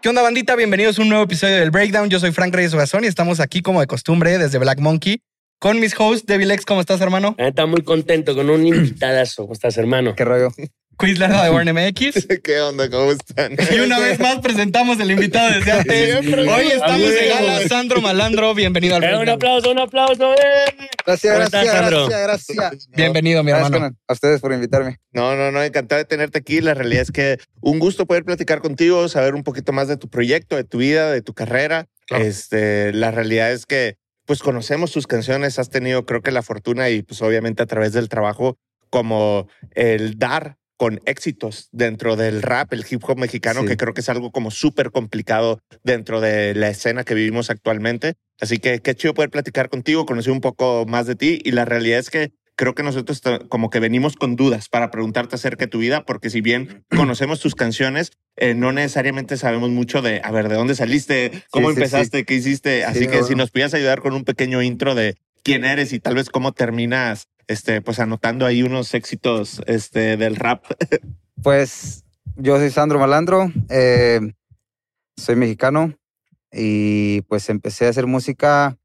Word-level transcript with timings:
¿Qué 0.00 0.08
onda, 0.08 0.22
bandita? 0.22 0.54
Bienvenidos 0.54 0.98
a 0.98 1.02
un 1.02 1.08
nuevo 1.08 1.24
episodio 1.24 1.56
del 1.56 1.70
Breakdown. 1.72 2.08
Yo 2.08 2.20
soy 2.20 2.30
Frank 2.30 2.54
Reyes 2.54 2.72
Ogazón 2.72 3.02
y 3.02 3.08
estamos 3.08 3.40
aquí 3.40 3.62
como 3.62 3.80
de 3.80 3.88
costumbre 3.88 4.38
desde 4.38 4.58
Black 4.58 4.78
Monkey 4.78 5.22
con 5.58 5.80
mis 5.80 5.98
hosts, 5.98 6.24
Devil 6.26 6.50
X. 6.52 6.64
¿Cómo 6.64 6.80
estás, 6.80 7.00
hermano? 7.00 7.34
Está 7.36 7.66
muy 7.66 7.82
contento 7.82 8.36
con 8.36 8.48
un 8.50 8.64
invitadazo. 8.64 9.42
¿Cómo 9.42 9.54
estás, 9.54 9.76
hermano? 9.76 10.14
¿Qué 10.14 10.24
rollo? 10.24 10.50
Quizler 10.98 11.30
de 11.30 11.50
Warren 11.50 11.74
MX. 11.74 12.26
¿Qué 12.42 12.60
onda? 12.60 12.90
¿Cómo 12.90 13.12
están? 13.12 13.52
Y 13.72 13.78
una 13.80 14.00
vez 14.00 14.18
más 14.18 14.38
presentamos 14.40 14.98
el 14.98 15.10
invitado 15.12 15.52
desde 15.54 15.70
antes. 15.72 16.10
Siempre. 16.10 16.40
Hoy 16.48 16.66
estamos 16.66 17.00
en 17.00 17.14
bueno. 17.14 17.34
gala 17.46 17.68
Sandro 17.68 18.00
Malandro. 18.00 18.54
Bienvenido 18.54 18.96
al 18.96 19.04
Eh, 19.04 19.16
un 19.16 19.28
aplauso, 19.28 19.70
un 19.70 19.78
aplauso. 19.78 20.32
eh. 20.34 20.88
Gracias, 21.06 21.32
¿Cómo 21.34 21.48
gracias, 21.48 21.72
Sandro? 21.74 22.08
gracias, 22.08 22.56
gracias. 22.56 22.88
Bienvenido, 22.90 23.44
mi 23.44 23.52
Gracias, 23.52 23.72
hermano. 23.72 23.96
A 24.08 24.12
ustedes 24.12 24.40
por 24.40 24.52
invitarme. 24.52 24.98
No, 25.12 25.36
no, 25.36 25.52
no, 25.52 25.62
encantado 25.62 26.00
de 26.00 26.04
tenerte 26.04 26.38
aquí. 26.38 26.60
La 26.60 26.74
realidad 26.74 27.02
es 27.02 27.12
que 27.12 27.38
un 27.60 27.78
gusto 27.78 28.04
poder 28.06 28.24
platicar 28.24 28.60
contigo, 28.60 29.08
saber 29.08 29.34
un 29.36 29.44
poquito 29.44 29.72
más 29.72 29.86
de 29.86 29.96
tu 29.96 30.08
proyecto, 30.08 30.56
de 30.56 30.64
tu 30.64 30.78
vida, 30.78 31.12
de 31.12 31.22
tu 31.22 31.32
carrera. 31.32 31.86
Claro. 32.06 32.24
Este, 32.24 32.92
la 32.92 33.10
realidad 33.12 33.52
es 33.52 33.66
que 33.66 33.96
pues 34.26 34.40
conocemos 34.40 34.90
tus 34.92 35.06
canciones, 35.06 35.58
has 35.58 35.70
tenido 35.70 36.04
creo 36.04 36.20
que 36.22 36.32
la 36.32 36.42
fortuna 36.42 36.90
y 36.90 37.02
pues 37.02 37.22
obviamente 37.22 37.62
a 37.62 37.66
través 37.66 37.92
del 37.94 38.10
trabajo 38.10 38.58
como 38.90 39.48
el 39.74 40.18
dar 40.18 40.57
con 40.78 41.00
éxitos 41.04 41.68
dentro 41.72 42.16
del 42.16 42.40
rap, 42.40 42.72
el 42.72 42.86
hip 42.88 43.02
hop 43.06 43.18
mexicano, 43.18 43.60
Sí. 43.62 43.66
que 43.66 43.76
creo 43.76 43.92
que 43.92 44.00
es 44.00 44.08
algo 44.08 44.30
como 44.30 44.50
súper 44.50 44.90
complicado 44.90 45.58
dentro 45.84 46.20
de 46.22 46.54
la 46.54 46.68
escena 46.70 47.04
que 47.04 47.14
vivimos 47.14 47.50
actualmente. 47.50 48.14
Así 48.40 48.58
que 48.58 48.78
qué 48.80 48.94
chido 48.94 49.12
poder 49.12 49.28
platicar 49.30 49.68
contigo, 49.68 50.06
conocer 50.06 50.32
un 50.32 50.40
poco 50.40 50.86
más 50.88 51.06
de 51.06 51.16
ti 51.16 51.40
y 51.44 51.50
la 51.50 51.64
realidad 51.66 51.98
es 51.98 52.08
que 52.08 52.30
creo 52.54 52.74
que 52.74 52.82
nosotros 52.82 53.20
como 53.48 53.70
que 53.70 53.78
venimos 53.80 54.16
con 54.16 54.34
dudas 54.34 54.68
para 54.68 54.90
preguntarte 54.90 55.34
acerca 55.36 55.66
de 55.66 55.70
tu 55.70 55.78
vida, 55.78 56.04
porque 56.04 56.30
si 56.30 56.40
bien 56.40 56.84
conocemos 56.96 57.38
tus 57.40 57.54
canciones, 57.54 58.10
eh, 58.36 58.54
no 58.54 58.72
necesariamente 58.72 59.36
sabemos 59.36 59.70
mucho 59.70 60.00
de, 60.02 60.20
a 60.24 60.30
ver, 60.32 60.48
de 60.48 60.54
dónde 60.56 60.74
saliste, 60.76 61.44
cómo 61.50 61.68
Sí, 61.70 61.74
sí, 61.74 61.80
empezaste, 61.82 62.24
qué 62.24 62.34
hiciste. 62.34 62.84
Así 62.84 63.00
que 63.06 63.06
bueno. 63.18 63.26
si 63.26 63.34
nos 63.34 63.50
pudieras 63.50 63.74
ayudar 63.74 64.00
con 64.00 64.12
un 64.14 64.24
pequeño 64.24 64.62
intro 64.62 64.94
de 64.96 65.16
quién 65.44 65.64
eres 65.64 65.92
y 65.92 66.00
tal 66.00 66.14
vez 66.16 66.30
cómo 66.30 66.52
terminas, 66.52 67.26
este, 67.48 67.82
pues 67.82 67.98
anotando 67.98 68.46
ahí 68.46 68.62
unos 68.62 68.94
éxitos 68.94 69.60
este, 69.66 70.16
del 70.16 70.36
rap. 70.36 70.64
Pues 71.40 72.04
yo 72.34 72.56
soy 72.58 72.68
Sandro 72.70 72.98
Malandro, 72.98 73.52
eh, 73.68 74.20
soy 75.16 75.36
mexicano 75.36 75.94
y 76.50 77.20
pues 77.22 77.48
empecé 77.48 77.86
a 77.86 77.90
hacer 77.90 78.08
música 78.08 78.76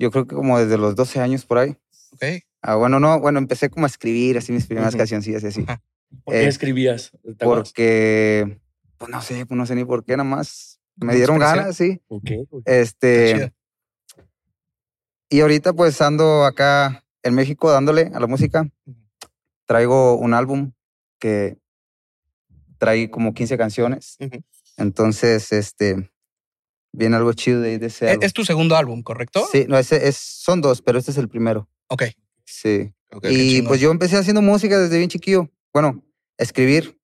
yo 0.00 0.10
creo 0.10 0.26
que 0.26 0.34
como 0.34 0.58
desde 0.58 0.78
los 0.78 0.96
12 0.96 1.20
años 1.20 1.44
por 1.44 1.58
ahí. 1.58 1.76
Ok. 2.12 2.42
Ah, 2.62 2.76
bueno, 2.76 2.98
no, 3.00 3.20
bueno, 3.20 3.38
empecé 3.38 3.68
como 3.68 3.84
a 3.84 3.88
escribir 3.88 4.38
así 4.38 4.50
mis 4.50 4.64
primeras 4.66 4.94
Ujú. 4.94 4.98
cancioncillas 4.98 5.42
y 5.42 5.46
así. 5.48 5.60
Ajá. 5.66 5.82
¿Por 6.24 6.34
qué 6.34 6.44
Eh, 6.44 6.48
escribías? 6.48 7.12
Porque, 7.38 8.58
pues 8.96 9.10
no 9.10 9.20
sé, 9.20 9.44
pues 9.44 9.58
no 9.58 9.66
sé 9.66 9.74
ni 9.74 9.84
por 9.84 10.02
qué, 10.04 10.16
nada 10.16 10.28
más 10.28 10.80
me 10.96 11.14
dieron 11.14 11.38
ganas, 11.38 11.76
sí. 11.76 12.00
Ok, 12.08 12.30
Este, 12.64 13.52
y 15.28 15.40
ahorita 15.40 15.74
pues 15.74 16.00
ando 16.00 16.44
acá 16.46 17.04
en 17.22 17.34
México 17.34 17.70
dándole 17.70 18.10
a 18.14 18.20
la 18.20 18.26
música. 18.26 18.68
Traigo 19.66 20.16
un 20.16 20.34
álbum 20.34 20.72
que 21.18 21.58
trae 22.78 23.10
como 23.10 23.34
15 23.34 23.56
canciones. 23.58 24.16
Ujú. 24.20 24.42
Entonces, 24.76 25.52
este, 25.52 26.10
viene 26.92 27.16
algo 27.16 27.32
chido 27.34 27.60
de, 27.60 27.78
de 27.78 27.86
ese 27.86 28.06
Es, 28.06 28.10
álbum. 28.12 28.24
es 28.24 28.32
tu 28.32 28.44
segundo 28.44 28.76
álbum, 28.76 29.02
¿correcto? 29.02 29.46
Sí, 29.52 29.66
no, 29.68 29.78
ese 29.78 30.08
es, 30.08 30.16
son 30.16 30.60
dos, 30.60 30.80
pero 30.82 30.98
este 30.98 31.10
es 31.10 31.18
el 31.18 31.28
primero. 31.28 31.68
Ok. 31.88 32.04
Sí. 32.44 32.92
Ok, 33.12 33.26
y 33.28 33.62
pues 33.62 33.80
yo 33.80 33.90
empecé 33.90 34.16
haciendo 34.16 34.40
música 34.40 34.78
desde 34.78 34.96
bien 34.98 35.10
chiquillo. 35.10 35.50
Bueno, 35.72 36.04
escribir. 36.38 36.96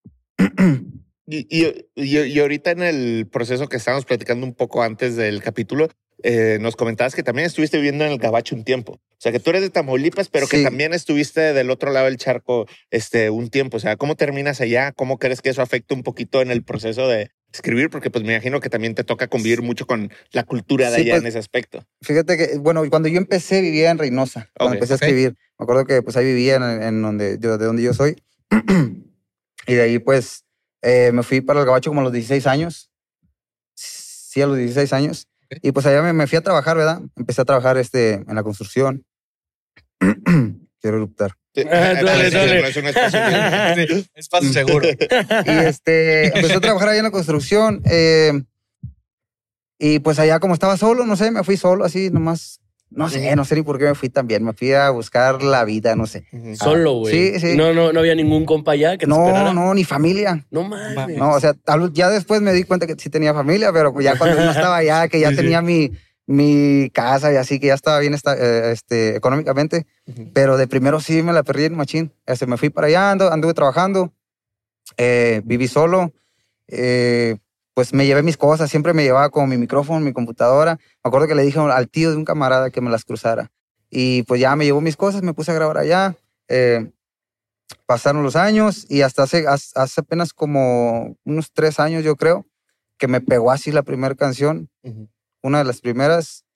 Y, 1.28 1.46
y- 1.50 1.84
y 1.96 2.38
ahorita 2.38 2.70
en 2.70 2.82
el 2.82 3.26
proceso 3.30 3.68
que 3.68 3.76
estábamos 3.76 4.04
platicando 4.04 4.46
un 4.46 4.54
poco 4.54 4.82
antes 4.84 5.16
del 5.16 5.42
capítulo, 5.42 5.88
eh, 6.22 6.58
nos 6.60 6.76
comentabas 6.76 7.14
que 7.14 7.22
también 7.22 7.46
estuviste 7.46 7.76
viviendo 7.76 8.04
en 8.04 8.12
el 8.12 8.18
Gabacho 8.18 8.54
un 8.54 8.64
tiempo. 8.64 8.92
O 8.92 9.18
sea, 9.18 9.32
que 9.32 9.40
tú 9.40 9.50
eres 9.50 9.62
de 9.62 9.70
Tamaulipas, 9.70 10.28
pero 10.28 10.46
que 10.46 10.62
también 10.62 10.92
estuviste 10.92 11.40
del 11.54 11.70
otro 11.70 11.90
lado 11.90 12.06
del 12.06 12.18
charco 12.18 12.66
este, 12.90 13.30
un 13.30 13.48
tiempo. 13.48 13.78
O 13.78 13.80
sea, 13.80 13.96
¿cómo 13.96 14.14
terminas 14.14 14.60
allá? 14.60 14.92
¿Cómo 14.92 15.18
crees 15.18 15.40
que 15.40 15.50
eso 15.50 15.62
afecta 15.62 15.94
un 15.94 16.02
poquito 16.02 16.42
en 16.42 16.50
el 16.50 16.62
proceso 16.62 17.08
de 17.08 17.30
escribir? 17.52 17.88
Porque 17.88 18.10
pues 18.10 18.24
me 18.24 18.34
imagino 18.34 18.60
que 18.60 18.68
también 18.68 18.94
te 18.94 19.04
toca 19.04 19.28
convivir 19.28 19.62
mucho 19.62 19.86
con 19.86 20.12
la 20.32 20.44
cultura 20.44 20.90
de 20.90 20.96
Sí, 20.96 21.02
allá 21.02 21.12
pues, 21.14 21.22
en 21.22 21.28
ese 21.28 21.38
aspecto. 21.38 21.86
Fíjate 22.02 22.36
que, 22.36 22.58
bueno, 22.58 22.82
cuando 22.90 23.08
yo 23.08 23.16
empecé 23.16 23.62
vivía 23.62 23.90
en 23.90 23.98
Reynosa. 23.98 24.50
Cuando 24.54 24.74
empecé 24.74 24.94
a 24.94 24.96
escribir. 24.96 25.36
Me 25.58 25.64
acuerdo 25.64 25.86
que 25.86 26.02
pues 26.02 26.16
ahí 26.18 26.26
vivía 26.26 26.56
en, 26.56 26.82
en 26.82 27.00
donde 27.00 27.38
yo, 27.40 27.56
de 27.56 27.64
donde 27.64 27.82
yo 27.82 27.94
soy. 27.94 28.22
y 29.66 29.74
de 29.74 29.80
ahí 29.80 29.98
pues 29.98 30.44
eh, 30.82 31.10
me 31.12 31.22
fui 31.22 31.40
para 31.40 31.60
el 31.60 31.66
Gabacho 31.66 31.90
como 31.90 32.00
a 32.00 32.04
los 32.04 32.12
16 32.12 32.46
años. 32.46 32.90
Sí, 33.74 34.42
a 34.42 34.46
los 34.46 34.58
16 34.58 34.92
años. 34.92 35.28
Y 35.62 35.72
pues 35.72 35.86
allá 35.86 36.02
me, 36.02 36.12
me 36.12 36.26
fui 36.26 36.38
a 36.38 36.42
trabajar, 36.42 36.76
¿verdad? 36.76 37.00
Empecé 37.16 37.42
a 37.42 37.44
trabajar 37.44 37.76
este, 37.78 38.14
en 38.14 38.34
la 38.34 38.42
construcción. 38.42 39.04
Quiero 40.80 40.96
eruptar. 40.98 41.32
Ah, 41.70 41.94
dale, 42.02 42.30
dale. 42.30 42.60
No 42.60 42.66
es 42.68 42.76
un 42.76 42.86
espacio 42.86 44.04
espacio 44.14 44.52
seguro. 44.52 44.88
Y 44.88 45.50
este, 45.50 46.26
empecé 46.26 46.54
a 46.54 46.60
trabajar 46.60 46.90
allá 46.90 46.98
en 46.98 47.04
la 47.04 47.10
construcción. 47.10 47.82
eh, 47.86 48.32
y 49.78 49.98
pues 49.98 50.18
allá 50.18 50.40
como 50.40 50.54
estaba 50.54 50.76
solo, 50.76 51.04
no 51.04 51.16
sé, 51.16 51.30
me 51.30 51.44
fui 51.44 51.56
solo 51.56 51.84
así 51.84 52.10
nomás. 52.10 52.60
No 52.88 53.08
sé, 53.08 53.34
no 53.34 53.44
sé 53.44 53.56
ni 53.56 53.62
por 53.62 53.78
qué 53.78 53.84
me 53.84 53.94
fui 53.94 54.08
también. 54.08 54.44
Me 54.44 54.52
fui 54.52 54.72
a 54.72 54.90
buscar 54.90 55.42
la 55.42 55.64
vida, 55.64 55.96
no 55.96 56.06
sé. 56.06 56.24
Ujú. 56.32 56.56
Solo, 56.56 56.92
güey. 57.00 57.32
Sí, 57.34 57.40
sí. 57.40 57.56
No, 57.56 57.74
no, 57.74 57.92
no 57.92 58.00
había 58.00 58.14
ningún 58.14 58.44
compa 58.46 58.72
allá 58.72 58.96
que 58.96 59.06
te 59.06 59.12
esperara. 59.12 59.52
No, 59.52 59.64
no, 59.66 59.74
ni 59.74 59.84
familia. 59.84 60.46
No 60.50 60.62
mames. 60.64 61.18
No, 61.18 61.30
o 61.30 61.40
sea, 61.40 61.52
tal- 61.54 61.92
ya 61.92 62.08
después 62.10 62.40
me 62.40 62.52
di 62.52 62.62
cuenta 62.64 62.86
que 62.86 62.94
sí 62.96 63.10
tenía 63.10 63.34
familia, 63.34 63.72
pero 63.72 63.98
ya 64.00 64.16
cuando 64.16 64.36
no 64.42 64.50
estaba 64.50 64.76
allá, 64.76 65.08
que 65.08 65.18
ya 65.20 65.28
Sí, 65.30 65.34
sí. 65.36 65.42
tenía 65.42 65.62
mi, 65.62 65.90
mi 66.26 66.88
casa 66.90 67.32
y 67.32 67.36
así, 67.36 67.58
que 67.58 67.66
ya 67.68 67.74
estaba 67.74 67.98
bien 67.98 68.14
esta- 68.14 68.36
eh, 68.38 68.70
este, 68.72 69.16
económicamente. 69.16 69.86
Ujú. 70.06 70.30
Pero 70.32 70.56
de 70.56 70.68
primero 70.68 71.00
sí 71.00 71.22
me 71.22 71.32
la 71.32 71.42
perdí 71.42 71.64
en 71.64 71.76
machín. 71.76 72.12
Este, 72.24 72.46
me 72.46 72.56
fui 72.56 72.70
para 72.70 72.86
allá, 72.86 73.12
ando- 73.12 73.32
anduve 73.32 73.52
trabajando, 73.52 74.12
eh, 74.96 75.42
viví 75.44 75.66
solo. 75.68 76.12
eh, 76.68 77.36
pues 77.76 77.92
me 77.92 78.06
llevé 78.06 78.22
mis 78.22 78.38
cosas, 78.38 78.70
siempre 78.70 78.94
me 78.94 79.02
llevaba 79.02 79.28
como 79.28 79.48
mi 79.48 79.58
micrófono, 79.58 80.00
mi 80.00 80.14
computadora. 80.14 80.76
Me 81.04 81.08
acuerdo 81.10 81.28
que 81.28 81.34
le 81.34 81.42
dije 81.42 81.58
al 81.58 81.90
tío 81.90 82.10
de 82.10 82.16
un 82.16 82.24
camarada 82.24 82.70
que 82.70 82.80
me 82.80 82.88
las 82.88 83.04
cruzara. 83.04 83.52
Y 83.90 84.22
pues 84.22 84.40
ya 84.40 84.56
me 84.56 84.64
llevó 84.64 84.80
mis 84.80 84.96
cosas, 84.96 85.22
me 85.22 85.34
puse 85.34 85.50
a 85.50 85.54
grabar 85.54 85.76
allá. 85.76 86.16
eh, 86.48 86.90
pasaron 87.84 88.22
los 88.22 88.34
años 88.34 88.86
y 88.88 89.02
hasta 89.02 89.24
hace, 89.24 89.44
hace 89.46 90.00
apenas 90.00 90.32
como 90.32 91.18
unos 91.24 91.52
tres 91.52 91.78
años, 91.78 92.02
yo 92.02 92.16
creo, 92.16 92.46
que 92.96 93.08
me 93.08 93.20
pegó 93.20 93.50
así 93.50 93.70
la 93.72 93.82
primera 93.82 94.14
canción. 94.14 94.70
Una 95.42 95.58
de 95.58 95.64
las 95.64 95.82
primeras, 95.82 96.46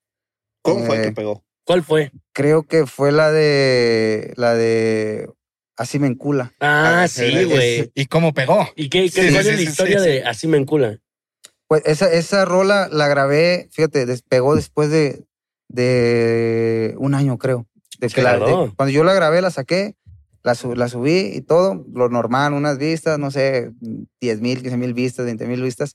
¿Cómo 0.62 0.86
fue 0.86 1.00
Eh, 1.00 1.02
que 1.02 1.12
pegó? 1.12 1.44
¿Cuál 1.64 1.82
fue? 1.82 2.12
creo 2.32 2.62
que 2.62 2.86
fue 2.86 3.12
la 3.12 3.30
de, 3.30 4.32
la 4.36 4.54
de 4.54 5.28
Así 5.76 5.98
me 5.98 6.06
encula. 6.06 6.54
Ah, 6.60 7.02
Ah, 7.02 7.08
sí, 7.08 7.44
güey. 7.44 7.90
¿Y 7.94 8.06
cómo 8.06 8.32
pegó? 8.32 8.66
¿Y 8.74 8.88
qué, 8.88 9.02
qué 9.10 9.26
Sí, 9.28 9.32
cuál 9.32 9.44
sí, 9.44 9.50
es 9.50 9.54
la 9.56 9.60
sí, 9.60 9.68
historia 9.68 10.00
sí, 10.00 10.08
de 10.08 10.24
Así 10.24 10.46
me 10.48 10.56
encula? 10.56 10.98
Pues 11.70 11.82
esa, 11.86 12.12
esa 12.12 12.44
rola 12.44 12.88
la 12.90 13.06
grabé, 13.06 13.68
fíjate, 13.70 14.04
despegó 14.04 14.56
después 14.56 14.90
de, 14.90 15.22
de 15.68 16.96
un 16.98 17.14
año, 17.14 17.38
creo. 17.38 17.64
De 18.00 18.08
que 18.08 18.22
la- 18.22 18.38
de- 18.40 18.72
cuando 18.76 18.88
yo 18.88 19.04
la 19.04 19.14
grabé, 19.14 19.40
la 19.40 19.52
saqué, 19.52 19.94
la, 20.42 20.56
la 20.74 20.88
subí 20.88 21.30
y 21.32 21.42
todo, 21.42 21.86
lo 21.94 22.08
normal, 22.08 22.54
unas 22.54 22.76
vistas, 22.76 23.20
no 23.20 23.30
sé, 23.30 23.70
10 24.20 24.40
mil, 24.40 24.60
15 24.62 24.76
mil 24.78 24.94
vistas, 24.94 25.24
20 25.26 25.46
mil 25.46 25.62
vistas. 25.62 25.94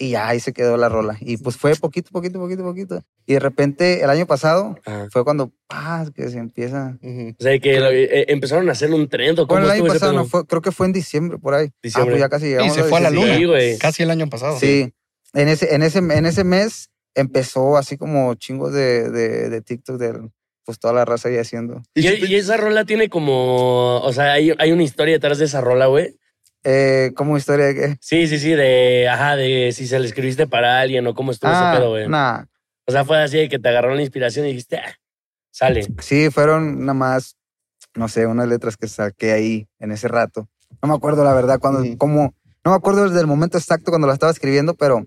Y 0.00 0.10
ya 0.10 0.28
ahí 0.28 0.38
se 0.38 0.52
quedó 0.52 0.76
la 0.76 0.88
rola. 0.88 1.16
Y 1.20 1.38
pues 1.38 1.56
fue 1.56 1.74
poquito, 1.74 2.10
poquito, 2.12 2.38
poquito, 2.38 2.62
poquito. 2.62 3.02
Y 3.26 3.32
de 3.32 3.40
repente, 3.40 4.04
el 4.04 4.10
año 4.10 4.26
pasado, 4.26 4.76
Ajá. 4.84 5.08
fue 5.10 5.24
cuando, 5.24 5.50
ah, 5.68 6.06
que 6.14 6.28
se 6.28 6.38
empieza. 6.38 6.96
Ujú. 7.02 7.30
O 7.36 7.42
sea, 7.42 7.58
que 7.58 7.80
lo- 7.80 7.90
eh, 7.90 8.26
empezaron 8.28 8.68
a 8.68 8.72
hacer 8.72 8.94
un 8.94 9.08
trend 9.08 9.40
o 9.40 9.46
Bueno, 9.48 9.64
el 9.64 9.72
año 9.72 9.84
pasado, 9.86 10.12
no 10.12 10.26
fue, 10.26 10.46
creo 10.46 10.62
que 10.62 10.70
fue 10.70 10.86
en 10.86 10.92
diciembre, 10.92 11.38
por 11.38 11.54
ahí. 11.54 11.70
Diciembre. 11.82 12.12
Ah, 12.12 12.14
pues 12.14 12.20
ya 12.20 12.28
casi 12.28 12.46
llegamos. 12.46 12.72
se 12.76 12.84
fue 12.84 12.98
a 12.98 13.00
la 13.00 13.10
luna. 13.10 13.34
Sí, 13.36 13.44
güey. 13.46 13.78
Casi 13.78 14.04
el 14.04 14.10
año 14.12 14.28
pasado. 14.28 14.56
Sí. 14.60 14.94
En 15.34 15.48
ese, 15.48 15.74
en 15.74 15.82
ese, 15.82 15.98
en 15.98 16.26
ese 16.26 16.44
mes 16.44 16.90
empezó 17.14 17.76
así 17.76 17.96
como 17.96 18.34
chingos 18.34 18.72
de, 18.72 19.10
de, 19.10 19.48
de 19.50 19.60
TikTok 19.62 19.96
del, 19.98 20.30
pues 20.64 20.78
toda 20.78 20.94
la 20.94 21.04
raza 21.04 21.28
ahí 21.28 21.36
haciendo. 21.38 21.82
Y, 21.94 22.08
y 22.26 22.34
esa 22.36 22.56
rola 22.56 22.84
tiene 22.84 23.08
como, 23.08 24.00
o 24.00 24.12
sea, 24.12 24.32
hay, 24.32 24.54
hay 24.58 24.72
una 24.72 24.82
historia 24.82 25.14
detrás 25.14 25.38
de 25.38 25.46
esa 25.46 25.60
rola, 25.60 25.86
güey. 25.86 26.16
Eh, 26.64 27.12
como 27.14 27.36
historia 27.36 27.66
de 27.66 27.74
que. 27.74 27.96
Sí, 28.00 28.26
sí, 28.26 28.38
sí, 28.38 28.50
de, 28.50 29.08
ajá, 29.08 29.36
de 29.36 29.70
si 29.72 29.86
se 29.86 29.98
le 30.00 30.06
escribiste 30.06 30.46
para 30.46 30.80
alguien 30.80 31.06
o 31.06 31.14
cómo 31.14 31.30
estuvo 31.32 31.50
Ah, 31.52 31.70
ese 31.72 31.78
pedo, 31.80 31.90
güey. 31.90 32.08
nah. 32.08 32.44
O 32.86 32.90
sea, 32.92 33.04
fue 33.04 33.22
así 33.22 33.36
de 33.36 33.48
que 33.48 33.58
te 33.58 33.68
agarró 33.68 33.94
la 33.94 34.00
inspiración 34.00 34.46
y 34.46 34.48
dijiste, 34.50 34.78
ah, 34.78 34.94
sale. 35.50 35.86
Sí, 36.00 36.30
fueron 36.30 36.80
nada 36.80 36.94
más, 36.94 37.36
no 37.94 38.08
sé, 38.08 38.26
unas 38.26 38.48
letras 38.48 38.76
que 38.76 38.88
saqué 38.88 39.32
ahí 39.32 39.68
en 39.78 39.92
ese 39.92 40.08
rato. 40.08 40.48
No 40.82 40.88
me 40.88 40.94
acuerdo 40.94 41.22
la 41.22 41.34
verdad 41.34 41.58
cuando, 41.60 41.82
cómo, 41.98 42.34
no 42.64 42.70
me 42.70 42.76
acuerdo 42.76 43.04
desde 43.08 43.20
el 43.20 43.26
momento 43.26 43.56
exacto 43.58 43.90
cuando 43.90 44.06
la 44.06 44.14
estaba 44.14 44.32
escribiendo, 44.32 44.74
pero 44.74 45.06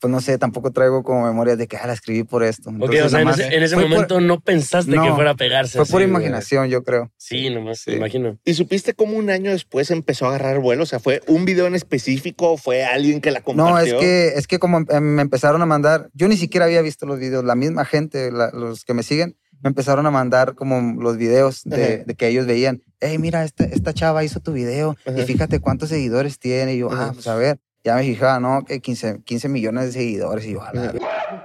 pues 0.00 0.10
no 0.10 0.20
sé, 0.20 0.36
tampoco 0.38 0.70
traigo 0.72 1.02
como 1.02 1.24
memorias 1.26 1.56
de 1.58 1.66
que 1.66 1.76
ah, 1.76 1.86
la 1.86 1.94
escribí 1.94 2.22
por 2.22 2.42
esto. 2.44 2.70
Ok, 2.70 2.94
o 3.04 3.08
sea, 3.08 3.20
en 3.22 3.28
ese, 3.28 3.46
en 3.54 3.70
por- 3.80 3.88
momento 3.88 4.20
no 4.20 4.40
pensaste 4.40 4.90
que 4.92 4.96
No, 4.98 5.14
fuera 5.14 5.30
a 5.30 5.34
pegarse. 5.36 5.72
Fue 5.78 5.82
así, 5.84 5.92
güey. 5.92 6.04
imaginación, 6.04 6.68
yo 6.68 6.82
creo. 6.84 7.10
Sí, 7.16 7.48
nomás, 7.50 7.80
Sí. 7.80 7.92
me 7.92 7.96
imagino. 7.96 8.38
¿Y 8.44 8.54
supiste 8.54 8.94
cómo 8.94 9.16
un 9.16 9.30
año 9.30 9.50
después 9.50 9.90
empezó 9.90 10.26
a 10.26 10.28
agarrar 10.30 10.58
vuelo? 10.60 10.82
O 10.82 10.86
sea, 10.86 10.98
¿fue 11.00 11.22
un 11.26 11.44
video 11.44 11.66
en 11.66 11.74
específico 11.74 12.52
o 12.52 12.56
fue 12.58 12.84
alguien 12.84 13.20
que 13.20 13.30
la 13.30 13.40
compartió? 13.40 13.74
No, 13.74 13.78
es 13.80 13.94
que, 13.94 14.28
es 14.36 14.46
que 14.46 14.58
como 14.58 14.78
em- 14.88 15.02
me 15.14 15.22
empezaron 15.22 15.62
a 15.62 15.66
mandar, 15.66 16.10
yo 16.14 16.28
ni 16.28 16.36
siquiera 16.36 16.66
había 16.66 16.82
visto 16.82 17.06
los 17.06 17.18
videos, 17.18 17.44
la 17.44 17.54
misma 17.54 17.84
gente, 17.84 18.30
la- 18.30 18.50
los 18.52 18.84
que 18.84 18.92
me 18.94 19.02
siguen, 19.02 19.36
me 19.62 19.68
empezaron 19.68 20.04
a 20.06 20.10
mandar 20.10 20.54
como 20.54 21.00
los 21.02 21.16
videos 21.16 21.62
de, 21.64 22.04
que 22.18 22.28
ellos 22.28 22.46
veían, 22.46 22.82
hey, 23.00 23.16
mira, 23.18 23.42
esta, 23.42 23.64
esta 23.64 23.94
chava 23.94 24.22
hizo 24.22 24.40
tu 24.40 24.52
video 24.52 24.94
Ajá. 25.06 25.18
y 25.18 25.24
fíjate 25.24 25.60
cuántos 25.60 25.88
seguidores 25.88 26.38
tiene. 26.38 26.74
Y 26.74 26.78
yo, 26.80 26.90
ah, 26.92 27.12
pues 27.14 27.26
a 27.26 27.34
ver, 27.36 27.58
ya 27.86 27.94
me 27.94 28.02
fijaba, 28.02 28.40
no, 28.40 28.64
que 28.64 28.80
15, 28.80 29.20
15 29.24 29.48
millones 29.48 29.84
de 29.86 29.92
seguidores. 29.92 30.44
Y 30.44 30.54
la 30.54 30.64
Ajá. 30.64 30.92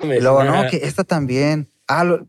Y 0.01 0.19
luego, 0.19 0.43
no, 0.43 0.67
que 0.69 0.77
esta 0.77 1.03
también. 1.03 1.69
Ah, 1.88 2.03
lo- 2.03 2.27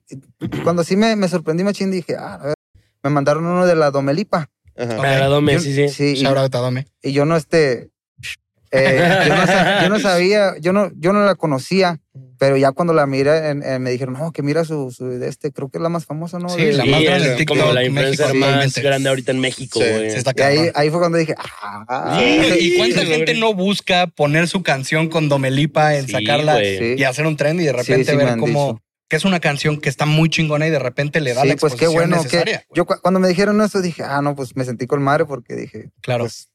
cuando 0.64 0.84
sí 0.84 0.96
me, 0.96 1.16
me 1.16 1.28
sorprendí, 1.28 1.64
machín, 1.64 1.90
dije, 1.90 2.14
ah, 2.18 2.34
a 2.34 2.46
ver, 2.48 2.54
me 3.02 3.08
mandaron 3.10 3.46
uno 3.46 3.64
de 3.64 3.74
la 3.74 3.90
Domelipa. 3.90 4.50
Ajá. 4.76 5.00
Me 5.00 5.08
agradó, 5.08 5.40
me, 5.40 5.54
Yo- 5.54 5.60
sí, 5.60 5.74
sí. 5.74 5.88
Sí, 5.88 6.04
y, 6.12 6.14
Shout 6.22 6.36
out 6.36 6.54
a 6.54 6.58
Dome. 6.58 6.86
y 7.02 7.12
yo 7.12 7.24
no, 7.24 7.36
este, 7.36 7.90
eh, 8.70 9.24
yo, 9.28 9.34
no 9.34 9.82
yo 9.82 9.88
no 9.88 9.98
sabía, 9.98 10.58
yo 10.60 10.72
no, 10.74 10.90
yo 10.96 11.14
no 11.14 11.24
la 11.24 11.34
conocía, 11.34 11.98
pero 12.42 12.56
ya 12.56 12.72
cuando 12.72 12.92
la 12.92 13.06
miré, 13.06 13.50
en- 13.50 13.62
en- 13.62 13.80
me 13.80 13.92
dijeron, 13.92 14.14
no, 14.14 14.32
que 14.32 14.42
mira 14.42 14.64
su, 14.64 14.90
su 14.90 15.06
de 15.06 15.28
este, 15.28 15.52
creo 15.52 15.68
que 15.68 15.78
es 15.78 15.82
la 15.82 15.88
más 15.88 16.06
famosa, 16.06 16.40
¿no? 16.40 16.48
Sí, 16.48 16.60
De- 16.64 16.72
la 16.72 16.82
Sí, 16.82 16.90
más 16.90 17.02
grande 17.04 17.24
es 17.24 17.30
de 17.30 17.36
TikTok, 17.36 17.56
como 17.56 17.72
la 17.72 17.80
México, 17.82 18.00
influencer 18.00 18.34
más 18.34 18.74
grande 18.78 19.08
ahorita 19.10 19.30
en 19.30 19.38
México, 19.38 19.78
Sí, 19.80 19.88
güey. 19.88 20.10
Sí, 20.10 20.16
está 20.16 20.32
y 20.52 20.70
ahí, 20.74 20.90
fue 20.90 20.98
cuando 20.98 21.18
dije, 21.18 21.36
ah, 21.38 22.18
Sí, 22.18 22.40
¿Y 22.58 22.76
cuánta 22.78 23.02
sí, 23.02 23.06
gente 23.06 23.34
no 23.34 23.54
busca 23.54 24.08
poner 24.08 24.48
su 24.48 24.64
canción 24.64 25.08
con 25.08 25.28
Domelipa 25.28 25.94
en 25.94 26.06
Sí, 26.06 26.12
sacarla 26.14 26.54
güey. 26.54 26.98
y 27.00 27.04
hacer 27.04 27.26
un 27.28 27.36
trend 27.36 27.60
y 27.60 27.64
de 27.66 27.74
repente 27.74 28.16
ver 28.16 28.36
cómo 28.38 28.72
dicho. 28.72 28.82
que 29.08 29.14
es 29.14 29.24
una 29.24 29.38
canción 29.38 29.80
que 29.80 29.88
está 29.88 30.04
muy 30.04 30.28
chingona 30.28 30.66
y 30.66 30.70
de 30.70 30.80
repente 30.80 31.20
le 31.20 31.34
da 31.34 31.42
Sí, 31.42 31.48
la 31.48 31.54
pues 31.54 31.74
qué 31.74 31.84
exposición 31.84 32.10
bueno. 32.10 32.16
necesaria? 32.24 32.58
Que, 32.58 32.66
yo 32.74 32.86
cu- 32.86 32.98
cuando 33.00 33.20
me 33.20 33.28
dijeron 33.28 33.60
eso 33.60 33.80
dije, 33.80 34.02
ah, 34.02 34.20
no, 34.20 34.34
pues 34.34 34.56
me 34.56 34.64
sentí 34.64 34.88
con 34.88 35.00
madre 35.00 35.26
porque 35.26 35.54
dije, 35.54 35.90
Claro. 36.00 36.24
pues 36.24 36.48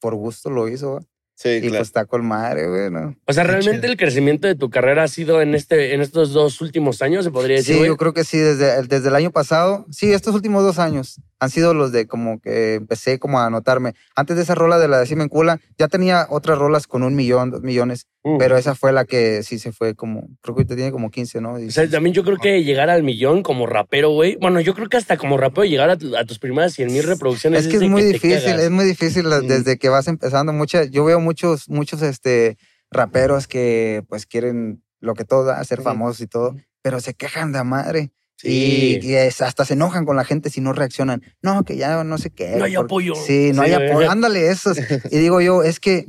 por 0.00 0.14
gusto 0.16 0.50
lo 0.50 0.68
hizo. 0.68 1.00
Y 1.44 1.60
claro. 1.60 1.76
pues 1.76 1.88
está 1.88 2.04
con 2.04 2.26
madre, 2.26 2.68
güey. 2.68 2.90
¿no? 2.90 3.16
O 3.26 3.32
sea, 3.32 3.44
realmente 3.44 3.86
el 3.86 3.96
crecimiento 3.96 4.46
de 4.46 4.54
tu 4.54 4.70
carrera 4.70 5.04
ha 5.04 5.08
sido 5.08 5.40
en 5.40 5.54
este, 5.54 5.94
en 5.94 6.00
estos 6.00 6.32
dos 6.32 6.60
últimos 6.60 7.02
años, 7.02 7.24
se 7.24 7.30
podría 7.30 7.56
decir. 7.56 7.74
Sí, 7.74 7.78
güey? 7.78 7.88
yo 7.88 7.96
creo 7.96 8.12
que 8.12 8.24
sí, 8.24 8.38
desde, 8.38 8.82
desde 8.82 9.08
el 9.08 9.14
año 9.14 9.30
pasado, 9.30 9.86
sí, 9.90 10.12
estos 10.12 10.34
últimos 10.34 10.62
dos 10.62 10.78
años 10.78 11.20
han 11.40 11.50
sido 11.50 11.74
los 11.74 11.90
de 11.90 12.06
como 12.06 12.38
que 12.40 12.74
empecé 12.74 13.18
como 13.18 13.40
a 13.40 13.46
anotarme. 13.46 13.94
Antes 14.14 14.36
de 14.36 14.42
esa 14.42 14.54
rola 14.54 14.78
de 14.78 14.86
la 14.88 14.98
de 15.00 15.06
Cimencula, 15.06 15.58
ya 15.78 15.88
tenía 15.88 16.26
otras 16.30 16.58
rolas 16.58 16.86
con 16.86 17.02
un 17.02 17.14
millón, 17.16 17.50
dos 17.50 17.62
millones, 17.62 18.06
Uh. 18.22 18.36
pero 18.38 18.58
esa 18.58 18.74
fue 18.74 18.92
la 18.92 19.06
que 19.06 19.42
sí 19.42 19.58
se 19.58 19.72
fue 19.72 19.94
como, 19.94 20.28
creo 20.42 20.54
que 20.54 20.66
tiene 20.66 20.92
como 20.92 21.10
15, 21.10 21.40
¿no? 21.40 21.54
O 21.54 21.70
sea, 21.70 21.88
también 21.88 22.12
yo 22.14 22.22
creo 22.22 22.36
que 22.36 22.62
llegar 22.62 22.90
al 22.90 23.02
millón 23.02 23.42
como 23.42 23.66
rapero, 23.66 24.10
güey. 24.10 24.36
Bueno, 24.36 24.60
yo 24.60 24.74
creo 24.74 24.88
que 24.90 24.98
hasta 24.98 25.16
como 25.16 25.38
rapero 25.38 25.64
llegar 25.64 25.88
a, 25.88 25.96
tu- 25.96 26.14
a 26.14 26.24
tus 26.26 26.38
primeras 26.38 26.74
100 26.74 26.92
mil 26.92 27.02
reproducciones. 27.02 27.62
Es 27.62 27.68
que 27.68 27.76
es 27.76 27.80
de 27.80 27.88
muy 27.88 28.02
te 28.02 28.08
difícil, 28.12 28.60
es 28.60 28.70
muy 28.70 28.84
difícil 28.84 29.24
Mm. 29.26 29.46
desde 29.48 29.78
que 29.78 29.88
vas 29.88 30.06
empezando. 30.06 30.52
Muchas, 30.52 30.90
yo 30.90 31.04
veo 31.06 31.18
muchos, 31.18 31.70
muchos 31.70 32.02
este, 32.02 32.58
raperos 32.90 33.46
que 33.46 34.04
pues 34.08 34.26
quieren 34.26 34.82
lo 35.00 35.14
que 35.14 35.24
todo, 35.24 35.52
ser 35.64 35.78
Ujú. 35.80 35.88
famosos 35.88 36.20
y 36.20 36.26
todo, 36.26 36.54
pero 36.82 37.00
se 37.00 37.14
quejan 37.14 37.52
de 37.52 37.64
madre. 37.64 38.12
Sí. 38.40 38.98
Y, 39.02 39.06
y 39.10 39.14
es- 39.14 39.40
hasta 39.42 39.64
se 39.64 39.74
enojan 39.74 40.04
con 40.06 40.16
la 40.16 40.24
gente 40.24 40.48
si 40.50 40.60
no 40.60 40.72
reaccionan. 40.72 41.22
No, 41.42 41.62
que 41.64 41.76
ya 41.76 42.02
no 42.04 42.16
sé 42.18 42.30
qué. 42.30 42.56
No 42.56 42.64
hay 42.64 42.74
por- 42.74 42.84
apoyo. 42.86 43.14
Sí, 43.14 43.52
no 43.54 43.64
Sí, 43.64 43.72
hay 43.72 43.88
apoyo. 43.90 44.10
Ándale, 44.10 44.48
eso. 44.50 44.72
Y 45.10 45.18
digo 45.18 45.40
yo, 45.40 45.62
es 45.62 45.78
que 45.80 46.06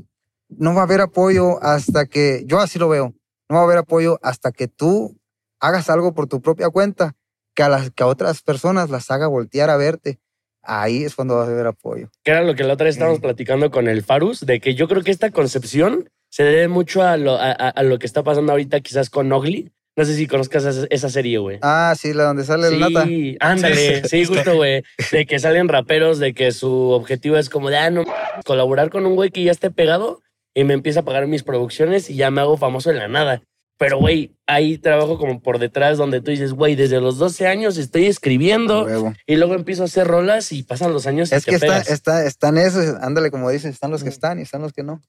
no 0.49 0.73
va 0.73 0.81
a 0.81 0.83
haber 0.85 1.01
apoyo 1.01 1.61
hasta 1.63 2.05
que, 2.05 2.43
yo 2.45 2.59
así 2.59 2.79
lo 2.79 2.87
veo, 2.89 3.13
no 3.49 3.55
va 3.55 3.61
a 3.61 3.63
haber 3.65 3.77
apoyo 3.79 4.19
hasta 4.23 4.51
que 4.51 4.67
tú 4.67 5.17
hagas 5.59 5.89
algo 5.89 6.13
por 6.13 6.27
tu 6.27 6.41
propia 6.41 6.69
cuenta, 6.69 7.15
que 7.53 7.63
a, 7.63 7.69
las, 7.69 7.91
que 7.91 8.03
a 8.03 8.07
otras 8.07 8.41
personas 8.41 8.89
las 8.89 9.11
haga 9.11 9.27
voltear 9.27 9.69
a 9.69 9.77
verte. 9.77 10.19
Ahí 10.63 11.03
es 11.03 11.15
cuando 11.15 11.37
vas 11.37 11.49
a 11.49 11.53
ver 11.53 11.65
apoyo. 11.67 12.09
Que 12.23 12.31
era 12.31 12.43
lo 12.43 12.53
que 12.55 12.63
la 12.63 12.73
otra 12.73 12.85
vez 12.85 12.95
estábamos 12.95 13.19
Mm. 13.19 13.23
platicando 13.23 13.71
con 13.71 13.87
el 13.87 14.03
Farus, 14.03 14.45
de 14.45 14.59
que 14.59 14.75
yo 14.75 14.87
creo 14.87 15.01
que 15.03 15.11
esta 15.11 15.31
concepción 15.31 16.09
se 16.29 16.43
debe 16.43 16.67
mucho 16.67 17.01
a 17.03 17.17
lo, 17.17 17.35
a, 17.39 17.73
lo 17.83 17.97
que 17.99 18.05
está 18.05 18.23
pasando 18.23 18.51
ahorita 18.53 18.79
quizás 18.81 19.09
con 19.09 19.31
Ugly. 19.33 19.71
No 19.97 20.05
sé 20.05 20.15
si 20.15 20.25
conozcas 20.25 20.63
esa, 20.65 20.87
esa 20.89 21.09
serie, 21.09 21.37
güey. 21.39 21.59
Ah, 21.61 21.93
sí, 21.99 22.13
la 22.13 22.23
donde 22.23 22.45
sale 22.45 22.67
el 22.69 22.79
nata. 22.79 23.03
Sí, 23.05 23.35
ándale, 23.41 24.01
Sí, 24.03 24.09
sí, 24.09 24.25
justo. 24.25 24.55
güey. 24.55 24.83
De 25.11 25.25
que 25.25 25.37
salen 25.39 25.67
raperos, 25.67 26.17
de 26.19 26.33
que 26.33 26.51
su 26.53 26.71
objetivo 26.91 27.37
es 27.37 27.49
como 27.49 27.69
de, 27.69 27.77
ah, 27.77 27.89
no, 27.89 28.05
colaborar 28.45 28.89
con 28.89 29.05
un 29.05 29.15
güey 29.15 29.31
que 29.31 29.43
ya 29.43 29.51
esté 29.51 29.69
pegado 29.69 30.21
y 30.53 30.63
me 30.63 30.73
empieza 30.73 31.01
a 31.01 31.03
pagar 31.03 31.27
mis 31.27 31.43
producciones 31.43 32.09
y 32.09 32.15
ya 32.15 32.31
me 32.31 32.39
hago 32.41 32.55
famoso 32.57 32.89
en 32.89 32.97
la 32.99 33.07
nada. 33.09 33.41
Pero, 33.77 33.97
güey, 33.97 34.35
hay 34.47 34.77
trabajo 34.77 35.17
como 35.17 35.41
por 35.41 35.57
detrás 35.57 35.97
donde 35.97 36.21
tú 36.21 36.29
dices, 36.31 36.53
güey, 36.53 36.75
desde 36.75 37.01
los 37.01 37.17
12 37.17 37.47
años 37.47 37.77
estoy 37.77 38.05
escribiendo 38.05 38.83
Huevo. 38.85 39.13
y 39.25 39.35
luego 39.37 39.55
empiezo 39.55 39.81
a 39.81 39.85
hacer 39.85 40.07
rolas 40.07 40.51
y 40.51 40.61
pasan 40.63 40.93
los 40.93 41.07
años 41.07 41.31
y 41.31 41.35
Es 41.35 41.45
te 41.45 41.49
que 41.49 41.55
está, 41.55 41.67
pegas. 41.67 41.89
está, 41.89 42.25
están 42.25 42.57
esos, 42.59 42.95
ándale, 43.01 43.31
como 43.31 43.49
dices, 43.49 43.73
están 43.73 43.89
los 43.91 44.03
que 44.03 44.09
Mm. 44.09 44.13
están 44.13 44.39
y 44.39 44.43
están 44.43 44.61
los 44.61 44.71
que 44.71 44.83
no. 44.83 45.01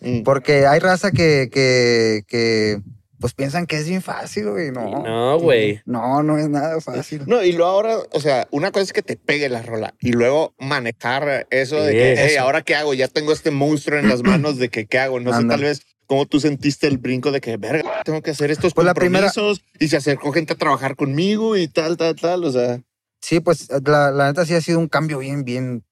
Mm. 0.00 0.22
Porque 0.22 0.66
hay 0.66 0.78
raza 0.78 1.10
que, 1.10 1.50
que, 1.52 2.22
que 2.28 2.80
pues 3.20 3.34
piensan 3.34 3.66
que 3.66 3.76
es 3.76 3.86
bien 3.88 4.02
fácil, 4.02 4.50
güey. 4.50 4.70
No, 4.70 5.02
No, 5.04 5.38
güey. 5.38 5.80
no, 5.84 6.22
no 6.22 6.38
es 6.38 6.48
nada 6.48 6.80
fácil. 6.80 7.22
No, 7.26 7.44
y 7.44 7.52
luego 7.52 7.70
ahora, 7.70 7.96
o 8.12 8.20
sea, 8.20 8.48
una 8.50 8.72
cosa 8.72 8.82
es 8.84 8.92
que 8.92 9.02
te 9.02 9.16
pegue 9.16 9.48
la 9.48 9.62
rola 9.62 9.94
y 10.00 10.12
luego 10.12 10.54
manejar 10.58 11.46
eso 11.50 11.76
de 11.82 11.92
que, 11.92 12.14
hey, 12.18 12.36
ahora 12.36 12.62
qué 12.62 12.74
hago, 12.74 12.94
ya 12.94 13.08
tengo 13.08 13.32
este 13.32 13.50
monstruo 13.50 13.98
en 13.98 14.08
las 14.08 14.22
manos 14.22 14.56
de 14.58 14.70
que 14.70 14.86
qué 14.86 14.98
hago. 14.98 15.20
No 15.20 15.32
sé, 15.38 15.44
tal 15.46 15.60
vez 15.60 15.82
cómo 16.06 16.26
tú 16.26 16.40
sentiste 16.40 16.86
el 16.88 16.98
brinco 16.98 17.30
de 17.30 17.40
que, 17.40 17.56
verga, 17.56 18.02
tengo 18.04 18.22
que 18.22 18.30
hacer 18.32 18.50
estos 18.50 18.74
Pues 18.74 18.84
la 18.84 18.94
primera- 18.94 19.26
compromisos 19.30 19.62
y 19.78 19.88
se 19.88 19.96
acercó 19.98 20.32
gente 20.32 20.54
a 20.54 20.56
trabajar 20.56 20.96
conmigo 20.96 21.56
y 21.56 21.68
tal, 21.68 21.96
tal, 21.96 22.16
tal. 22.16 22.44
O 22.44 22.50
sea, 22.50 22.80
Sí, 23.22 23.38
pues 23.40 23.68
la, 23.84 24.10
la 24.10 24.28
neta 24.28 24.46
sí 24.46 24.54
ha 24.54 24.62
sido 24.62 24.78
un 24.78 24.88
cambio 24.88 25.18
bien, 25.18 25.44
bien 25.44 25.84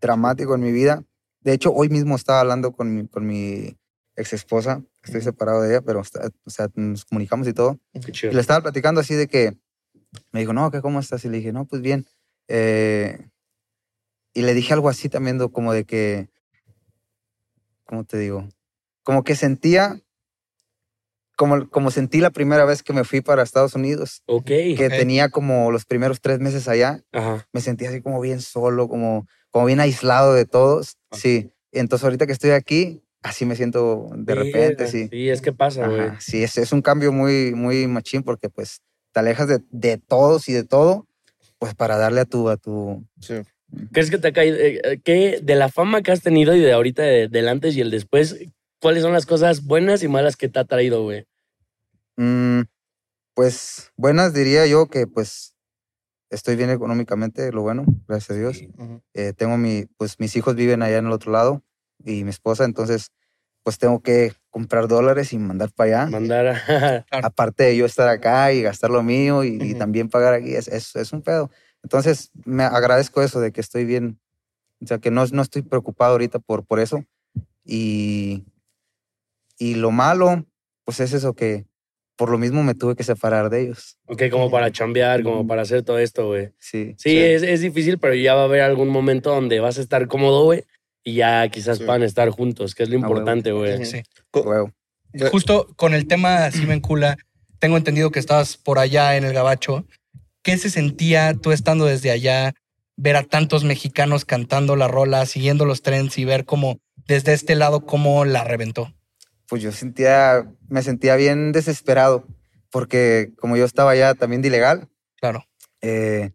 dramático 0.00 0.54
en 0.54 0.62
mi 0.62 0.72
vida. 0.72 1.04
De 1.40 1.52
hecho, 1.52 1.72
hoy 1.72 1.88
mismo 1.90 2.16
estaba 2.16 2.40
hablando 2.40 2.72
con 2.72 2.94
mi, 2.96 3.06
con 3.08 3.26
mi 3.26 3.76
ex 4.16 4.32
esposa. 4.32 4.82
Estoy 5.04 5.20
separado 5.20 5.62
de 5.62 5.70
ella, 5.70 5.80
pero 5.82 6.00
está- 6.00 6.30
o 6.44 6.50
sea, 6.50 6.68
nos 6.74 7.04
comunicamos 7.04 7.46
y 7.48 7.52
todo. 7.52 7.78
Qué 7.92 8.10
Y 8.10 8.12
chido. 8.12 8.32
le 8.32 8.40
estaba 8.40 8.60
platicando 8.60 9.00
así 9.00 9.14
de 9.14 9.26
que 9.26 9.56
me 10.30 10.40
dijo, 10.40 10.52
no, 10.52 10.70
¿qué, 10.70 10.80
¿cómo 10.80 11.00
estás? 11.00 11.24
Y 11.24 11.28
le 11.28 11.38
dije, 11.38 11.52
no, 11.52 11.64
pues 11.66 11.82
bien. 11.82 12.06
Eh, 12.48 13.28
y 14.34 14.42
le 14.42 14.54
dije 14.54 14.72
algo 14.74 14.88
así 14.88 15.08
también, 15.08 15.38
do- 15.38 15.50
como 15.50 15.72
de 15.72 15.84
que, 15.84 16.28
¿cómo 17.84 18.04
te 18.04 18.18
digo? 18.18 18.48
Como 19.02 19.24
que 19.24 19.34
sentía, 19.34 20.00
como, 21.36 21.68
como 21.70 21.90
sentí 21.90 22.20
la 22.20 22.30
primera 22.30 22.64
vez 22.64 22.82
que 22.82 22.92
me 22.92 23.04
fui 23.04 23.20
para 23.20 23.42
Estados 23.42 23.74
Unidos, 23.74 24.22
Ok. 24.26 24.46
que 24.46 24.86
Ok. 24.86 24.96
tenía 24.96 25.28
como 25.30 25.70
los 25.72 25.84
primeros 25.84 26.20
tres 26.20 26.38
meses 26.38 26.68
allá, 26.68 27.02
Ajá. 27.12 27.46
me 27.52 27.60
sentía 27.60 27.88
así 27.88 28.00
como 28.00 28.20
bien 28.20 28.40
solo, 28.40 28.88
como, 28.88 29.26
como 29.50 29.66
bien 29.66 29.80
aislado 29.80 30.32
de 30.34 30.44
todos. 30.44 30.96
Sí. 31.10 31.52
Entonces 31.72 32.04
ahorita 32.04 32.26
que 32.26 32.32
estoy 32.32 32.50
aquí, 32.50 33.02
así 33.22 33.46
me 33.46 33.56
siento 33.56 34.10
de 34.14 34.34
repente, 34.34 34.84
Verga, 34.84 34.86
sí. 34.86 35.08
Sí, 35.10 35.28
es 35.28 35.40
que 35.40 35.52
pasa, 35.52 35.86
güey. 35.86 36.10
Sí, 36.20 36.42
es, 36.42 36.58
es 36.58 36.72
un 36.72 36.82
cambio 36.82 37.12
muy, 37.12 37.54
muy 37.54 37.86
machín 37.86 38.22
porque 38.22 38.48
pues 38.48 38.80
te 39.12 39.20
alejas 39.20 39.48
de, 39.48 39.60
de 39.70 39.98
todos 39.98 40.48
y 40.48 40.52
de 40.52 40.64
todo, 40.64 41.06
pues 41.58 41.74
para 41.74 41.96
darle 41.96 42.20
a 42.22 42.24
tu, 42.24 42.48
a 42.48 42.56
tu... 42.56 43.04
sí. 43.20 43.34
¿Crees 43.92 44.10
que 44.10 44.18
te 44.18 44.28
ha 44.28 44.32
caído? 44.32 44.56
eh, 44.58 44.80
eh, 44.84 45.00
¿Qué 45.02 45.40
de 45.42 45.54
la 45.54 45.70
fama 45.70 46.02
que 46.02 46.12
has 46.12 46.20
tenido 46.20 46.54
y 46.54 46.60
de 46.60 46.72
ahorita, 46.72 47.02
de- 47.02 47.28
del 47.28 47.48
antes 47.48 47.74
y 47.74 47.80
el 47.80 47.90
después, 47.90 48.36
cuáles 48.80 49.02
son 49.02 49.12
las 49.14 49.24
cosas 49.24 49.64
buenas 49.64 50.02
y 50.02 50.08
malas 50.08 50.36
que 50.36 50.48
te 50.50 50.58
ha 50.58 50.64
traído, 50.64 51.02
güey? 51.04 51.24
mm, 52.16 52.62
pues 53.34 53.90
buenas 53.96 54.34
diría 54.34 54.66
yo 54.66 54.88
que 54.88 55.06
pues 55.06 55.54
estoy 56.30 56.56
bien 56.56 56.70
económicamente, 56.70 57.50
lo 57.52 57.62
bueno, 57.62 57.84
gracias 58.08 58.30
a 58.36 58.40
Dios. 58.40 58.62
Ujú. 58.76 59.00
Eh, 59.14 59.32
tengo 59.34 59.56
mi, 59.56 59.86
pues 59.96 60.18
mis 60.20 60.36
hijos 60.36 60.54
viven 60.54 60.82
allá 60.82 60.98
en 60.98 61.06
el 61.06 61.12
otro 61.12 61.32
lado 61.32 61.62
y 62.04 62.24
mi 62.24 62.30
esposa, 62.30 62.64
entonces 62.64 63.12
pues 63.62 63.78
tengo 63.78 64.02
que 64.02 64.32
comprar 64.50 64.88
dólares 64.88 65.32
y 65.32 65.38
mandar 65.38 65.70
para 65.72 66.02
allá. 66.02 66.10
Mandar 66.10 66.46
a... 66.48 67.06
Aparte 67.22 67.64
de 67.64 67.76
yo 67.76 67.86
estar 67.86 68.08
acá 68.08 68.52
y 68.52 68.62
gastar 68.62 68.90
lo 68.90 69.02
mío 69.02 69.44
y, 69.44 69.58
y 69.60 69.74
también 69.74 70.08
pagar 70.08 70.34
aquí, 70.34 70.54
es, 70.54 70.68
es, 70.68 70.96
es 70.96 71.12
un 71.12 71.22
pedo. 71.22 71.50
Entonces, 71.82 72.30
me 72.44 72.64
agradezco 72.64 73.22
eso 73.22 73.40
de 73.40 73.52
que 73.52 73.60
estoy 73.60 73.84
bien, 73.84 74.18
o 74.82 74.86
sea, 74.86 74.98
que 74.98 75.10
no, 75.10 75.24
no 75.26 75.42
estoy 75.42 75.62
preocupado 75.62 76.12
ahorita 76.12 76.38
por, 76.38 76.64
por 76.64 76.80
eso. 76.80 77.04
Y, 77.64 78.44
y 79.58 79.74
lo 79.74 79.90
malo, 79.90 80.44
pues 80.84 81.00
es 81.00 81.12
eso 81.12 81.34
que 81.34 81.66
por 82.16 82.30
lo 82.30 82.38
mismo 82.38 82.62
me 82.62 82.74
tuve 82.74 82.94
que 82.94 83.02
separar 83.02 83.50
de 83.50 83.62
ellos. 83.62 83.98
ok, 84.06 84.24
como 84.30 84.50
para 84.50 84.70
chambear, 84.70 85.22
como 85.22 85.46
para 85.46 85.62
hacer 85.62 85.82
todo 85.82 85.98
esto, 85.98 86.28
güey. 86.28 86.52
Sí. 86.58 86.94
Sí, 86.98 87.18
Es, 87.18 87.42
es 87.42 87.60
difícil, 87.60 87.98
pero 87.98 88.14
ya 88.14 88.34
va 88.34 88.42
a 88.42 88.44
haber 88.44 88.60
algún 88.60 88.88
momento 88.88 89.30
donde 89.30 89.60
vas 89.60 89.78
a 89.78 89.80
estar 89.80 90.06
cómodo, 90.08 90.44
güey. 90.44 90.64
Y 91.04 91.14
ya 91.14 91.48
quizás 91.48 91.78
Sí. 91.78 91.84
puedan 91.84 92.02
estar 92.02 92.28
juntos, 92.30 92.74
que 92.74 92.84
es 92.84 92.88
lo 92.88 92.96
huevo. 92.98 93.08
importante, 93.08 93.52
güey. 93.52 93.84
Sí. 93.84 94.02
Justo 95.30 95.68
con 95.76 95.94
el 95.94 96.06
tema 96.06 96.50
Cimencula, 96.50 97.16
tengo 97.58 97.76
entendido 97.76 98.10
que 98.10 98.18
estabas 98.18 98.56
por 98.56 98.78
allá 98.78 99.16
en 99.16 99.24
el 99.24 99.32
Gabacho. 99.34 99.84
¿Qué 100.42 100.56
se 100.56 100.70
sentía 100.70 101.34
tú 101.34 101.52
estando 101.52 101.84
desde 101.84 102.10
allá, 102.10 102.54
ver 102.96 103.16
a 103.16 103.22
tantos 103.22 103.64
mexicanos 103.64 104.24
cantando 104.24 104.74
la 104.76 104.88
rola, 104.88 105.26
siguiendo 105.26 105.64
los 105.64 105.82
trends 105.82 106.18
y 106.18 106.24
ver 106.24 106.44
cómo 106.44 106.78
desde 107.06 107.32
este 107.32 107.54
lado 107.54 107.84
cómo 107.86 108.24
la 108.24 108.44
reventó? 108.44 108.92
pues 109.48 109.60
yo 109.62 109.70
sentía, 109.70 110.50
me 110.70 110.80
sentía 110.82 111.14
bien 111.14 111.52
desesperado 111.52 112.26
porque 112.70 113.32
como 113.38 113.58
yo 113.58 113.66
estaba 113.66 113.94
ya 113.94 114.14
también 114.14 114.40
de 114.40 114.48
ilegal, 114.48 114.88
Claro. 115.20 115.44
eh, 115.82 116.30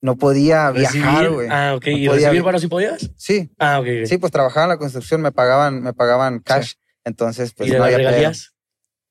no 0.00 0.16
podía 0.16 0.70
viajar, 0.70 1.30
güey. 1.30 1.48
Ah, 1.50 1.74
ok. 1.76 1.86
No 1.86 1.92
¿Y 1.98 2.06
podía 2.08 2.26
recibir 2.28 2.42
varos 2.42 2.60
si 2.62 2.68
podías? 2.68 3.10
Sí, 3.16 3.50
Ah, 3.58 3.80
ok. 3.80 3.86
ok. 4.02 4.06
sí, 4.06 4.18
pues 4.18 4.32
trabajaba 4.32 4.64
en 4.64 4.70
la 4.70 4.76
construcción, 4.78 5.20
me 5.22 5.32
pagaban, 5.32 5.82
me 5.82 5.92
pagaban 5.92 6.38
cash. 6.40 6.74
Entonces, 7.04 7.52
pues 7.54 7.68
¿Y 7.68 7.72
de 7.72 7.78
no 7.78 7.84
las 7.86 7.94
había 7.94 8.08
regalías? 8.08 8.54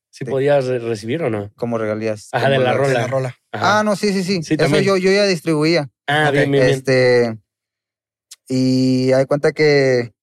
¿Sí, 0.10 0.26
Sí. 0.26 0.32
podías 0.32 0.66
re- 0.66 0.80
recibir 0.80 1.22
o 1.24 1.30
no? 1.30 1.52
como 1.56 1.78
regalías. 1.78 2.30
Ajá, 2.32 2.50
de 2.50 2.58
la 2.58 2.74
regalías. 2.74 2.78
De 2.78 2.94
rola. 2.94 3.02
la 3.02 3.08
rola. 3.08 3.36
Ajá. 3.52 3.80
Ah, 3.80 3.84
no, 3.84 3.96
sí, 3.96 4.14
sí, 4.14 4.24
sí. 4.24 4.42
Sí, 4.44 4.54
Eso 4.56 4.64
también. 4.64 4.84
yo, 4.84 4.98
yo 4.98 5.12
ya 5.12 5.26
distribuía. 5.26 5.90
Ah, 6.08 6.32
bien, 6.32 6.52
bien. 6.52 6.64
Este. 6.68 7.38
Y 8.48 9.12
hay 9.12 9.26
cuenta 9.26 9.52
que 9.52 10.14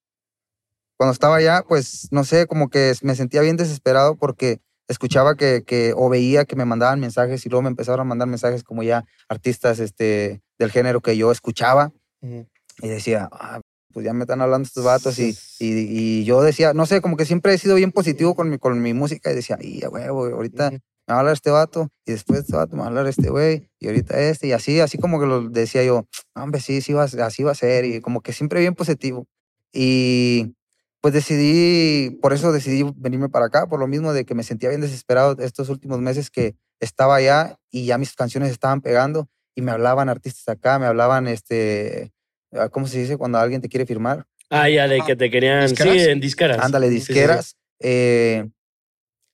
cuando 0.96 1.12
estaba 1.12 1.36
allá, 1.36 1.62
pues 1.68 2.08
no 2.10 2.24
sé, 2.24 2.46
como 2.46 2.68
que 2.70 2.92
me 3.02 3.14
sentía 3.14 3.40
bien 3.42 3.56
desesperado 3.56 4.16
porque 4.16 4.60
escuchaba 4.88 5.34
que, 5.36 5.62
que 5.66 5.92
o 5.96 6.08
veía 6.08 6.44
que 6.44 6.56
me 6.56 6.64
mandaban 6.64 7.00
mensajes 7.00 7.44
y 7.44 7.48
luego 7.48 7.62
me 7.62 7.68
empezaron 7.68 8.00
a 8.00 8.04
mandar 8.04 8.28
mensajes 8.28 8.62
como 8.62 8.82
ya 8.82 9.04
artistas 9.28 9.78
este, 9.80 10.42
del 10.58 10.70
género 10.70 11.00
que 11.00 11.16
yo 11.16 11.30
escuchaba 11.32 11.92
Ujú. 12.20 12.46
y 12.82 12.88
decía, 12.88 13.28
ah, 13.32 13.60
pues 13.92 14.04
ya 14.04 14.12
me 14.12 14.22
están 14.22 14.40
hablando 14.40 14.66
estos 14.66 14.84
vatos 14.84 15.18
y, 15.18 15.36
y, 15.58 16.20
y 16.20 16.24
yo 16.24 16.42
decía, 16.42 16.72
no 16.74 16.86
sé, 16.86 17.00
como 17.00 17.16
que 17.16 17.24
siempre 17.24 17.54
he 17.54 17.58
sido 17.58 17.74
bien 17.76 17.92
positivo 17.92 18.34
con 18.34 18.50
mi, 18.50 18.58
con 18.58 18.80
mi 18.82 18.92
música 18.94 19.30
y 19.30 19.34
decía, 19.34 19.58
y 19.60 19.84
huevo, 19.86 20.26
ahorita 20.26 20.70
me 20.70 20.78
va 21.12 21.16
a 21.16 21.18
hablar 21.20 21.34
este 21.34 21.50
vato 21.50 21.90
y 22.06 22.12
después 22.12 22.40
este 22.40 22.56
vato 22.56 22.76
me 22.76 22.80
va 22.80 22.86
a 22.86 22.88
hablar 22.88 23.06
este 23.06 23.28
güey 23.28 23.68
y 23.78 23.86
ahorita 23.88 24.18
este 24.20 24.46
y 24.48 24.52
así, 24.52 24.80
así 24.80 24.96
como 24.98 25.20
que 25.20 25.26
lo 25.26 25.48
decía 25.50 25.84
yo, 25.84 26.06
"No, 26.34 26.42
hombre, 26.44 26.60
sí, 26.60 26.80
sí 26.80 26.92
va, 26.94 27.04
así 27.04 27.42
va 27.42 27.52
a 27.52 27.54
ser 27.54 27.84
y 27.84 28.00
como 28.00 28.20
que 28.22 28.32
siempre 28.32 28.60
bien 28.60 28.74
positivo. 28.74 29.26
Y 29.72 30.54
pues 31.00 31.12
decidí, 31.12 32.10
por 32.22 32.32
eso 32.32 32.52
decidí 32.52 32.84
venirme 32.96 33.28
para 33.28 33.46
acá, 33.46 33.66
por 33.66 33.78
lo 33.78 33.86
mismo 33.86 34.14
de 34.14 34.24
que 34.24 34.34
me 34.34 34.42
sentía 34.42 34.70
bien 34.70 34.80
desesperado 34.80 35.36
estos 35.40 35.68
últimos 35.68 36.00
meses 36.00 36.30
que 36.30 36.56
estaba 36.80 37.16
allá 37.16 37.58
y 37.70 37.84
ya 37.84 37.98
mis 37.98 38.14
canciones 38.14 38.50
estaban 38.50 38.80
pegando 38.80 39.28
y 39.54 39.62
me 39.62 39.70
hablaban 39.72 40.08
artistas 40.08 40.48
acá, 40.48 40.78
me 40.78 40.86
hablaban, 40.86 41.26
este, 41.28 42.12
ah, 42.52 42.68
¿cómo 42.68 42.86
se 42.86 42.98
dice? 42.98 43.16
Cuando 43.16 43.38
alguien 43.38 43.60
te 43.60 43.68
quiere 43.68 43.86
firmar. 43.86 44.26
Ah, 44.50 44.68
ya, 44.68 44.86
de 44.88 45.02
que 45.02 45.16
te 45.16 45.30
querían. 45.30 45.68
Sí, 45.68 45.88
en 45.88 46.20
disqueras. 46.20 46.58
Ándale, 46.64 46.88
Sí, 46.88 46.92
sí, 46.94 47.00
sí. 47.00 47.12
disqueras. 47.12 47.56
eh, 47.80 48.48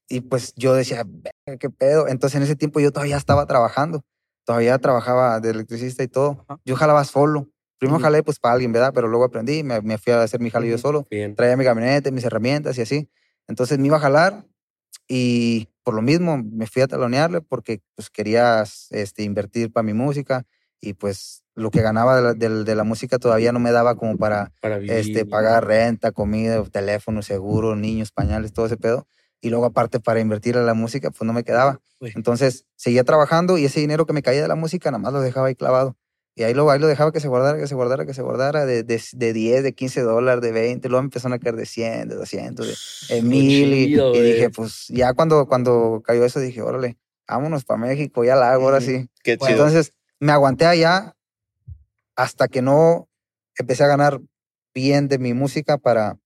y 0.08 0.22
pues 0.22 0.54
yo 0.56 0.74
decía, 0.74 1.04
"Verga, 1.06 1.58
¿qué 1.58 1.70
pedo? 1.70 2.08
Entonces 2.08 2.36
en 2.36 2.42
ese 2.42 2.56
tiempo 2.56 2.80
yo 2.80 2.90
todavía 2.90 3.16
estaba 3.16 3.46
trabajando, 3.46 4.02
todavía 4.44 4.76
trabajaba 4.78 5.38
de 5.38 5.50
electricista 5.50 6.02
y 6.02 6.08
todo. 6.08 6.44
Yo 6.64 6.74
jalaba 6.74 7.04
solo. 7.04 7.48
Primero 7.78 7.96
Ujú. 7.98 8.04
jalé 8.04 8.22
pues 8.24 8.38
para 8.40 8.54
alguien, 8.54 8.72
¿verdad? 8.72 8.92
Pero 8.92 9.06
luego 9.08 9.24
aprendí, 9.24 9.62
me, 9.62 9.80
me 9.82 9.98
fui 9.98 10.12
a 10.12 10.22
hacer 10.22 10.40
mi 10.40 10.50
jale 10.50 10.68
yo 10.68 10.78
solo. 10.78 11.06
Bien. 11.10 11.34
Traía 11.36 11.56
mi 11.56 11.64
camioneta, 11.64 12.10
mis 12.10 12.24
herramientas 12.24 12.76
y 12.78 12.82
así. 12.82 13.08
Entonces 13.46 13.78
me 13.78 13.86
iba 13.86 13.98
a 13.98 14.00
jalar 14.00 14.44
y 15.08 15.68
por 15.82 15.94
lo 15.94 16.02
mismo 16.02 16.38
me 16.42 16.66
fui 16.66 16.82
a 16.82 16.86
talonearle 16.88 17.40
porque 17.40 17.80
pues 17.96 18.10
quería 18.10 18.64
este, 18.90 19.22
invertir 19.22 19.72
para 19.72 19.82
mi 19.82 19.92
música 19.94 20.44
y 20.80 20.94
pues 20.94 21.42
lo 21.54 21.70
que 21.70 21.82
ganaba 21.82 22.16
de 22.16 22.22
la, 22.22 22.34
de- 22.34 22.64
de 22.64 22.74
la 22.74 22.84
música 22.84 23.18
todavía 23.18 23.52
no 23.52 23.58
me 23.60 23.70
daba 23.72 23.96
como 23.96 24.16
para 24.16 24.52
Para 24.60 24.78
vivir. 24.78 24.94
este, 24.98 25.26
pagar 25.26 25.66
renta, 25.66 26.12
comida, 26.12 26.62
teléfono, 26.64 27.22
seguro, 27.22 27.76
niños, 27.76 28.12
pañales, 28.12 28.52
todo 28.52 28.66
ese 28.66 28.76
pedo. 28.76 29.06
Y 29.42 29.50
luego 29.50 29.64
aparte 29.66 30.00
para 30.00 30.20
invertir 30.20 30.56
en 30.56 30.66
la 30.66 30.74
música, 30.74 31.10
pues 31.10 31.22
no 31.26 31.32
me 31.32 31.44
quedaba. 31.44 31.80
Entonces 32.16 32.64
seguía 32.76 33.04
trabajando 33.04 33.58
y 33.58 33.64
ese 33.66 33.80
dinero 33.80 34.06
que 34.06 34.12
me 34.12 34.22
caía 34.22 34.42
de 34.42 34.48
la 34.48 34.54
música 34.54 34.90
nada 34.90 35.02
más 35.02 35.12
lo 35.12 35.20
dejaba 35.20 35.48
ahí 35.48 35.54
clavado. 35.54 35.96
Y 36.34 36.44
ahí 36.44 36.54
lo, 36.54 36.70
ahí 36.70 36.78
lo 36.78 36.86
dejaba 36.86 37.12
que 37.12 37.20
se 37.20 37.28
guardara, 37.28 37.58
que 37.58 37.66
se 37.66 37.74
guardara, 37.74 38.06
que 38.06 38.14
se 38.14 38.22
guardara 38.22 38.64
de, 38.64 38.82
de, 38.82 39.02
de 39.12 39.32
10, 39.32 39.62
de 39.62 39.74
15 39.74 40.00
dólares, 40.02 40.42
de 40.42 40.52
20. 40.52 40.88
Luego 40.88 41.04
empezaron 41.04 41.34
a 41.34 41.38
caer 41.38 41.56
de 41.56 41.66
100, 41.66 42.08
de 42.08 42.14
200, 42.14 42.66
de, 42.66 42.72
de 43.14 43.20
Qué 43.20 43.22
1000. 43.22 43.72
Y, 43.72 44.00
y 44.00 44.20
dije, 44.20 44.50
pues 44.50 44.86
ya 44.88 45.12
cuando, 45.12 45.46
cuando 45.46 46.02
cayó 46.04 46.24
eso, 46.24 46.40
dije, 46.40 46.62
órale, 46.62 46.96
vámonos 47.28 47.64
para 47.64 47.80
México, 47.80 48.24
ya 48.24 48.36
la 48.36 48.52
hago, 48.52 48.64
ahora 48.64 48.80
sí. 48.80 49.08
Qué 49.22 49.36
chido. 49.36 49.50
Entonces 49.50 49.92
me 50.18 50.32
aguanté 50.32 50.66
allá 50.66 51.14
hasta 52.16 52.48
que 52.48 52.62
no 52.62 53.08
empecé 53.56 53.84
a 53.84 53.88
ganar 53.88 54.20
bien 54.74 55.08
de 55.08 55.18
mi 55.18 55.34
música 55.34 55.78
para, 55.78 56.18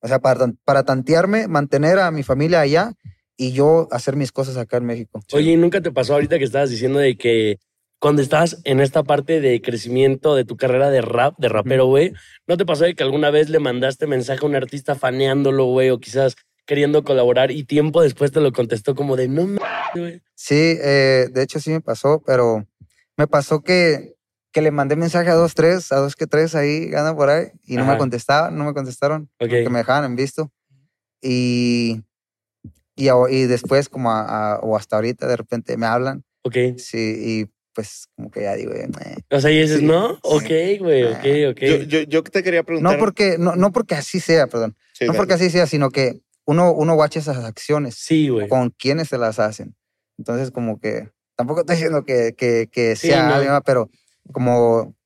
o 0.00 0.08
sea, 0.08 0.18
para, 0.18 0.52
para 0.64 0.84
tantearme, 0.84 1.48
mantener 1.48 1.98
a 1.98 2.10
mi 2.10 2.22
familia 2.22 2.60
allá 2.60 2.92
y 3.36 3.52
yo 3.52 3.88
hacer 3.90 4.16
mis 4.16 4.32
cosas 4.32 4.56
acá 4.56 4.78
en 4.78 4.86
México. 4.86 5.22
Oye, 5.32 5.52
¿y 5.52 5.56
nunca 5.56 5.80
te 5.80 5.92
pasó 5.92 6.14
ahorita 6.14 6.38
que 6.38 6.44
estabas 6.44 6.70
diciendo 6.70 6.98
de 6.98 7.16
que 7.16 7.58
cuando 7.98 8.22
estabas 8.22 8.60
en 8.64 8.80
esta 8.80 9.02
parte 9.02 9.40
de 9.40 9.60
crecimiento 9.62 10.34
de 10.34 10.44
tu 10.44 10.56
carrera 10.56 10.90
de 10.90 11.00
rap, 11.00 11.34
de 11.38 11.48
rapero, 11.48 11.86
güey, 11.86 12.12
¿no 12.46 12.56
te 12.56 12.66
pasó 12.66 12.84
de 12.84 12.94
que 12.94 13.02
alguna 13.02 13.30
vez 13.30 13.48
le 13.48 13.58
mandaste 13.58 14.06
mensaje 14.06 14.40
a 14.44 14.48
un 14.48 14.54
artista 14.54 14.94
faneándolo, 14.94 15.64
güey, 15.66 15.90
o 15.90 15.98
quizás 15.98 16.36
queriendo 16.66 17.04
colaborar 17.04 17.50
y 17.50 17.64
tiempo 17.64 18.02
después 18.02 18.32
te 18.32 18.40
lo 18.40 18.52
contestó 18.52 18.94
como 18.94 19.16
de 19.16 19.28
no 19.28 19.46
güey? 19.94 20.20
Sí, 20.34 20.76
eh, 20.82 21.28
de 21.32 21.42
hecho 21.42 21.58
sí 21.60 21.70
me 21.70 21.80
pasó, 21.80 22.22
pero 22.26 22.66
me 23.16 23.26
pasó 23.26 23.62
que, 23.62 24.14
que 24.52 24.60
le 24.60 24.70
mandé 24.70 24.94
mensaje 24.96 25.30
a 25.30 25.34
dos, 25.34 25.54
tres, 25.54 25.90
a 25.90 25.96
dos 25.96 26.16
que 26.16 26.26
tres 26.26 26.54
ahí, 26.54 26.86
andan 26.94 27.16
por 27.16 27.30
ahí, 27.30 27.46
y 27.64 27.76
no 27.76 27.84
Ajá. 27.84 27.92
me 27.92 27.98
contestaban, 27.98 28.56
no 28.58 28.64
me 28.64 28.74
contestaron, 28.74 29.30
Ok. 29.40 29.48
que 29.48 29.70
me 29.70 29.78
dejaban 29.78 30.04
en 30.04 30.16
visto. 30.16 30.52
Y, 31.22 32.02
y, 32.94 33.08
y 33.08 33.42
después, 33.46 33.88
como 33.88 34.10
a- 34.10 34.54
a- 34.54 34.58
o 34.60 34.76
hasta 34.76 34.96
ahorita, 34.96 35.26
de 35.26 35.36
repente 35.36 35.76
me 35.78 35.86
hablan, 35.86 36.24
Ok. 36.44 36.56
sí, 36.76 36.98
y 37.46 37.55
pues 37.76 38.08
como 38.16 38.30
que 38.30 38.40
ya 38.42 38.54
digo, 38.54 38.72
eh, 38.72 38.88
O 39.30 39.38
sea, 39.40 39.50
y 39.52 39.60
dices, 39.60 39.80
Sí, 39.80 39.84
¿no? 39.86 40.14
sí. 40.14 40.18
Ok, 40.22 40.80
güey, 40.80 41.04
ok, 41.04 41.52
ok. 41.52 41.60
Yo, 41.60 41.76
yo, 41.82 42.00
yo 42.02 42.22
te 42.24 42.42
quería 42.42 42.62
preguntar. 42.62 42.94
no 42.94 42.98
porque, 42.98 43.36
no, 43.38 43.54
no 43.54 43.70
porque 43.70 43.94
así 43.94 44.18
sea, 44.18 44.46
perdón, 44.46 44.74
Sí, 44.94 45.04
no 45.04 45.12
porque 45.12 45.34
así 45.34 45.50
sea, 45.50 45.66
sino 45.66 45.90
que 45.90 46.22
uno, 46.46 46.72
uno 46.72 46.94
watcha 46.94 47.20
esas 47.20 47.36
acciones, 47.44 47.94
Sí, 47.96 48.30
güey. 48.30 48.48
con 48.48 48.70
quienes 48.70 49.08
se 49.08 49.18
las 49.18 49.38
hacen. 49.38 49.76
Entonces, 50.16 50.50
como 50.50 50.80
que, 50.80 51.10
tampoco 51.36 51.60
estoy 51.60 51.76
diciendo 51.76 52.04
que, 52.04 52.34
que, 52.34 52.68
que 52.72 52.96
Sí, 52.96 53.08
sea 53.08 53.28
no. 53.28 53.60
pero 53.62 53.90
como 54.32 54.96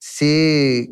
sí, 0.00 0.90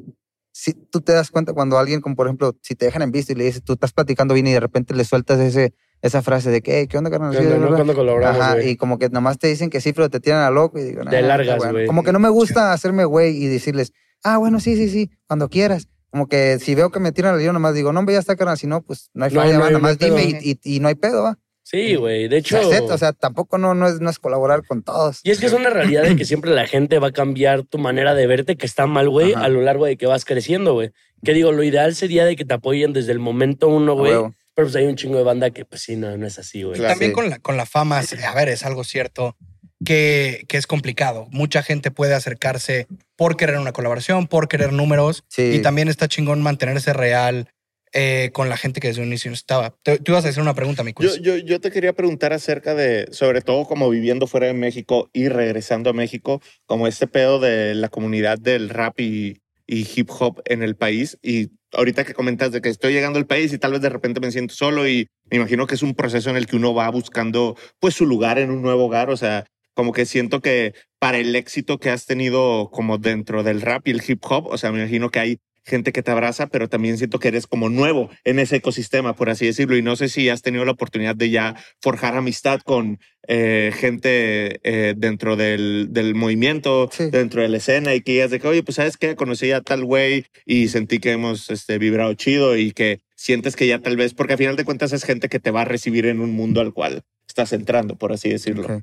sí, 0.52 0.74
tú 0.90 1.00
te 1.00 1.12
das 1.12 1.30
cuenta 1.30 1.52
cuando 1.52 1.76
alguien, 1.76 2.00
como 2.00 2.14
por 2.14 2.26
ejemplo, 2.28 2.56
si 2.62 2.76
te 2.76 2.86
dejan 2.86 3.02
en 3.02 3.10
visto 3.10 3.32
y 3.32 3.34
le 3.34 3.44
dices, 3.44 3.64
tú 3.64 3.72
estás 3.72 3.92
platicando 3.92 4.32
bien 4.34 4.46
y 4.46 4.52
de 4.52 4.60
repente 4.60 4.94
le 4.94 5.04
sueltas 5.04 5.40
ese, 5.40 5.74
esa 6.04 6.22
frase 6.22 6.50
de 6.50 6.60
que, 6.62 6.78
"Hey, 6.80 6.86
¿qué 6.88 6.98
onda, 6.98 7.10
carnal? 7.10 7.32
¿Qué 7.32 7.38
onda, 7.38 7.56
no? 7.58 7.66
bla". 7.68 7.76
Cuando 7.76 7.94
colaboramos, 7.94 8.40
Ajá, 8.40 8.54
güey. 8.54 8.70
y 8.70 8.76
como 8.76 8.98
que 8.98 9.08
nomás 9.08 9.38
te 9.38 9.48
dicen 9.48 9.70
que 9.70 9.80
sí, 9.80 9.92
pero 9.92 10.10
te 10.10 10.20
tiran 10.20 10.42
a 10.42 10.50
loco 10.50 10.78
y 10.78 10.82
digo, 10.84 11.02
"Nah, 11.02 11.10
está 11.12 11.20
largas, 11.26 11.56
bueno". 11.58 11.72
güey. 11.72 11.86
Como 11.86 12.02
que 12.04 12.12
no 12.12 12.18
me 12.18 12.28
gusta 12.28 12.72
hacerme 12.72 13.04
güey 13.04 13.36
y 13.36 13.46
decirles, 13.48 13.92
ah, 14.22 14.38
bueno, 14.38 14.60
sí, 14.60 14.76
sí, 14.76 14.88
sí, 14.88 15.10
cuando 15.26 15.48
quieras. 15.48 15.88
Como 16.10 16.28
que 16.28 16.58
si 16.60 16.74
veo 16.76 16.90
que 16.90 17.00
me 17.00 17.10
tiran 17.10 17.34
al 17.34 17.40
lío, 17.40 17.52
nomás 17.52 17.74
digo, 17.74 17.92
no, 17.92 17.98
hombre, 17.98 18.12
ya 18.14 18.20
está, 18.20 18.36
carnal. 18.36 18.56
Si 18.56 18.66
no, 18.68 18.82
pues 18.82 19.10
no 19.14 19.24
hay 19.24 19.32
No, 19.32 19.40
falla, 19.40 19.54
no 19.54 19.60
va, 19.60 19.70
nomás 19.70 19.98
dime 19.98 20.22
y, 20.24 20.58
y- 20.62 20.76
y 20.76 20.80
no 20.80 20.86
hay 20.88 20.94
pedo, 20.94 21.24
va. 21.24 21.38
Sí, 21.66 21.94
güey. 21.96 22.28
De 22.28 22.36
hecho. 22.36 22.56
O 22.56 22.60
sea, 22.60 22.68
acepta, 22.68 22.94
o 22.94 22.98
sea, 22.98 23.12
tampoco 23.14 23.56
no, 23.58 23.74
no, 23.74 23.88
es, 23.88 23.98
no 24.00 24.10
es 24.10 24.18
colaborar 24.18 24.64
con 24.66 24.82
todos. 24.82 25.20
Y 25.24 25.30
es 25.30 25.40
que 25.40 25.46
es 25.46 25.52
una 25.54 25.70
realidad 25.70 26.02
de 26.02 26.14
que 26.14 26.24
siempre 26.26 26.50
la 26.52 26.66
gente 26.66 26.98
va 26.98 27.08
a 27.08 27.12
cambiar 27.12 27.62
tu 27.64 27.78
manera 27.78 28.14
de 28.14 28.26
verte, 28.26 28.56
que 28.56 28.66
está 28.66 28.86
mal, 28.86 29.08
güey, 29.08 29.32
a 29.32 29.48
lo 29.48 29.62
largo 29.62 29.86
de 29.86 29.96
que 29.96 30.06
vas 30.06 30.24
creciendo, 30.26 30.74
güey. 30.74 30.90
Que 31.24 31.32
digo, 31.32 31.52
lo 31.52 31.62
ideal 31.64 31.94
sería 31.94 32.26
de 32.26 32.36
que 32.36 32.44
te 32.44 32.52
apoyen 32.54 32.92
desde 32.92 33.12
el 33.12 33.18
momento 33.18 33.66
uno, 33.68 33.94
güey. 33.96 34.12
Pero 34.54 34.66
pues 34.68 34.76
hay 34.76 34.86
un 34.86 34.96
chingo 34.96 35.16
de 35.18 35.24
banda 35.24 35.50
que, 35.50 35.64
pues 35.64 35.82
sí, 35.82 35.96
no, 35.96 36.16
no 36.16 36.26
es 36.26 36.38
así, 36.38 36.62
güey. 36.62 36.76
Claro. 36.78 36.92
También 36.94 37.10
Sí. 37.10 37.14
con 37.14 37.30
la, 37.30 37.38
con 37.38 37.56
la 37.56 37.66
fama, 37.66 38.00
a 38.00 38.34
ver, 38.34 38.48
es 38.48 38.64
algo 38.64 38.84
cierto 38.84 39.36
que, 39.84 40.44
que 40.48 40.56
es 40.56 40.66
complicado. 40.66 41.26
Mucha 41.30 41.62
gente 41.62 41.90
puede 41.90 42.14
acercarse 42.14 42.86
por 43.16 43.36
querer 43.36 43.58
una 43.58 43.72
colaboración, 43.72 44.26
por 44.28 44.48
querer 44.48 44.72
números. 44.72 45.24
Sí. 45.28 45.42
Y 45.54 45.62
también 45.62 45.88
está 45.88 46.08
chingón 46.08 46.40
mantenerse 46.42 46.92
real 46.92 47.48
eh, 47.92 48.30
con 48.32 48.48
la 48.48 48.56
gente 48.56 48.80
que 48.80 48.88
desde 48.88 49.02
un 49.02 49.08
inicio 49.08 49.30
estaba. 49.32 49.74
Te- 49.82 49.98
Tú 49.98 50.12
ibas 50.12 50.24
a 50.24 50.28
hacer 50.28 50.42
una 50.42 50.54
pregunta, 50.54 50.82
mi 50.82 50.92
Yo, 50.98 51.16
yo, 51.16 51.36
yo 51.36 51.60
te 51.60 51.70
quería 51.70 51.92
preguntar 51.92 52.32
acerca 52.32 52.74
de, 52.74 53.08
sobre 53.12 53.40
todo 53.40 53.64
como 53.66 53.88
viviendo 53.90 54.26
fuera 54.26 54.46
de 54.46 54.52
México 54.54 55.10
y 55.12 55.28
regresando 55.28 55.90
a 55.90 55.92
México, 55.92 56.40
como 56.66 56.86
este 56.88 57.06
pedo 57.06 57.38
de 57.38 57.74
la 57.74 57.88
comunidad 57.88 58.38
del 58.38 58.68
rap 58.68 58.98
y, 59.00 59.42
y 59.66 59.86
hip 59.94 60.10
hop 60.10 60.42
en 60.46 60.62
el 60.64 60.74
país. 60.76 61.18
Y 61.22 61.50
ahorita 61.74 62.04
que 62.04 62.14
comentas 62.14 62.52
de 62.52 62.60
que 62.60 62.68
estoy 62.68 62.92
llegando 62.92 63.18
al 63.18 63.26
país 63.26 63.52
y 63.52 63.58
tal 63.58 63.72
vez 63.72 63.80
de 63.80 63.88
repente 63.88 64.20
me 64.20 64.30
siento 64.30 64.54
solo 64.54 64.88
y 64.88 65.08
me 65.30 65.38
imagino 65.38 65.66
que 65.66 65.74
es 65.74 65.82
un 65.82 65.94
proceso 65.94 66.30
en 66.30 66.36
el 66.36 66.46
que 66.46 66.56
uno 66.56 66.74
va 66.74 66.88
buscando 66.90 67.56
pues 67.80 67.94
su 67.94 68.06
lugar 68.06 68.38
en 68.38 68.50
un 68.50 68.62
nuevo 68.62 68.86
hogar. 68.86 69.10
O 69.10 69.16
sea, 69.16 69.46
como 69.74 69.92
que 69.92 70.06
siento 70.06 70.40
que 70.40 70.74
para 70.98 71.18
el 71.18 71.34
éxito 71.36 71.78
que 71.78 71.90
has 71.90 72.06
tenido 72.06 72.70
como 72.70 72.98
dentro 72.98 73.42
del 73.42 73.60
rap 73.60 73.86
y 73.88 73.90
el 73.90 74.02
hip 74.06 74.22
hop, 74.28 74.46
o 74.46 74.58
sea, 74.58 74.72
me 74.72 74.78
imagino 74.80 75.10
que 75.10 75.18
hay 75.18 75.38
gente 75.64 75.92
que 75.92 76.02
te 76.02 76.10
abraza, 76.10 76.46
pero 76.48 76.68
también 76.68 76.98
siento 76.98 77.18
que 77.18 77.28
eres 77.28 77.46
como 77.46 77.68
nuevo 77.70 78.10
en 78.24 78.38
ese 78.38 78.56
ecosistema, 78.56 79.14
por 79.16 79.30
así 79.30 79.46
decirlo. 79.46 79.76
Y 79.76 79.82
no 79.82 79.96
sé 79.96 80.08
si 80.08 80.28
has 80.28 80.42
tenido 80.42 80.64
la 80.64 80.72
oportunidad 80.72 81.16
de 81.16 81.30
ya 81.30 81.56
forjar 81.80 82.16
amistad 82.16 82.60
con 82.60 82.98
eh, 83.26 83.72
gente 83.74 84.60
eh, 84.62 84.94
dentro 84.96 85.36
del, 85.36 85.88
del 85.90 86.14
movimiento, 86.14 86.90
Sí. 86.92 87.08
dentro 87.10 87.40
de 87.40 87.48
la 87.48 87.56
escena, 87.56 87.94
y 87.94 88.02
que 88.02 88.12
digas 88.12 88.30
de 88.30 88.40
que, 88.40 88.48
oye, 88.48 88.62
pues 88.62 88.76
sabes 88.76 88.96
qué, 88.98 89.16
conocí 89.16 89.50
a 89.52 89.62
tal 89.62 89.84
güey 89.84 90.26
y 90.44 90.68
sentí 90.68 90.98
que 90.98 91.12
hemos 91.12 91.50
este, 91.50 91.78
vibrado 91.78 92.12
chido 92.14 92.56
y 92.56 92.72
que 92.72 93.00
sientes 93.16 93.56
que 93.56 93.66
ya 93.66 93.78
tal 93.78 93.96
vez, 93.96 94.12
porque 94.12 94.34
al 94.34 94.38
final 94.38 94.56
de 94.56 94.64
cuentas 94.64 94.92
es 94.92 95.04
gente 95.04 95.30
que 95.30 95.40
te 95.40 95.50
va 95.50 95.62
a 95.62 95.64
recibir 95.64 96.04
en 96.04 96.20
un 96.20 96.32
mundo 96.32 96.60
al 96.60 96.74
cual 96.74 97.02
estás 97.26 97.54
entrando, 97.54 97.96
por 97.96 98.12
así 98.12 98.28
decirlo. 98.28 98.82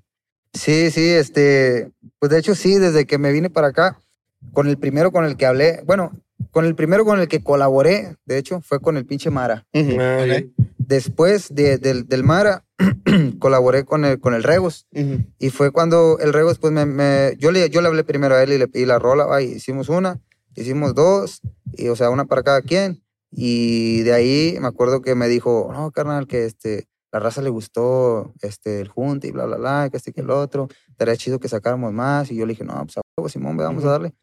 Sí, 0.54 0.90
sí, 0.90 1.08
este, 1.10 1.90
pues 2.18 2.32
de 2.32 2.40
hecho 2.40 2.56
sí, 2.56 2.76
desde 2.80 3.06
que 3.06 3.18
me 3.20 3.32
vine 3.32 3.50
para 3.52 3.68
acá, 3.68 4.00
con 4.54 4.68
el 4.68 4.78
primero 4.80 5.12
con 5.12 5.24
el 5.26 5.38
que 5.38 5.46
hablé, 5.46 5.82
bueno, 5.86 6.12
con 6.52 6.66
el 6.66 6.76
primero 6.76 7.06
con 7.06 7.20
el 7.20 7.28
que 7.28 7.42
colaboré, 7.44 8.18
de 8.26 8.38
hecho, 8.38 8.62
fue 8.62 8.80
con 8.80 8.98
el 8.98 9.06
pinche 9.06 9.30
Mara. 9.30 9.66
Ah. 10.00 10.18
Después 10.78 11.54
de- 11.56 11.78
del, 11.78 12.08
del 12.08 12.24
Mara, 12.24 12.66
colaboré 13.40 13.86
con 13.86 14.04
el, 14.06 14.20
con 14.20 14.34
el 14.34 14.44
Regos. 14.44 14.88
Y 15.40 15.50
fue 15.50 15.72
cuando 15.72 16.18
el 16.20 16.34
Regos, 16.34 16.60
pues 16.60 16.74
me, 16.74 16.86
me- 16.86 17.36
yo, 17.38 17.52
le, 17.52 17.70
yo 17.70 17.82
le 17.82 17.88
hablé 17.88 18.04
primero 18.04 18.36
a 18.36 18.44
él 18.44 18.52
y 18.52 18.58
le 18.58 18.68
pedí 18.68 18.86
la 18.86 19.00
rola, 19.00 19.26
va, 19.26 19.42
y 19.42 19.54
hicimos 19.54 19.90
una, 19.90 20.20
hicimos 20.56 20.94
dos, 20.94 21.42
y, 21.74 21.88
o 21.88 21.96
sea, 21.96 22.10
una 22.10 22.26
para 22.26 22.44
cada 22.44 22.62
quien. 22.62 23.02
Y 23.32 24.02
de 24.02 24.14
ahí 24.14 24.58
me 24.60 24.68
acuerdo 24.68 25.02
que 25.02 25.16
me 25.16 25.30
dijo, 25.30 25.70
no, 25.72 25.92
carnal, 25.92 26.28
que 26.28 26.44
este, 26.46 26.88
la 27.14 27.20
raza 27.22 27.42
le 27.42 27.50
gustó 27.50 28.34
este, 28.42 28.82
el 28.82 28.90
junte 28.90 29.28
y 29.28 29.32
bla, 29.32 29.46
bla, 29.46 29.56
bla, 29.58 29.88
que 29.90 29.96
este, 29.98 30.12
que 30.12 30.20
el 30.22 30.30
otro. 30.32 30.68
Estaría 30.90 31.16
chido 31.16 31.40
que 31.40 31.48
sacáramos 31.48 31.94
más. 31.94 32.30
Y 32.32 32.36
yo 32.36 32.46
le 32.46 32.52
dije, 32.54 32.66
no, 32.66 32.74
pues 32.86 32.98
a 32.98 33.30
Simón, 33.30 33.56
ve, 33.56 33.64
vamos 33.64 33.86
a 33.86 33.92
darle. 33.92 34.14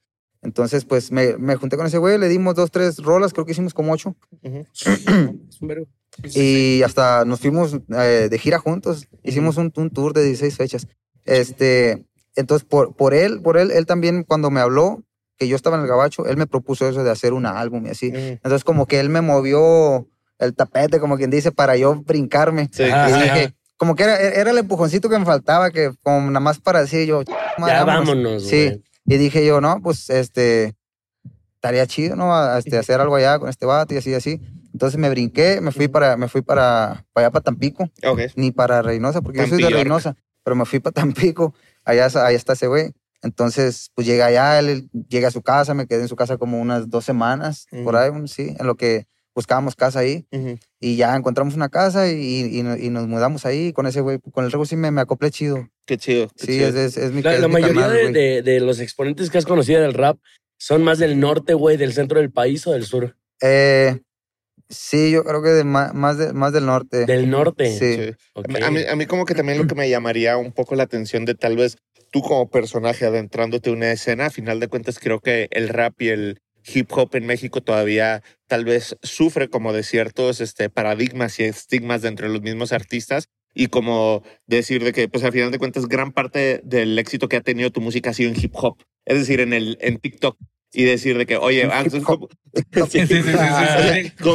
Entonces, 0.49 0.87
pues 0.87 1.13
me, 1.13 1.37
me 1.37 1.57
junté 1.57 1.77
con 1.77 1.85
ese 1.87 1.99
güey, 1.99 2.17
le 2.17 2.27
dimos 2.27 2.55
dos, 2.55 2.71
tres 2.71 2.97
rolas, 3.01 3.35
creo 3.35 3.45
que 3.45 3.53
hicimos 3.53 3.75
como 3.75 3.93
ocho. 3.93 4.17
Es 4.43 5.61
un 5.61 5.69
vergo. 5.69 5.87
Y 6.35 6.83
hasta 6.83 7.27
nos 7.27 7.41
fuimos 7.41 7.79
eh, 7.91 8.29
de 8.31 8.39
gira 8.39 8.59
juntos. 8.59 9.07
Hicimos 9.23 9.59
un, 9.59 9.71
un 9.77 9.91
tour 9.91 10.15
de 10.15 10.25
16 10.25 10.57
fechas. 10.57 10.87
Este, 11.27 12.07
entonces, 12.35 12.67
por, 12.67 12.97
por 12.97 13.13
él, 13.13 13.43
por 13.43 13.59
él, 13.59 13.71
él 13.71 13.85
también 13.85 14.25
cuando 14.25 14.51
me 14.51 14.61
habló, 14.61 15.03
que 15.37 15.49
yo 15.49 15.55
estaba 15.55 15.77
en 15.77 15.83
el 15.83 15.89
gabacho, 15.89 16.25
él 16.25 16.39
me 16.39 16.47
propuso 16.47 16.89
eso 16.89 17.05
de 17.05 17.11
hacer 17.11 17.35
un 17.35 17.45
álbum 17.45 17.85
y 17.85 17.91
así. 17.91 18.09
Ujú. 18.09 18.17
Entonces, 18.19 18.65
como 18.65 18.87
que 18.87 19.01
él 19.01 19.11
me 19.11 19.21
movió 19.21 20.09
el 20.39 20.55
tapete, 20.55 20.99
como 20.99 21.19
quien 21.19 21.29
dice, 21.29 21.53
para 21.53 21.77
yo 21.77 21.95
brincarme. 22.07 22.71
Sí. 22.73 22.85
Ah, 22.85 23.11
y 23.11 23.13
ajá. 23.13 23.23
dije, 23.23 23.55
como 23.77 23.95
que 23.95 24.05
era, 24.05 24.19
era 24.19 24.51
el 24.51 24.57
empujoncito 24.59 25.11
que 25.11 25.19
me 25.19 25.27
faltaba, 25.27 25.71
que 25.71 25.93
como 26.03 26.23
nada 26.23 26.41
más 26.41 26.59
para 26.59 26.81
decir 26.81 27.07
yo, 27.07 27.23
Ya 27.23 27.85
vámonos, 27.85 28.43
Sí. 28.49 28.83
Y 29.09 29.17
dije 29.17 29.45
yo, 29.47 29.61
no, 29.61 29.81
pues 29.83 30.11
este, 30.11 30.75
estaría 31.55 31.87
chido, 31.87 32.15
¿no? 32.17 32.57
Este, 32.57 32.79
hacer 32.79 33.01
algo 33.01 33.17
allá 33.17 33.39
con 33.39 33.49
este 33.49 33.67
vato 33.67 33.95
y 33.95 33.97
así, 33.99 34.15
así. 34.15 34.41
Entonces 34.73 34.99
me 34.99 35.09
brinqué, 35.11 35.61
me 35.61 35.73
fui 35.73 35.89
para, 35.89 36.17
me 36.17 36.29
fui 36.29 36.43
para, 36.43 37.05
para 37.13 37.27
allá 37.27 37.33
para 37.33 37.43
Tampico, 37.43 37.91
Ok. 38.05 38.21
ni 38.37 38.53
para 38.53 38.83
Reynosa, 38.83 39.23
porque 39.23 39.39
yo 39.41 39.47
soy 39.47 39.63
de. 39.63 39.71
Reynosa, 39.71 40.15
pero 40.45 40.55
me 40.57 40.65
fui 40.67 40.79
para 40.79 40.93
Tampico, 40.95 41.55
allá, 41.85 42.07
allá 42.07 42.31
está 42.31 42.53
ese 42.53 42.67
güey. 42.67 42.93
Entonces, 43.23 43.91
pues 43.95 44.07
llega 44.07 44.27
allá, 44.27 44.59
él 44.61 44.89
llega 45.09 45.29
a 45.29 45.33
su 45.33 45.43
casa, 45.43 45.75
me 45.75 45.87
quedé 45.89 46.03
en 46.03 46.09
su 46.09 46.15
casa 46.15 46.37
como 46.37 46.61
unas 46.61 46.89
dos 46.89 47.05
semanas, 47.05 47.67
por 47.71 47.95
Ujú. 47.95 47.97
ahí, 47.97 48.11
un- 48.11 48.29
sí, 48.29 48.55
en 48.57 48.67
lo 48.67 48.77
que 48.77 49.09
buscábamos 49.35 49.75
casa 49.75 50.01
ahí. 50.01 50.25
Ujú. 50.31 50.57
Y 50.79 50.97
ya 50.97 51.17
encontramos 51.17 51.55
una 51.57 51.69
casa 51.69 52.07
y, 52.09 52.13
y, 52.21 52.61
y 52.61 52.91
nos 52.91 53.09
mudamos 53.09 53.45
ahí 53.47 53.73
con 53.73 53.87
ese 53.87 54.01
güey. 54.03 54.21
Con 54.33 54.45
el 54.45 54.53
rego 54.53 54.65
sí 54.67 54.77
me, 54.77 54.93
me 54.93 55.01
acoplé 55.01 55.33
chido. 55.33 55.69
Qué 55.89 55.97
chido. 55.97 56.29
qué 56.29 56.47
Sí, 56.47 56.53
chido. 56.53 56.69
es, 56.69 56.75
es, 56.75 56.97
es 56.99 57.13
mi 57.13 57.23
La, 57.23 57.35
es 57.35 57.41
la 57.41 57.49
mi 57.49 57.55
mayoría 57.55 57.89
de, 57.89 58.03
güey. 58.03 58.13
de- 58.13 58.43
de 58.43 58.61
los 58.61 58.79
exponentes 58.79 59.31
que 59.31 59.39
has 59.39 59.47
conocido 59.47 59.81
del 59.81 59.95
rap 59.95 60.19
son 60.59 60.85
más 60.85 60.99
del 60.99 61.19
norte, 61.19 61.55
güey, 61.55 61.77
del 61.79 61.95
centro 61.95 62.21
del 62.21 62.31
país 62.31 62.67
o 62.67 62.73
del 62.73 62.85
sur. 62.85 63.17
Eh, 63.41 63.99
sí, 64.69 65.11
yo 65.11 65.25
creo 65.25 65.43
que 65.43 65.49
de 65.51 65.65
más, 65.65 66.19
de, 66.19 66.33
más 66.35 66.53
del 66.53 66.67
norte. 66.67 67.07
Del 67.07 67.31
norte. 67.31 67.79
Sí. 67.79 68.15
A 68.63 68.71
mí, 68.71 68.83
a 68.85 68.97
mí 68.97 69.07
como 69.07 69.25
que 69.25 69.35
también 69.35 69.57
lo 69.59 69.67
que 69.67 69.75
me 69.75 69.89
llamaría 69.89 70.37
un 70.37 70.53
poco 70.53 70.75
la 70.75 70.83
atención 70.83 71.25
de 71.25 71.35
tal 71.35 71.57
vez 71.57 71.79
tú 72.11 72.21
como 72.23 72.51
personaje 72.51 73.07
adentrándote 73.07 73.71
a 73.71 73.73
una 73.73 73.91
escena, 73.93 74.27
a 74.27 74.31
final 74.31 74.61
de 74.61 74.69
cuentas 74.69 74.99
creo 74.99 75.21
que 75.21 75.49
el 75.53 75.69
rap 75.69 76.01
y 76.03 76.09
el 76.11 76.41
hip 76.67 76.91
hop 76.93 77.15
en 77.15 77.25
México 77.25 77.63
todavía 77.63 78.23
tal 78.47 78.65
vez 78.67 78.97
sufre 79.03 79.49
como 79.49 79.73
de 79.73 79.83
ciertos 79.83 80.41
este, 80.43 80.69
paradigmas 80.69 81.39
y 81.41 81.45
estigmas 81.45 82.03
dentro 82.03 82.27
de 82.27 82.33
los 82.35 82.43
mismos 82.43 82.73
artistas 82.73 83.29
y 83.61 83.67
como 83.67 84.23
decir 84.47 84.85
de 84.85 84.93
que 84.93 85.09
pues 85.09 85.25
al 85.25 85.33
final 85.33 85.51
de 85.51 85.59
cuentas 85.59 85.87
gran 85.89 86.13
parte 86.13 86.61
del 86.65 86.97
éxito 86.97 87.29
que 87.29 87.37
ha 87.37 87.41
tenido 87.41 87.73
tu 87.73 87.81
música 87.81 88.11
ha 88.11 88.15
sido 88.15 88.31
en 88.31 88.37
hip 88.41 88.53
hop, 88.55 88.77
es 89.05 89.19
decir, 89.19 89.41
en 89.41 89.53
el 89.53 89.77
en 89.81 89.99
TikTok 89.99 90.39
y 90.73 90.85
decir 90.85 91.19
de 91.19 91.27
que 91.27 91.37
oye, 91.39 91.69
como- 92.05 92.29
Sí, 92.89 93.01
sí, 93.07 93.07
sí, 93.07 93.23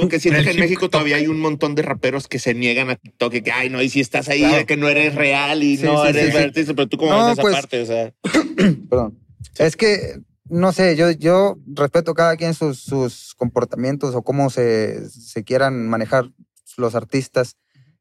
que 0.09 0.19
siento 0.19 0.43
que 0.43 0.51
en 0.51 0.59
México 0.59 0.89
todavía 0.89 1.15
hay 1.15 1.27
un 1.27 1.39
montón 1.39 1.73
de 1.73 1.83
raperos 1.83 2.27
que 2.27 2.37
se 2.37 2.53
niegan 2.53 2.89
a 2.89 2.95
TikTok 2.97 3.33
y 3.35 3.41
que, 3.43 3.51
ay, 3.53 3.69
no, 3.69 3.81
y 3.81 3.87
si 3.89 4.01
estás 4.01 4.27
ahí, 4.27 4.39
Claro. 4.39 4.57
de 4.57 4.65
que 4.65 4.75
no 4.75 4.89
eres 4.89 5.15
real 5.15 5.63
y 5.63 5.77
Sí, 5.77 5.83
no 5.85 6.03
sí, 6.03 6.09
eres 6.09 6.25
sí, 6.25 6.31
sí. 6.31 6.37
artista, 6.37 6.73
pero 6.73 6.89
tú 6.89 6.97
como 6.97 7.11
No, 7.11 7.23
ves 7.25 7.33
esa 7.33 7.41
pues, 7.41 7.53
parte, 7.55 7.81
o 7.81 7.85
sea. 7.85 8.13
Perdón. 8.89 9.19
Es 9.57 9.77
que, 9.77 10.19
no 10.49 10.73
sé, 10.73 10.95
yo, 10.97 11.11
yo 11.11 11.57
respeto 11.67 12.13
cada 12.13 12.35
quien 12.35 12.53
sus, 12.53 12.79
sus 12.79 13.33
comportamientos 13.35 14.15
o 14.15 14.21
cómo 14.21 14.49
se, 14.49 15.09
se 15.09 15.43
quieran 15.45 15.87
manejar 15.87 16.29
los 16.77 16.95
artistas. 16.95 17.55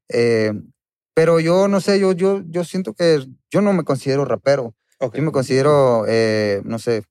Eh, 0.09 0.51
pero 1.13 1.39
yo 1.39 1.67
no 1.67 1.79
sé, 1.81 1.99
yo, 1.99 2.11
yo, 2.13 2.41
yo 2.47 2.63
siento 2.63 2.93
que 2.93 3.25
yo 3.51 3.61
no 3.61 3.73
me 3.73 3.83
considero 3.83 4.25
rapero. 4.25 4.73
ok. 4.99 5.15
Yo 5.17 5.23
me 5.23 5.31
considero, 5.31 6.05
eh, 6.07 6.61
no 6.65 6.79
sé, 6.79 7.03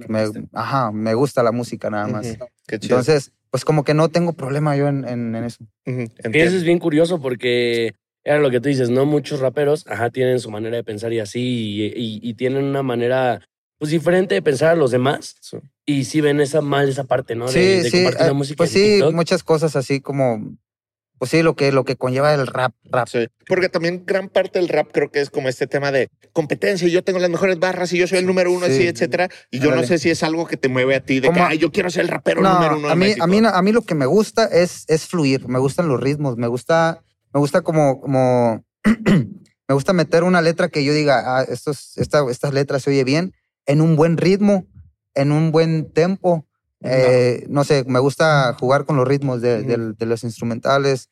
que 0.00 0.08
me, 0.08 0.24
ajá, 0.52 0.92
me 0.92 1.14
gusta 1.14 1.42
la 1.42 1.52
música 1.52 1.88
nada 1.90 2.06
más. 2.06 2.26
Qué 2.66 2.78
chido. 2.78 2.96
Entonces, 2.96 3.32
pues 3.50 3.64
como 3.64 3.84
que 3.84 3.94
no 3.94 4.08
tengo 4.10 4.32
problema 4.34 4.76
yo 4.76 4.88
en, 4.88 5.06
en- 5.08 5.34
en 5.34 5.44
eso. 5.44 5.64
Que 5.84 6.42
eso 6.42 6.56
es 6.56 6.64
bien 6.64 6.78
curioso 6.78 7.20
porque 7.20 7.94
era 8.24 8.38
lo 8.40 8.50
que 8.50 8.60
tú 8.60 8.68
dices, 8.68 8.90
¿no? 8.90 9.06
Muchos 9.06 9.40
raperos, 9.40 9.86
ajá, 9.86 10.10
tienen 10.10 10.40
su 10.40 10.50
manera 10.50 10.76
de 10.76 10.84
pensar 10.84 11.12
y 11.12 11.20
así, 11.20 11.40
y, 11.40 11.84
y- 11.86 12.20
y 12.22 12.34
tienen 12.34 12.64
una 12.64 12.82
manera, 12.82 13.40
pues, 13.78 13.90
diferente 13.92 14.34
de 14.34 14.42
pensar 14.42 14.70
a 14.70 14.74
los 14.76 14.90
demás. 14.90 15.36
Sí. 15.40 15.58
Y 15.86 16.04
sí 16.04 16.20
ven 16.20 16.40
esa 16.40 16.60
mal 16.60 16.88
esa 16.88 17.04
parte, 17.04 17.36
¿no? 17.36 17.46
De, 17.46 17.52
sí, 17.52 17.82
de 17.84 17.90
sí, 17.90 17.96
compartir 17.98 18.24
eh, 18.24 18.26
la 18.26 18.32
música 18.34 18.56
pues 18.58 18.74
en 18.74 18.82
sí, 18.82 18.88
TikTok. 18.96 19.14
muchas 19.14 19.42
cosas 19.44 19.76
así 19.76 20.00
como, 20.00 20.56
pues 21.18 21.30
sí, 21.30 21.42
lo 21.42 21.56
que, 21.56 21.72
lo 21.72 21.84
que 21.84 21.96
conlleva 21.96 22.34
el 22.34 22.46
rap, 22.46 22.74
rap. 22.84 23.08
Sí, 23.08 23.26
porque 23.46 23.68
también 23.68 24.04
gran 24.04 24.28
parte 24.28 24.58
del 24.58 24.68
rap 24.68 24.88
creo 24.92 25.10
que 25.10 25.20
es 25.20 25.30
como 25.30 25.48
este 25.48 25.66
tema 25.66 25.90
de 25.90 26.08
competencia 26.32 26.86
y 26.86 26.90
yo 26.90 27.02
tengo 27.02 27.18
las 27.18 27.30
mejores 27.30 27.58
barras 27.58 27.92
y 27.92 27.98
yo 27.98 28.06
soy 28.06 28.18
el 28.18 28.26
número 28.26 28.52
uno, 28.52 28.66
Sí. 28.66 28.72
así, 28.72 28.86
etcétera. 28.86 29.28
Y 29.50 29.60
yo 29.60 29.74
no 29.74 29.82
sé 29.82 29.98
si 29.98 30.10
es 30.10 30.22
algo 30.22 30.46
que 30.46 30.56
te 30.56 30.68
mueve 30.68 30.94
a 30.94 31.00
ti 31.00 31.20
de 31.20 31.30
que, 31.30 31.40
ay, 31.40 31.58
yo 31.58 31.72
quiero 31.72 31.88
ser 31.90 32.02
el 32.02 32.08
rapero 32.08 32.42
No, 32.42 32.54
número 32.54 32.76
uno 32.76 32.88
a 32.88 32.96
mí, 32.96 33.14
a 33.18 33.26
mí, 33.26 33.40
a 33.44 33.62
mí 33.62 33.72
lo 33.72 33.82
que 33.82 33.94
me 33.94 34.06
gusta 34.06 34.44
es, 34.44 34.84
es 34.88 35.06
fluir, 35.06 35.48
me 35.48 35.58
gustan 35.58 35.88
los 35.88 36.00
ritmos, 36.00 36.36
me 36.36 36.48
gusta, 36.48 37.02
me 37.32 37.40
gusta 37.40 37.62
como, 37.62 38.00
como, 38.00 38.64
me 39.68 39.74
gusta 39.74 39.92
meter 39.92 40.22
una 40.24 40.42
letra 40.42 40.68
que 40.68 40.84
yo 40.84 40.92
diga, 40.92 41.38
ah, 41.38 41.42
estos, 41.48 41.96
esta, 41.96 42.30
esta 42.30 42.50
letra 42.50 42.78
se 42.78 42.90
oye 42.90 43.04
bien, 43.04 43.32
en 43.64 43.80
un 43.80 43.96
buen 43.96 44.16
ritmo, 44.16 44.66
en 45.14 45.32
un 45.32 45.50
buen 45.50 45.90
tempo. 45.92 46.46
Eh, 46.86 47.46
no 47.48 47.64
sé, 47.64 47.84
me 47.86 47.98
gusta 47.98 48.54
jugar 48.58 48.84
con 48.84 48.96
los 48.96 49.06
ritmos 49.06 49.40
de, 49.40 49.94
los 49.98 50.24
instrumentales, 50.24 51.10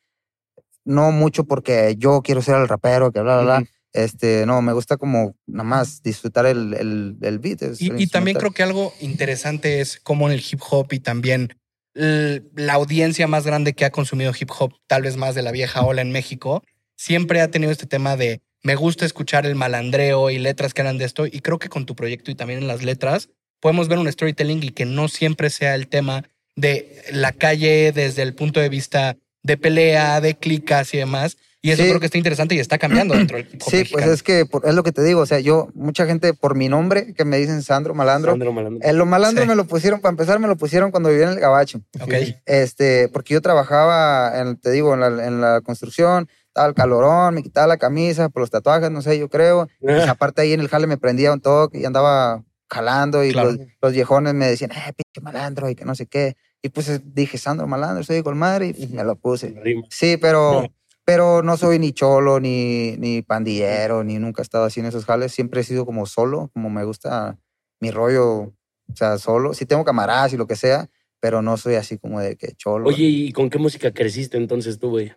no 0.83 1.11
mucho 1.11 1.45
porque 1.45 1.95
yo 1.97 2.21
quiero 2.21 2.41
ser 2.41 2.55
el 2.55 2.67
rapero, 2.67 3.11
que 3.11 3.21
bla, 3.21 3.41
bla, 3.41 3.43
bla. 3.43 3.69
Este, 3.93 4.45
no, 4.45 4.61
me 4.61 4.73
gusta 4.73 4.97
como 4.97 5.35
nada 5.47 5.63
más 5.63 6.03
disfrutar 6.03 6.45
el, 6.45 6.73
el, 6.73 7.17
el 7.21 7.39
beat. 7.39 7.61
Y, 7.79 7.89
el 7.89 8.01
y 8.01 8.07
también 8.07 8.37
creo 8.37 8.51
que 8.51 8.63
algo 8.63 8.93
interesante 8.99 9.79
es 9.79 9.99
cómo 10.03 10.27
en 10.27 10.33
el 10.33 10.43
hip 10.49 10.59
hop 10.69 10.91
y 10.91 10.99
también 10.99 11.55
la 11.93 12.73
audiencia 12.73 13.25
más 13.25 13.45
grande 13.45 13.73
que 13.73 13.85
ha 13.85 13.89
consumido 13.89 14.33
hip 14.37 14.49
hop, 14.59 14.73
tal 14.85 15.03
vez 15.03 15.15
más 15.15 15.33
de 15.33 15.41
la 15.41 15.53
vieja 15.53 15.81
ola 15.81 16.01
en 16.01 16.11
México, 16.11 16.61
siempre 16.97 17.39
ha 17.39 17.49
tenido 17.49 17.71
este 17.71 17.87
tema 17.87 18.17
de 18.17 18.41
me 18.63 18.75
gusta 18.75 19.05
escuchar 19.05 19.45
el 19.45 19.55
malandreo 19.55 20.29
y 20.31 20.39
letras 20.39 20.73
que 20.73 20.81
eran 20.81 20.97
de 20.97 21.05
esto. 21.05 21.27
Y 21.27 21.39
creo 21.41 21.59
que 21.59 21.69
con 21.69 21.85
tu 21.85 21.95
proyecto 21.95 22.31
y 22.31 22.35
también 22.35 22.59
en 22.59 22.67
las 22.67 22.83
letras 22.83 23.29
podemos 23.65 23.87
ver 23.87 23.97
un 23.97 24.11
storytelling 24.11 24.61
y 24.61 24.69
que 24.69 24.85
no 24.85 25.07
siempre 25.07 25.49
sea 25.49 25.73
el 25.73 25.87
tema 25.87 26.23
de 26.55 27.01
la 27.11 27.31
calle 27.31 27.91
desde 27.91 28.21
el 28.21 28.35
punto 28.35 28.59
de 28.59 28.69
vista 28.69 29.17
de 29.41 29.57
pelea, 29.57 30.21
de 30.21 30.35
clicas 30.35 30.93
y 30.93 30.97
demás. 30.99 31.37
Y 31.63 31.71
eso 31.71 31.81
Sí. 31.81 31.89
creo 31.89 31.99
que 31.99 32.05
está 32.05 32.19
interesante 32.19 32.53
y 32.53 32.59
está 32.59 32.77
cambiando 32.77 33.15
dentro 33.17 33.37
del 33.37 33.47
hip 33.51 33.59
hop 33.65 33.71
Sí, 33.71 33.85
pues 33.91 34.05
es 34.05 34.21
que 34.21 34.45
por- 34.45 34.67
es 34.67 34.75
lo 34.75 34.83
que 34.83 34.91
te 34.91 35.01
digo, 35.03 35.21
o 35.21 35.25
sea, 35.25 35.39
yo, 35.39 35.69
mucha 35.73 36.05
gente 36.05 36.35
por 36.35 36.53
mi 36.53 36.69
nombre 36.69 37.15
que 37.15 37.25
me 37.25 37.37
dicen 37.39 37.63
Sandro 37.63 37.95
Malandro, 37.95 38.33
Sandro 38.33 38.53
Malandro. 38.53 38.87
eh, 38.87 38.93
lo 38.93 39.07
malandro 39.07 39.41
Sí. 39.45 39.49
me 39.49 39.55
lo 39.55 39.65
pusieron, 39.65 39.99
para 39.99 40.11
empezar 40.11 40.37
me 40.37 40.47
lo 40.47 40.57
pusieron 40.57 40.91
cuando 40.91 41.09
vivía 41.09 41.23
en 41.25 41.31
el 41.31 41.39
Gabacho, 41.39 41.81
Ok. 41.99 42.13
este, 42.45 43.07
porque 43.07 43.33
yo 43.33 43.41
trabajaba, 43.41 44.39
en, 44.41 44.57
te 44.57 44.69
digo, 44.69 44.93
en 44.93 44.99
la, 44.99 45.07
en 45.25 45.41
la 45.41 45.61
construcción, 45.61 46.29
estaba 46.49 46.67
el 46.67 46.75
calorón, 46.75 47.33
me 47.33 47.41
quitaba 47.41 47.65
la 47.65 47.77
camisa 47.77 48.29
por 48.29 48.41
los 48.41 48.51
tatuajes, 48.51 48.91
no 48.91 49.01
sé, 49.01 49.17
yo 49.17 49.27
creo, 49.27 49.67
pues, 49.81 50.07
aparte 50.07 50.43
ahí 50.43 50.53
en 50.53 50.59
el 50.59 50.69
jale 50.69 50.85
me 50.85 50.97
prendía 50.99 51.33
un 51.33 51.41
toque 51.41 51.79
y 51.79 51.85
andaba 51.85 52.43
jalando 52.69 53.23
y 53.23 53.31
Claro. 53.31 53.51
los, 53.51 53.59
los 53.81 53.93
viejones 53.93 54.33
me 54.33 54.47
decían, 54.47 54.71
eh, 54.71 54.93
pinche 54.95 55.21
malandro 55.21 55.69
y 55.69 55.75
que 55.75 55.85
no 55.85 55.95
sé 55.95 56.07
qué, 56.07 56.35
y 56.61 56.69
pues 56.69 56.89
eh, 56.89 56.99
dije, 57.03 57.37
Sandro 57.37 57.67
Malandro, 57.67 58.03
soy 58.03 58.23
con 58.23 58.37
madre 58.37 58.73
y 58.75 58.87
me 58.87 59.03
lo 59.03 59.15
puse. 59.15 59.53
Sí, 59.91 60.17
pero, 60.17 60.65
pero 61.03 61.43
no 61.43 61.57
soy 61.57 61.77
ni 61.77 61.91
cholo, 61.91 62.39
ni, 62.39 62.97
ni 62.97 63.21
pandillero, 63.21 64.03
ni 64.03 64.17
nunca 64.17 64.41
he 64.41 64.43
estado 64.43 64.65
así 64.65 64.79
en 64.79 64.87
esos 64.87 65.05
jales. 65.05 65.31
Siempre 65.31 65.61
he 65.61 65.63
sido 65.63 65.85
como 65.85 66.07
solo, 66.07 66.49
como 66.53 66.71
me 66.71 66.83
gusta 66.83 67.37
mi 67.79 67.91
rollo, 67.91 68.33
o 68.35 68.95
sea, 68.95 69.19
solo. 69.19 69.53
Sí 69.53 69.67
tengo 69.67 69.85
camaradas 69.85 70.33
y 70.33 70.37
lo 70.37 70.47
que 70.47 70.55
sea, 70.55 70.89
pero 71.19 71.43
no 71.43 71.55
soy 71.57 71.75
así 71.75 71.99
como 71.99 72.19
de 72.19 72.35
que 72.35 72.53
cholo. 72.53 72.89
Oye, 72.89 73.03
¿y 73.03 73.31
con 73.31 73.51
qué 73.51 73.59
música 73.59 73.91
creciste 73.93 74.37
entonces 74.37 74.79
tú, 74.79 74.89
güey? 74.89 75.13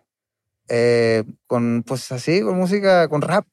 Eh, 0.67 1.23
con, 1.47 1.81
pues 1.81 2.11
así, 2.11 2.41
con 2.41 2.57
música, 2.57 3.07
con 3.07 3.23
rap. 3.23 3.47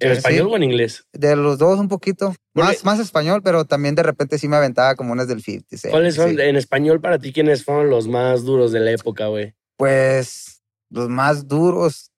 ¿En 0.00 0.10
Sí. 0.12 0.18
español 0.18 0.48
o 0.50 0.56
en 0.56 0.62
inglés? 0.64 1.04
De 1.12 1.36
los 1.36 1.58
dos 1.58 1.78
un 1.78 1.88
poquito. 1.88 2.34
Porque- 2.52 2.68
Más, 2.68 2.84
más 2.84 2.98
español, 3.00 3.40
pero 3.42 3.64
también 3.64 3.94
de 3.94 4.02
repente 4.02 4.38
sí 4.38 4.48
me 4.48 4.56
aventaba 4.56 4.94
como 4.94 5.12
unas 5.12 5.28
del 5.28 5.42
50. 5.42 5.76
Cent, 5.76 5.90
¿Cuáles 5.92 6.14
son, 6.14 6.30
sí. 6.30 6.36
en 6.40 6.56
español 6.56 7.00
para 7.00 7.18
ti, 7.18 7.32
quiénes 7.32 7.64
fueron 7.64 7.88
los 7.90 8.08
más 8.08 8.44
duros 8.44 8.72
de 8.72 8.80
la 8.80 8.90
época, 8.92 9.26
güey? 9.28 9.54
Pues 9.76 10.62
los 10.90 11.08
más 11.08 11.48
duros, 11.48 12.10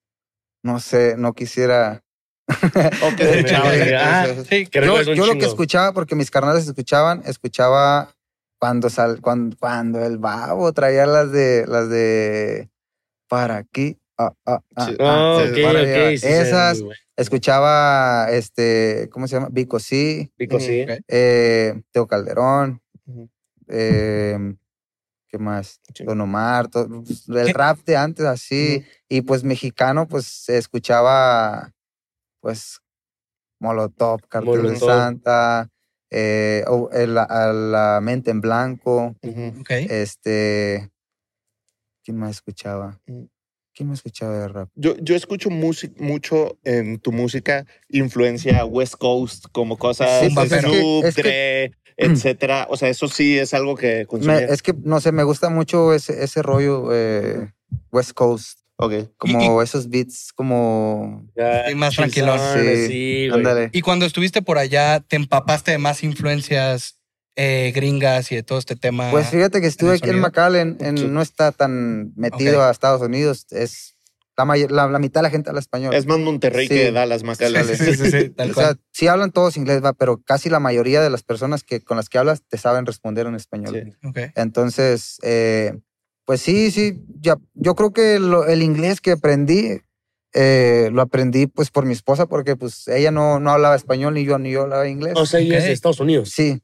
no 0.63 0.81
sé, 0.81 1.15
no 1.17 1.33
quisiera... 1.35 2.03
Ok, 3.03 3.21
Eh, 3.21 3.45
chao, 3.47 3.71
eh, 3.73 3.85
sí, 4.49 4.69
ah, 4.75 4.81
Yo, 4.85 5.03
yo 5.03 5.27
lo 5.27 5.35
que 5.39 5.45
escuchaba, 5.47 5.93
porque 5.93 6.15
mis 6.15 6.31
carnales 6.31 6.67
escuchaban, 6.67 7.23
escuchaba 7.27 8.15
cuando, 8.59 8.91
sal, 8.91 9.21
cuando, 9.21 9.57
cuando 9.59 10.05
el 10.05 10.19
babo 10.19 10.73
traía 10.73 11.07
las 11.07 11.31
de, 11.31 11.65
las 11.69 11.89
de, 11.91 12.71
para 13.29 13.57
aquí, 13.59 13.99
ah, 14.19 14.33
ah, 14.47 14.61
ah, 14.77 14.87
Sí. 14.87 14.97
ah, 14.99 15.37
Oh, 15.39 15.45
sí, 15.45 15.51
ok, 15.53 15.67
para 15.67 15.81
ok. 15.83 15.89
arriba. 15.89 16.11
sí, 16.11 16.19
se 16.19 16.29
ve 16.29 16.41
Esas, 16.41 16.83
muy. 16.83 16.95
Escuchaba, 17.23 18.31
este, 18.31 19.09
¿cómo 19.11 19.27
se 19.27 19.35
llama? 19.37 19.49
Vico 19.51 19.79
sí, 19.79 20.33
Pico, 20.37 20.59
sí. 20.61 20.83
Ok. 20.83 20.91
eh, 21.09 21.83
Teo 21.91 22.07
Calderón, 22.07 22.81
eh, 23.67 24.55
¿qué 25.29 25.39
más? 25.39 25.81
Sí. 25.95 26.05
Don 26.05 26.21
Omar, 26.21 26.69
todo, 26.69 26.85
el 26.87 27.47
¿Qué? 27.47 27.53
rap 27.53 27.79
de 27.85 27.97
antes 27.97 28.25
así, 28.25 28.85
y 29.09 29.23
pues 29.23 29.43
mexicano, 29.45 30.07
pues 30.09 30.27
se 30.27 30.57
escuchaba, 30.59 31.73
pues, 32.41 32.81
Molotov, 33.61 34.21
Cartel 34.29 34.69
de. 34.69 34.77
Santa, 34.79 35.69
eh, 36.11 36.65
o 36.69 36.89
el- 36.93 37.19
a 37.19 37.53
la 37.53 38.01
mente 38.01 38.31
en 38.31 38.41
blanco, 38.41 39.17
este, 39.91 40.91
¿quién 42.05 42.17
más 42.17 42.31
escuchaba? 42.31 43.01
¿Quién 43.79 43.91
más 43.91 43.99
escuchaba 44.01 44.37
de 44.41 44.49
rap? 44.49 44.69
Yo, 44.75 44.97
yo 45.01 45.15
escucho 45.15 45.51
musi- 45.51 45.93
mucho 46.01 46.59
en 46.65 46.99
tu 46.99 47.13
música 47.13 47.65
influencia 47.89 48.65
West 48.65 48.97
Coast, 48.97 49.45
como 49.53 49.79
cosas 49.79 50.19
Sí, 50.21 50.29
de 50.31 50.35
pues, 50.35 50.51
es 50.51 50.65
que- 50.65 50.69
Snoop, 50.69 51.05
es 51.05 51.15
que- 51.15 51.71
etcétera. 51.97 52.67
O 52.71 52.77
sea, 52.77 52.89
eso 52.89 53.07
sí 53.07 53.39
es 53.39 53.55
algo 53.55 53.77
que 53.77 54.05
Me- 54.21 54.43
es 54.45 54.63
que, 54.63 54.75
no 54.83 55.01
sé, 55.01 55.13
me 55.13 55.23
gusta 55.23 55.49
mucho 55.49 55.95
ese, 55.95 56.25
ese 56.25 56.43
rollo 56.43 56.89
eh, 56.93 57.53
West 57.93 58.15
Coast, 58.15 58.59
Ok. 58.79 58.95
como 59.17 59.63
esos 59.63 59.89
beats, 59.89 60.33
como... 60.35 61.25
Ya, 61.37 61.65
más 61.77 61.95
tranquilón. 61.95 62.39
Sí, 62.57 62.87
Sí, 62.89 63.29
ándale. 63.33 63.71
Y 63.73 63.81
cuando 63.83 64.07
estuviste 64.07 64.43
por 64.43 64.59
allá, 64.59 64.99
¿te 65.07 65.15
empapaste 65.15 65.71
de 65.71 65.79
más 65.79 66.03
influencias 66.03 66.98
eh, 67.41 67.71
gringas 67.73 68.33
y 68.33 68.35
de 68.35 68.43
todo 68.43 68.59
este 68.59 68.75
tema? 68.75 69.11
Pues 69.13 69.29
fíjate 69.29 69.61
que 69.61 69.69
estuve 69.69 69.95
aquí 69.95 70.11
en? 70.11 70.19
McAllen, 70.19 70.77
en- 70.81 71.15
no 71.15 71.23
está 71.23 71.53
tan 71.53 72.13
metido 72.17 72.59
Ok. 72.59 72.65
a 72.65 72.71
Estados 72.71 73.01
Unidos, 73.01 73.47
es 73.51 73.95
la, 74.37 74.45
may- 74.45 74.67
la, 74.69 74.89
la 74.89 74.99
mitad 74.99 75.21
de 75.21 75.23
la 75.23 75.31
gente 75.31 75.49
habla 75.51 75.61
español. 75.61 75.95
Es 75.95 76.07
más 76.07 76.19
Monterrey 76.19 76.67
Sí. 76.67 76.75
que 76.75 76.91
Dallas, 76.93 77.23
McAllen. 77.23 77.65
sí, 77.65 77.77
sí, 77.77 77.95
sí, 77.95 78.11
sí, 78.11 78.29
tal 78.37 78.51
o 78.51 78.55
sea, 78.55 78.75
sí 78.93 79.07
hablan 79.07 79.31
todos 79.31 79.57
inglés, 79.57 79.83
va, 79.85 79.93
pero 79.93 80.21
casi 80.21 80.51
la 80.51 80.59
mayoría 80.59 81.01
de 81.01 81.11
las 81.11 81.23
personas 81.23 81.63
que, 81.63 81.81
con 81.81 81.97
las 81.97 82.09
que 82.09 82.19
hablas 82.19 82.43
te 82.49 82.59
saben 82.59 82.87
responder 82.87 83.27
en 83.29 83.37
español. 83.37 83.95
Sí. 84.01 84.07
Ok. 84.09 84.19
Entonces, 84.35 85.19
eh, 85.23 85.79
pues 86.25 86.41
sí, 86.41 86.71
sí, 86.73 87.05
ya, 87.21 87.37
yo 87.55 87.75
creo 87.77 87.93
que 87.93 88.19
lo- 88.19 88.47
el 88.47 88.63
inglés 88.63 89.01
que 89.01 89.13
aprendí, 89.13 89.81
eh, 90.35 90.91
lo 90.93 91.03
aprendí 91.03 91.47
pues 91.47 91.71
por 91.71 91.87
mi 91.87 91.93
esposa, 91.93 92.27
porque 92.27 92.57
pues 92.57 92.87
ella 92.89 93.11
no, 93.11 93.39
no 93.41 93.51
hablaba 93.51 93.77
español, 93.77 94.15
ni 94.15 94.25
yo, 94.25 94.39
ni 94.39 94.51
yo 94.51 94.63
hablaba 94.63 94.89
inglés. 94.89 95.15
O 95.17 95.25
sea, 95.25 95.41
ella 95.41 95.59
es 95.59 95.65
de. 95.65 95.73
Estados 95.73 96.01
Unidos. 96.01 96.31
sí, 96.31 96.61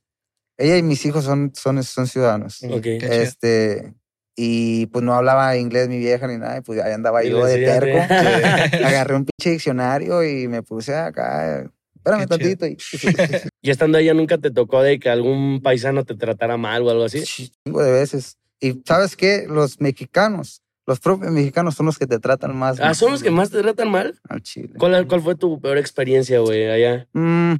ella 0.56 0.76
y 0.76 0.82
mis 0.82 1.04
hijos 1.06 1.24
son, 1.24 1.52
son, 1.54 1.82
son 1.82 2.06
ciudadanos. 2.06 2.62
Ok. 2.62 2.82
Qué 2.82 2.98
chido. 3.00 3.12
Este, 3.12 3.94
y 4.36 4.86
pues 4.86 5.04
no 5.04 5.14
hablaba 5.14 5.56
inglés 5.56 5.88
mi 5.88 5.98
vieja 5.98 6.26
ni 6.26 6.38
nada, 6.38 6.58
y 6.58 6.60
pues 6.60 6.80
ahí 6.82 6.92
andaba 6.92 7.24
Y 7.24 7.30
yo 7.30 7.44
de 7.44 7.64
terco. 7.64 7.98
Agarré 8.84 9.14
un 9.14 9.24
pinche 9.24 9.50
diccionario 9.50 10.24
y 10.24 10.48
me 10.48 10.62
puse 10.62 10.94
acá, 10.94 11.70
espérame 11.94 12.20
Qué 12.20 12.26
tantito. 12.26 12.66
Y, 12.66 12.76
Y 13.62 13.70
estando 13.70 13.98
allá 13.98 14.12
nunca 14.12 14.38
te 14.38 14.50
tocó 14.50 14.82
de 14.82 14.98
que 14.98 15.08
algún 15.08 15.60
paisano 15.62 16.04
te 16.04 16.14
tratara 16.14 16.56
mal 16.56 16.82
o 16.82 16.90
algo 16.90 17.04
así. 17.04 17.22
chingo 17.22 17.82
de 17.82 17.92
veces. 17.92 18.36
Y 18.60 18.82
sabes 18.84 19.16
qué, 19.16 19.46
los 19.48 19.80
mexicanos, 19.80 20.62
los 20.86 21.00
propios 21.00 21.30
mexicanos 21.32 21.74
son 21.74 21.86
los 21.86 21.98
que 21.98 22.06
te 22.06 22.18
tratan 22.18 22.56
más. 22.56 22.80
Ah, 22.80 22.94
son 22.94 23.12
los 23.12 23.22
que 23.22 23.30
más 23.30 23.50
te 23.50 23.62
tratan 23.62 23.90
mal. 23.90 24.18
Al 24.28 24.42
chile. 24.42 24.74
¿Cuál, 24.78 25.06
cuál 25.06 25.20
fue 25.22 25.34
tu 25.34 25.60
peor 25.60 25.78
experiencia, 25.78 26.40
güey, 26.40 26.70
allá? 26.70 27.06
Mm, 27.12 27.54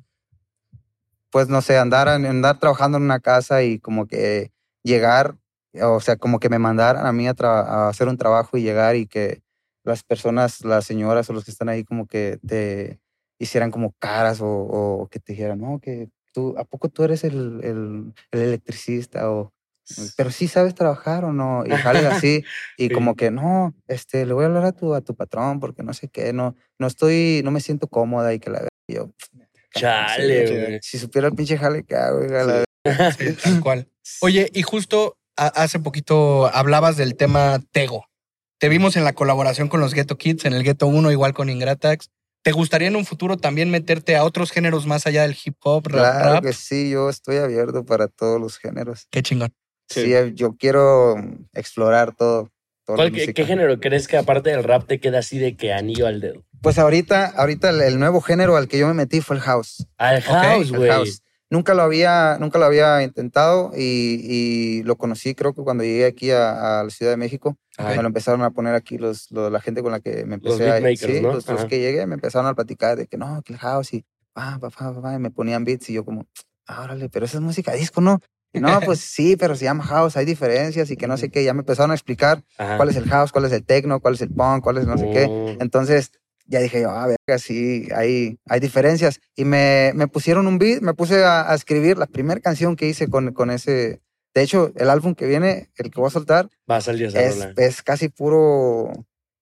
pues 1.35 1.49
no 1.49 1.63
sé, 1.63 1.77
andar, 1.79 2.07
andar 2.09 2.61
trabajando 2.61 2.97
en 2.97 3.03
una 3.03 3.19
casa 3.19 3.65
y 3.65 3.81
como 3.81 4.07
que 4.07 4.53
llegar, 4.85 5.37
o 5.83 5.99
sea, 5.99 6.15
como 6.15 6.39
que 6.39 6.49
me 6.49 6.61
mandaran 6.61 7.09
a 7.09 7.13
mí 7.13 7.27
a, 7.27 7.89
hacer 7.89 8.07
un 8.07 8.17
trabajo 8.17 8.57
y 8.57 8.63
llegar 8.63 8.95
y 8.95 9.09
que 9.09 9.43
las 9.83 10.05
personas, 10.05 10.65
las 10.65 10.85
señoras 10.85 11.29
o 11.29 11.33
los 11.33 11.45
que 11.45 11.51
están 11.51 11.69
ahí 11.69 11.83
como 11.83 12.07
que 12.07 12.39
te 12.47 13.01
hicieran 13.41 13.73
como 13.73 13.97
caras 13.99 14.41
o, 14.41 14.47
o 14.47 15.09
que 15.09 15.19
te 15.19 15.33
dijeran, 15.33 15.59
no, 15.59 15.81
que 15.81 16.09
tú, 16.33 16.55
¿a 16.57 16.63
poco 16.63 16.89
tú 16.89 17.03
eres 17.03 17.25
el, 17.25 17.61
el, 17.65 18.15
el 18.31 18.41
electricista? 18.41 19.29
O, 19.29 19.53
pero 20.17 20.31
sí 20.31 20.47
sabes 20.47 20.77
trabajar 20.77 21.25
o 21.25 21.33
no, 21.33 21.67
y 21.67 21.71
jale 21.71 22.07
así, 22.07 22.45
y 22.79 22.91
Sí. 22.91 22.95
como 22.95 23.17
que 23.17 23.33
no, 23.33 23.75
este, 23.89 24.25
le 24.25 24.35
voy 24.35 24.45
a 24.45 24.47
hablar 24.47 24.67
a 24.67 24.73
tu, 24.73 24.95
a 24.95 25.01
tu 25.01 25.17
patrón 25.17 25.59
porque 25.59 25.83
no 25.83 25.95
sé 25.95 26.07
qué, 26.07 26.33
no, 26.33 26.55
no 26.79 26.87
estoy, 26.87 27.41
no 27.43 27.51
me 27.51 27.59
siento 27.59 27.89
cómoda 27.89 28.33
y 28.33 28.39
que 28.39 28.51
la 28.51 28.69
y 28.87 28.95
yo, 28.95 29.11
Chale, 29.81 30.47
Sí, 30.47 30.55
güey. 30.55 30.79
Si 30.83 30.99
supiera 30.99 31.29
el 31.29 31.35
pinche 31.35 31.59
jale 31.59 31.85
que 31.85 31.95
hago, 31.97 32.21
Sí, 33.19 33.33
tal 33.43 33.61
cual. 33.61 33.89
Oye, 34.21 34.51
y 34.53 34.63
justo 34.63 35.17
hace 35.37 35.79
poquito 35.81 36.47
hablabas 36.55 36.97
del 36.97 37.17
tema 37.17 37.61
Tego. 37.73 38.07
Te 38.59 38.69
vimos 38.69 38.97
en 38.97 39.05
la 39.05 39.15
colaboración 39.15 39.69
con 39.69 39.81
los 39.81 39.95
Ghetto 39.95 40.17
Kids, 40.17 40.45
en 40.45 40.53
el 40.55 40.63
Ghetto 40.63 40.87
1, 40.87 41.11
igual 41.11 41.35
con 41.35 41.51
Ingratax. 41.51 42.11
¿Te 42.43 42.53
gustaría 42.53 42.89
en 42.89 42.97
un 42.97 43.07
futuro 43.07 43.37
también 43.39 43.71
meterte 43.71 44.17
a 44.17 44.25
otros 44.25 44.51
géneros 44.51 44.87
más 44.87 45.07
allá 45.07 45.23
del 45.23 45.37
hip 45.45 45.57
hop, 45.65 45.87
rap, 45.89 45.93
Claro 46.21 46.33
rap? 46.35 46.45
que 46.45 46.53
sí, 46.53 46.91
yo 46.91 47.09
estoy 47.09 47.37
abierto 47.39 47.85
para 47.85 48.07
todos 48.09 48.39
los 48.41 48.59
géneros. 48.59 49.07
Qué 49.11 49.23
chingón. 49.23 49.53
Sí. 49.89 50.03
Sí, 50.05 50.15
eh, 50.15 50.33
yo 50.35 50.55
quiero 50.59 51.17
mm, 51.17 51.47
explorar 51.55 52.15
todo. 52.15 52.51
toda 52.85 52.99
la 52.99 53.03
¿Cuál, 53.05 53.13
qué, 53.13 53.21
música. 53.21 53.33
qué 53.33 53.45
género 53.47 53.81
crees 53.81 54.07
que 54.09 54.19
aparte 54.19 54.51
del 54.51 54.63
rap 54.63 54.87
te 54.87 55.01
queda 55.01 55.21
así 55.21 55.39
de 55.39 55.57
que 55.57 55.73
anillo 55.73 56.07
al 56.07 56.21
dedo? 56.21 56.45
Pues 56.65 56.79
ahorita, 56.79 57.27
ahorita 57.37 57.69
el, 57.71 57.81
el 57.83 57.99
nuevo 57.99 58.21
género 58.23 58.57
al 58.57 58.69
que 58.69 58.79
yo 58.79 58.87
me 58.89 58.95
metí 58.95 59.21
fue 59.21 59.37
el 59.37 59.43
house. 59.43 59.87
Al 59.99 60.23
house, 60.23 60.73
güey. 60.73 60.89
house. 60.91 61.23
Nunca 61.51 61.75
lo 61.75 61.83
había, 61.83 62.39
nunca 62.41 62.59
lo 62.59 62.65
había 62.65 63.03
intentado 63.03 63.71
y, 63.77 64.19
y 64.25 64.83
lo 64.85 64.97
conocí 64.97 65.35
creo 65.35 65.53
que 65.53 65.63
cuando 65.63 65.85
llegué 65.85 66.07
aquí 66.07 66.31
a, 66.31 66.81
a 66.81 66.85
la 66.85 66.91
Ciudad 66.91 67.13
de 67.13 67.17
México. 67.19 67.57
Ajá. 67.77 67.91
Me 67.91 67.97
lo 68.03 68.09
empezaron 68.09 68.41
a 68.43 68.51
poner 68.51 68.75
aquí 68.75 68.97
los, 68.97 69.31
los- 69.31 69.53
la 69.53 69.61
gente 69.61 69.83
con 69.83 69.93
la 69.93 70.01
que 70.01 70.25
me 70.25 70.39
Los 70.39 70.55
empecé 70.59 70.71
a 70.71 70.75
beatmakers, 70.81 71.13
sí, 71.17 71.21
¿no? 71.21 71.33
los, 71.35 71.47
los 71.47 71.65
que 71.67 71.81
llegué 71.81 72.07
me 72.07 72.15
empezaron 72.15 72.47
a 72.49 72.55
platicar 72.55 72.97
de 72.97 73.07
que 73.07 73.19
no, 73.19 73.43
que 73.45 73.53
el 73.53 73.59
house 73.59 73.93
y 73.93 74.05
pa, 74.33 74.59
pa, 74.59 74.71
pa, 74.71 74.95
pa, 74.95 75.03
pa, 75.03 75.15
y 75.15 75.19
me 75.19 75.31
ponían 75.31 75.65
beats 75.65 75.91
y 75.91 75.93
yo 75.93 76.05
como, 76.05 76.27
ah, 76.67 76.83
órale, 76.83 77.09
pero 77.11 77.27
eso 77.27 77.37
es 77.37 77.43
música 77.43 77.73
disco, 77.75 78.01
¿no? 78.01 78.21
Y 78.55 78.61
no, 78.61 78.81
pues 78.81 79.01
sí, 79.01 79.37
pero 79.37 79.55
se 79.55 79.65
llama 79.65 79.85
house, 79.85 80.17
hay 80.17 80.25
diferencias 80.25 80.91
y 80.91 80.97
que 80.97 81.07
no 81.07 81.19
sé 81.19 81.29
qué. 81.29 81.45
Ya 81.45 81.53
me 81.53 81.61
empezaron 81.61 81.91
a 81.91 81.95
explicar 81.95 82.43
Ajá. 82.57 82.79
cuál 82.79 82.89
es 82.89 82.97
el 82.97 83.05
house, 83.11 83.33
cuál 83.33 83.45
es 83.45 83.53
el 83.53 83.65
techno, 83.65 84.01
cuál 84.01 84.15
es 84.15 84.23
el 84.23 84.31
punk, 84.31 84.63
cuál 84.65 84.79
es 84.79 84.87
no 84.87 84.97
sé 84.97 85.11
qué. 85.13 85.27
Oh. 85.29 85.49
Entonces 85.61 86.11
ya 86.47 86.61
dije 86.61 86.83
yo, 86.83 86.91
ah, 86.91 87.07
verga, 87.07 87.39
sí, 87.39 87.89
hay, 87.95 88.39
hay 88.47 88.61
diferencias. 88.61 89.21
Y 89.35 89.45
me, 89.45 89.93
me 89.95 90.09
pusieron 90.09 90.47
un 90.47 90.59
beat, 90.59 90.81
me 90.83 90.95
puse 90.95 91.25
a, 91.25 91.51
a 91.51 91.55
escribir 91.55 91.99
la 91.99 92.07
primera 92.07 92.41
canción 92.41 92.77
que 92.77 92.87
hice 92.87 93.09
con, 93.09 93.33
con 93.33 93.51
ese. 93.51 94.01
De 94.35 94.43
hecho, 94.43 94.73
el 94.77 94.91
álbum 94.91 95.15
que 95.15 95.27
viene, 95.27 95.71
el 95.77 95.91
que 95.91 96.01
voy 96.01 96.09
a 96.09 96.11
soltar, 96.11 96.49
Va 96.71 96.77
a 96.77 96.81
salir 96.81 97.07
esa 97.07 97.21
es, 97.23 97.39
rola. 97.39 97.53
es 97.57 97.83
casi 97.83 98.09
puro. 98.09 98.91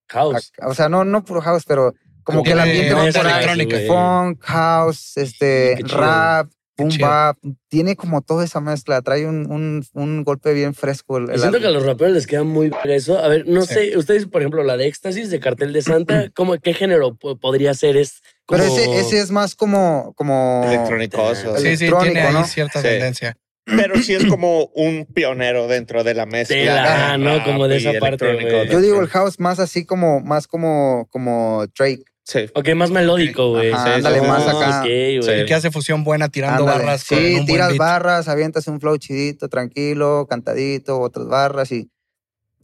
House. 0.08 0.52
O 0.62 0.74
sea, 0.74 0.88
no, 0.88 1.04
no 1.04 1.24
puro 1.24 1.40
house, 1.40 1.64
pero 1.66 1.94
como 2.24 2.42
que 2.42 2.52
el 2.52 2.60
ambiente 2.60 2.92
va 2.92 3.10
por 3.10 3.26
ahí. 3.26 3.86
Funk, 3.86 4.40
house, 4.42 5.16
este, 5.16 5.78
rap, 5.88 6.50
chido. 6.88 7.06
bap. 7.08 7.36
Tiene 7.68 7.96
como 7.96 8.22
toda 8.22 8.44
esa 8.44 8.60
mezcla. 8.60 9.02
Trae 9.02 9.26
un, 9.26 9.50
un, 9.50 9.84
un 9.92 10.24
golpe 10.24 10.52
bien 10.52 10.74
fresco. 10.74 11.18
El, 11.18 11.38
siento 11.38 11.60
que 11.60 11.66
a 11.66 11.70
los 11.70 11.84
raperos 11.84 12.12
les 12.14 12.26
queda 12.26 12.42
muy 12.44 12.70
eso. 12.84 13.18
A 13.18 13.28
ver, 13.28 13.46
no 13.46 13.62
Sí. 13.62 13.74
sé, 13.74 13.98
ustedes, 13.98 14.26
por 14.26 14.42
ejemplo, 14.42 14.62
la 14.64 14.76
de 14.76 14.86
Éxtasis 14.86 15.30
de 15.30 15.40
Cartel 15.40 15.72
de 15.72 15.82
Santa, 15.82 16.30
¿cómo, 16.34 16.58
¿qué 16.58 16.74
género 16.74 17.14
po- 17.16 17.36
podría 17.38 17.74
ser? 17.74 17.96
Es 17.96 18.22
Pero 18.48 18.64
como- 18.66 18.78
ese, 18.78 18.98
ese 19.00 19.20
es 19.20 19.30
más 19.30 19.54
como. 19.54 20.12
como 20.16 20.62
Electrónicoso. 20.66 21.56
Sí, 21.58 21.76
Sí, 21.76 21.90
tiene 22.02 22.20
ahí 22.20 22.32
¿no? 22.32 22.44
cierta 22.44 22.80
Sí. 22.80 22.88
tendencia. 22.88 23.36
Pero 23.64 23.96
sí 24.02 24.12
es 24.14 24.26
como 24.26 24.64
un 24.74 25.06
pionero 25.06 25.68
dentro 25.68 26.02
de 26.02 26.14
la 26.14 26.26
mezcla. 26.26 26.56
De 26.56 26.64
la- 26.64 27.12
de 27.12 27.18
¿no? 27.18 27.44
Como 27.44 27.68
de 27.68 27.76
esa 27.76 27.92
parte. 28.00 28.66
Yo 28.68 28.80
digo 28.80 29.00
el 29.00 29.06
house 29.06 29.38
más 29.38 29.60
así 29.60 29.84
como, 29.86 30.20
más 30.20 30.48
como, 30.48 31.06
como 31.10 31.64
Drake. 31.78 32.02
Sí. 32.24 32.46
Ok, 32.54 32.68
más 32.74 32.90
melódico, 32.90 33.50
güey. 33.50 33.72
Ajá, 33.72 33.84
Sí, 33.84 33.90
ándale, 33.94 34.20
sí. 34.20 34.26
más 34.26 34.46
acá. 34.46 34.78
ok, 34.80 34.84
güey. 34.84 35.40
El 35.40 35.46
que 35.46 35.54
hace 35.54 35.70
fusión 35.70 36.04
buena 36.04 36.28
tirando 36.28 36.62
Ándale. 36.62 36.84
barras 36.84 37.04
con 37.04 37.18
Sí, 37.18 37.34
un 37.34 37.46
tiras 37.46 37.68
beat. 37.70 37.78
barras, 37.78 38.28
avientas 38.28 38.66
un 38.68 38.80
flow 38.80 38.96
chidito, 38.96 39.48
tranquilo, 39.48 40.26
cantadito, 40.30 41.00
otras 41.00 41.26
barras 41.26 41.72
y 41.72 41.90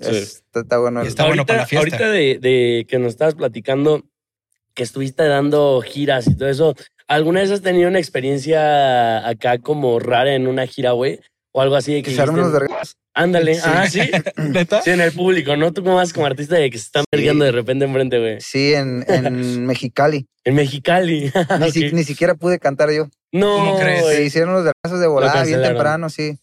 Sí. 0.00 0.10
es- 0.10 0.44
está, 0.46 0.60
está 0.60 0.78
bueno. 0.78 1.02
Y 1.04 1.08
está 1.08 1.26
bueno 1.26 1.44
para 1.44 1.60
la 1.60 1.66
fiesta. 1.66 1.88
Ahorita 1.96 2.10
de, 2.10 2.38
de 2.40 2.86
que 2.88 2.98
nos 3.00 3.08
estabas 3.08 3.34
platicando 3.34 4.04
que 4.74 4.84
estuviste 4.84 5.24
dando 5.26 5.82
giras 5.84 6.28
y 6.28 6.36
todo 6.36 6.48
eso, 6.48 6.76
¿alguna 7.08 7.40
vez 7.40 7.50
has 7.50 7.62
tenido 7.62 7.88
una 7.88 7.98
experiencia 7.98 9.26
acá 9.28 9.58
como 9.58 9.98
rara 9.98 10.34
en 10.34 10.46
una 10.46 10.66
gira, 10.68 10.92
güey? 10.92 11.18
O 11.50 11.60
algo 11.60 11.74
así 11.74 11.92
de 11.94 12.02
que 12.04 12.14
que 12.14 12.22
unos 12.22 12.52
vergas. 12.52 12.96
Ándale, 13.18 13.54
Sí. 13.56 13.60
ah, 13.64 13.86
sí. 13.88 14.00
¿Neta? 14.36 14.80
Sí, 14.82 14.90
en 14.90 15.00
el 15.00 15.12
público, 15.12 15.56
¿no? 15.56 15.72
Tú 15.72 15.82
como 15.82 15.96
vas 15.96 16.12
como 16.12 16.26
artista 16.26 16.54
de 16.56 16.70
que 16.70 16.78
se 16.78 16.84
están 16.84 17.02
Sí. 17.02 17.08
vergueando 17.16 17.44
de 17.44 17.52
repente 17.52 17.84
enfrente, 17.84 18.18
güey. 18.18 18.40
Sí, 18.40 18.74
en, 18.74 19.04
en 19.08 19.66
Mexicali. 19.66 20.28
En 20.44 20.54
Mexicali. 20.54 21.32
Ni, 21.60 21.70
si- 21.72 21.92
ni 21.92 22.04
siquiera 22.04 22.34
pude 22.34 22.58
cantar 22.58 22.90
yo. 22.92 23.08
No, 23.32 23.56
¿Cómo 23.58 23.78
crees? 23.78 24.06
Se 24.06 24.24
hicieron 24.24 24.54
los 24.54 24.64
vergazos 24.64 25.00
de 25.00 25.06
volada 25.06 25.42
bien 25.44 25.60
temprano, 25.62 26.08
sí. 26.08 26.38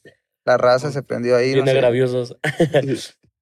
La 0.46 0.58
raza 0.58 0.92
se 0.92 1.02
prendió 1.02 1.36
ahí. 1.38 1.54
Bien 1.54 1.66
no 1.66 1.72
agraviosos. 1.72 2.36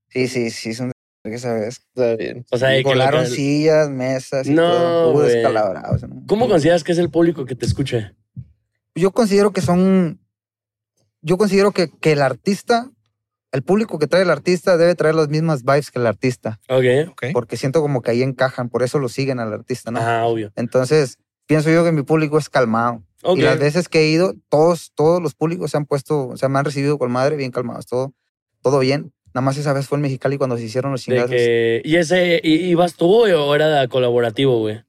Sí, 0.09 0.27
sí, 0.27 0.49
sí, 0.51 0.73
son 0.73 0.91
de 1.25 1.35
esa 1.35 1.53
vez. 1.53 1.81
Está 1.95 2.15
bien. 2.15 2.45
O 2.51 2.57
sea, 2.57 2.69
de 2.69 2.77
que 2.77 2.83
Volaron 2.83 3.23
que- 3.25 3.29
sillas, 3.31 3.89
mesas 3.89 4.47
y 4.47 4.51
No, 4.51 4.71
todo. 4.71 5.13
Güey. 5.13 5.29
descalabrados. 5.33 6.03
¿no? 6.03 6.23
¿Cómo 6.27 6.47
consideras 6.47 6.83
que 6.83 6.91
es 6.91 6.97
el 6.99 7.09
público 7.09 7.45
que 7.45 7.55
te 7.55 7.65
escucha? 7.65 8.13
Yo 8.95 9.11
considero 9.11 9.51
que 9.51 9.61
son 9.61 10.19
yo 11.25 11.37
considero 11.37 11.71
que, 11.71 11.89
que 11.89 12.11
el 12.11 12.21
artista, 12.21 12.89
el 13.53 13.63
público 13.63 13.97
que 13.99 14.07
trae 14.07 14.23
el 14.23 14.29
artista 14.29 14.75
debe 14.75 14.95
traer 14.95 15.15
las 15.15 15.29
mismas 15.29 15.63
vibes 15.63 15.89
que 15.91 15.99
el 15.99 16.07
artista, 16.07 16.59
Ok. 16.67 16.83
Ok. 17.11 17.23
porque 17.33 17.55
siento 17.55 17.81
como 17.81 18.01
que 18.01 18.11
ahí 18.11 18.21
encajan, 18.21 18.67
por 18.69 18.83
eso 18.83 18.99
lo 18.99 19.07
siguen 19.07 19.39
al 19.39 19.53
artista, 19.53 19.89
¿no? 19.91 19.99
Ah, 20.01 20.25
obvio. 20.25 20.51
Entonces, 20.57 21.17
pienso 21.45 21.69
yo 21.69 21.85
que 21.85 21.91
mi 21.93 22.01
público 22.03 22.37
es 22.37 22.49
calmado. 22.49 23.01
Ok. 23.23 23.37
Y 23.37 23.41
las 23.43 23.57
veces 23.59 23.87
que 23.87 23.99
he 24.01 24.07
ido, 24.09 24.33
todos, 24.49 24.91
todos 24.95 25.21
los 25.21 25.33
públicos 25.33 25.71
se 25.71 25.77
han 25.77 25.85
puesto, 25.85 26.27
o 26.27 26.35
sea, 26.37 26.49
me 26.49 26.59
han 26.59 26.65
recibido 26.65 26.97
con 26.97 27.09
madre, 27.11 27.37
bien 27.37 27.51
calmados, 27.51 27.85
todo, 27.85 28.13
todo 28.61 28.79
bien. 28.79 29.13
Nada 29.33 29.45
más 29.45 29.57
esa 29.57 29.71
vez 29.73 29.87
fue 29.87 29.97
en 29.97 30.01
Mexicali 30.03 30.37
cuando 30.37 30.57
se 30.57 30.63
hicieron 30.63 30.91
los 30.91 31.01
De 31.01 31.05
chingados. 31.05 31.31
que, 31.31 31.81
¿Y 31.85 31.95
ese, 31.95 32.39
i- 32.43 32.69
ibas 32.69 32.95
tú 32.95 33.07
o 33.25 33.55
era 33.55 33.87
colaborativo, 33.87 34.59
güey? 34.59 34.83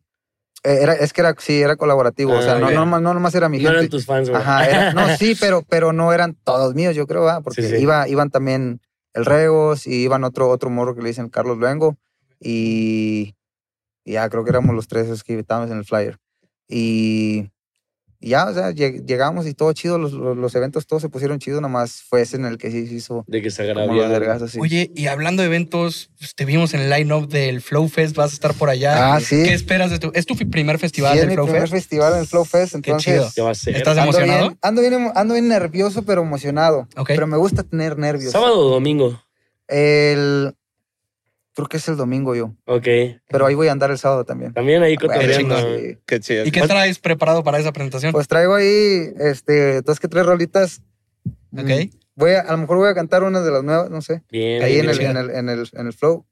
Eh, 0.65 0.79
Era, 0.83 0.95
es 0.95 1.13
que 1.13 1.21
era, 1.21 1.35
sí, 1.39 1.61
era 1.61 1.77
colaborativo. 1.77 2.33
o 2.33 2.41
sea, 2.43 2.55
Ah, 2.57 2.59
no, 2.59 2.71
no, 2.71 2.81
nomás- 2.87 3.03
no 3.03 3.13
nomás 3.15 3.35
era 3.35 3.49
mi 3.51 3.59
No 3.59 3.65
gente. 3.65 3.79
eran 3.79 3.91
tus 3.91 4.07
fans, 4.07 4.31
güey. 4.31 4.41
Ajá, 4.41 4.67
era- 4.67 4.93
no, 4.95 5.07
sí, 5.19 5.37
pero, 5.39 5.63
pero 5.69 5.93
no 5.93 6.13
eran 6.13 6.35
todos 6.43 6.75
míos, 6.75 6.97
yo 6.97 7.07
creo, 7.07 7.23
¿verdad? 7.25 7.43
porque 7.45 7.63
Sí, 7.63 7.69
sí. 7.69 7.83
Iba, 7.83 8.09
iban 8.09 8.31
también 8.31 8.81
el 9.13 9.25
Regos 9.27 9.87
y 9.87 10.03
iban 10.03 10.25
otro, 10.25 10.49
otro 10.49 10.71
morro 10.71 10.95
que 10.95 11.03
le 11.03 11.09
dicen 11.09 11.29
Carlos 11.29 11.59
Luengo 11.59 11.97
y, 12.41 13.35
y 14.05 14.13
ya 14.13 14.29
creo 14.29 14.43
que 14.45 14.51
éramos 14.51 14.75
los 14.75 14.89
tres 14.89 15.23
que 15.23 15.39
estábamos 15.39 15.71
en 15.71 15.79
el 15.79 15.85
flyer. 15.85 16.19
Y, 16.69 17.51
y 18.25 18.31
ya, 18.31 18.47
o 18.47 18.55
sea, 18.55 18.71
lleg- 18.71 19.05
llegamos 19.05 19.47
y 19.47 19.55
todo 19.55 19.73
chido, 19.73 19.99
los, 19.99 20.13
los, 20.13 20.37
los 20.37 20.55
eventos 20.55 20.87
todos 20.87 21.03
se 21.03 21.09
pusieron 21.09 21.39
chidos, 21.39 21.61
nomás 21.61 22.03
fue 22.03 22.23
ese 22.23 22.37
en 22.37 22.47
el 22.47 22.57
que 22.59 22.71
sí 22.71 22.87
se 22.87 22.95
hizo 22.95 23.25
De 23.27 23.43
que 23.43 23.51
se 23.51 23.63
vergazos, 23.65 24.51
sí. 24.53 24.59
Oye, 24.61 24.91
y 24.95 25.07
hablando 25.09 25.43
de 25.43 25.47
eventos, 25.49 26.11
pues, 26.19 26.35
te 26.35 26.45
vimos 26.45 26.73
en 26.75 26.81
el 26.81 26.91
line-up 26.91 27.29
del 27.29 27.61
Flow 27.61 27.87
Fest, 27.89 28.17
vas 28.17 28.31
a 28.31 28.35
estar 28.35 28.55
por 28.55 28.71
allá. 28.71 29.15
Ah, 29.15 29.21
sí. 29.21 29.43
¿Qué 29.45 29.53
esperas 29.53 29.91
de 29.91 29.99
tu? 29.99 30.11
¿Es 30.15 30.25
tu 30.27 30.35
primer 30.37 30.79
festival 30.79 31.13
Sí, 31.13 31.19
es 31.19 31.21
del 31.23 31.29
mi 31.29 31.35
Flow 31.35 31.47
primer 31.47 31.63
Fest? 31.63 31.73
festival 31.75 32.13
en 32.15 32.19
el 32.21 32.27
Flow 32.27 32.45
Fest, 32.45 32.71
Qué 32.73 32.77
entonces 32.77 33.13
chido. 33.15 33.31
¿Qué 33.35 33.43
va 33.43 33.51
a 33.51 33.55
ser? 33.55 33.77
¿Estás 33.77 33.99
ando 33.99 34.11
emocionado? 34.17 34.47
bien, 34.49 34.59
ando, 34.63 34.81
bien, 34.81 34.93
emo- 34.95 35.13
ando 35.15 35.35
bien 35.35 35.49
nervioso, 35.49 36.03
pero 36.05 36.23
emocionado. 36.23 36.89
Pero 37.07 37.27
me 37.27 37.37
gusta 37.37 37.63
tener 37.63 37.99
nervios. 37.99 38.33
¿Sábado 38.33 38.59
o 38.59 38.71
domingo? 38.71 39.21
El. 39.69 40.55
Creo 41.55 41.69
que 41.69 41.77
es 41.77 41.87
el 41.89 41.97
domingo 41.97 42.35
yo. 42.35 42.55
Ok. 42.67 42.87
Pero 43.29 43.47
ahí 43.47 43.55
voy 43.55 43.69
a 43.69 43.73
andar 43.73 43.91
el 43.91 43.99
sábado 43.99 44.25
también. 44.25 44.53
También 44.53 44.83
ahí 44.83 44.97
cotorreando. 44.97 45.57
sí. 45.79 45.99
Qué 46.05 46.19
chido. 46.21 46.45
¿Y 46.45 46.51
qué 46.51 46.63
traes 46.63 46.99
preparado 46.99 47.45
para 47.45 47.59
esa 47.59 47.73
presentación? 47.73 48.13
Pues 48.13 48.27
traigo 48.27 48.55
ahí, 48.55 49.13
este, 49.21 49.81
dos 49.83 50.01
que 50.01 50.09
tres 50.09 50.27
rolitas. 50.27 50.83
ok. 51.57 51.63
Mm, 51.63 51.99
Voy 52.17 52.31
a, 52.33 52.41
a 52.43 52.53
lo 52.53 52.59
mejor 52.59 52.77
voy 52.77 52.89
a 52.89 52.95
cantar 52.95 53.25
una 53.25 53.41
de 53.41 53.51
las 53.51 53.65
nuevas, 53.65 53.91
no 53.91 54.01
sé. 54.01 54.23
Bien. 54.31 54.63
ahí 54.63 54.79
en 54.79 54.87
bien, 54.87 55.17
el, 55.17 55.17
en, 55.17 55.17
el, 55.17 55.31
en, 55.31 55.49
el, 55.49 55.69
en 55.73 55.87
el 55.87 55.93
flow. 55.93 56.27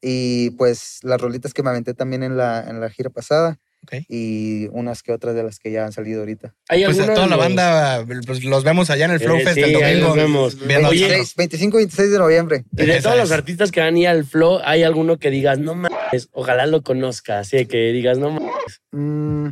Y 0.00 0.50
pues 0.50 0.98
las 1.02 1.20
rolitas 1.20 1.52
que 1.54 1.62
me 1.62 1.70
aventé 1.70 1.94
también 1.94 2.22
en 2.22 2.36
la, 2.36 2.68
en 2.68 2.80
la 2.80 2.90
gira 2.90 3.10
pasada. 3.10 3.58
Y 4.08 4.66
unas 4.72 5.02
que 5.02 5.12
otras 5.12 5.34
de 5.34 5.42
las 5.42 5.58
que 5.58 5.70
ya 5.72 5.84
han 5.84 5.92
salido 5.92 6.20
ahorita. 6.20 6.54
¿Hay 6.68 6.84
Pues 6.84 6.98
a 7.00 7.06
toda 7.14 7.26
la 7.26 7.36
los- 7.36 7.38
banda, 7.44 8.04
pues 8.26 8.44
los 8.44 8.62
vemos 8.64 8.90
allá 8.90 9.06
en 9.06 9.10
el 9.12 9.20
Flow 9.20 9.36
Eh, 9.36 9.44
Fest 9.44 9.54
sí, 9.56 9.60
el 9.62 9.76
ahí 9.82 9.94
domingo. 10.00 10.06
nos 10.08 10.16
vemos. 10.16 10.66
Viendo 10.66 10.88
Oye, 10.88 11.00
nosotros. 11.00 11.34
26, 11.34 11.34
25 11.36 11.78
y 11.78 11.80
26 11.82 12.10
de 12.12 12.18
noviembre. 12.18 12.64
Y 12.76 12.86
de 12.86 12.96
Esa 12.96 13.02
todos 13.10 13.16
los 13.18 13.32
artistas 13.32 13.72
que 13.72 13.80
van 13.80 13.94
a 13.94 13.98
ir 13.98 14.08
al 14.08 14.24
flow, 14.24 14.60
¿hay 14.64 14.82
alguno 14.82 15.18
que 15.18 15.30
digas, 15.30 15.58
no 15.58 15.74
mames, 15.74 16.28
ojalá 16.32 16.66
lo 16.66 16.82
conozca? 16.82 17.40
Así 17.40 17.56
de 17.56 17.66
que 17.66 17.78
digas, 17.92 18.18
no 18.18 18.30
mames. 18.30 18.80
Mm, 18.92 19.48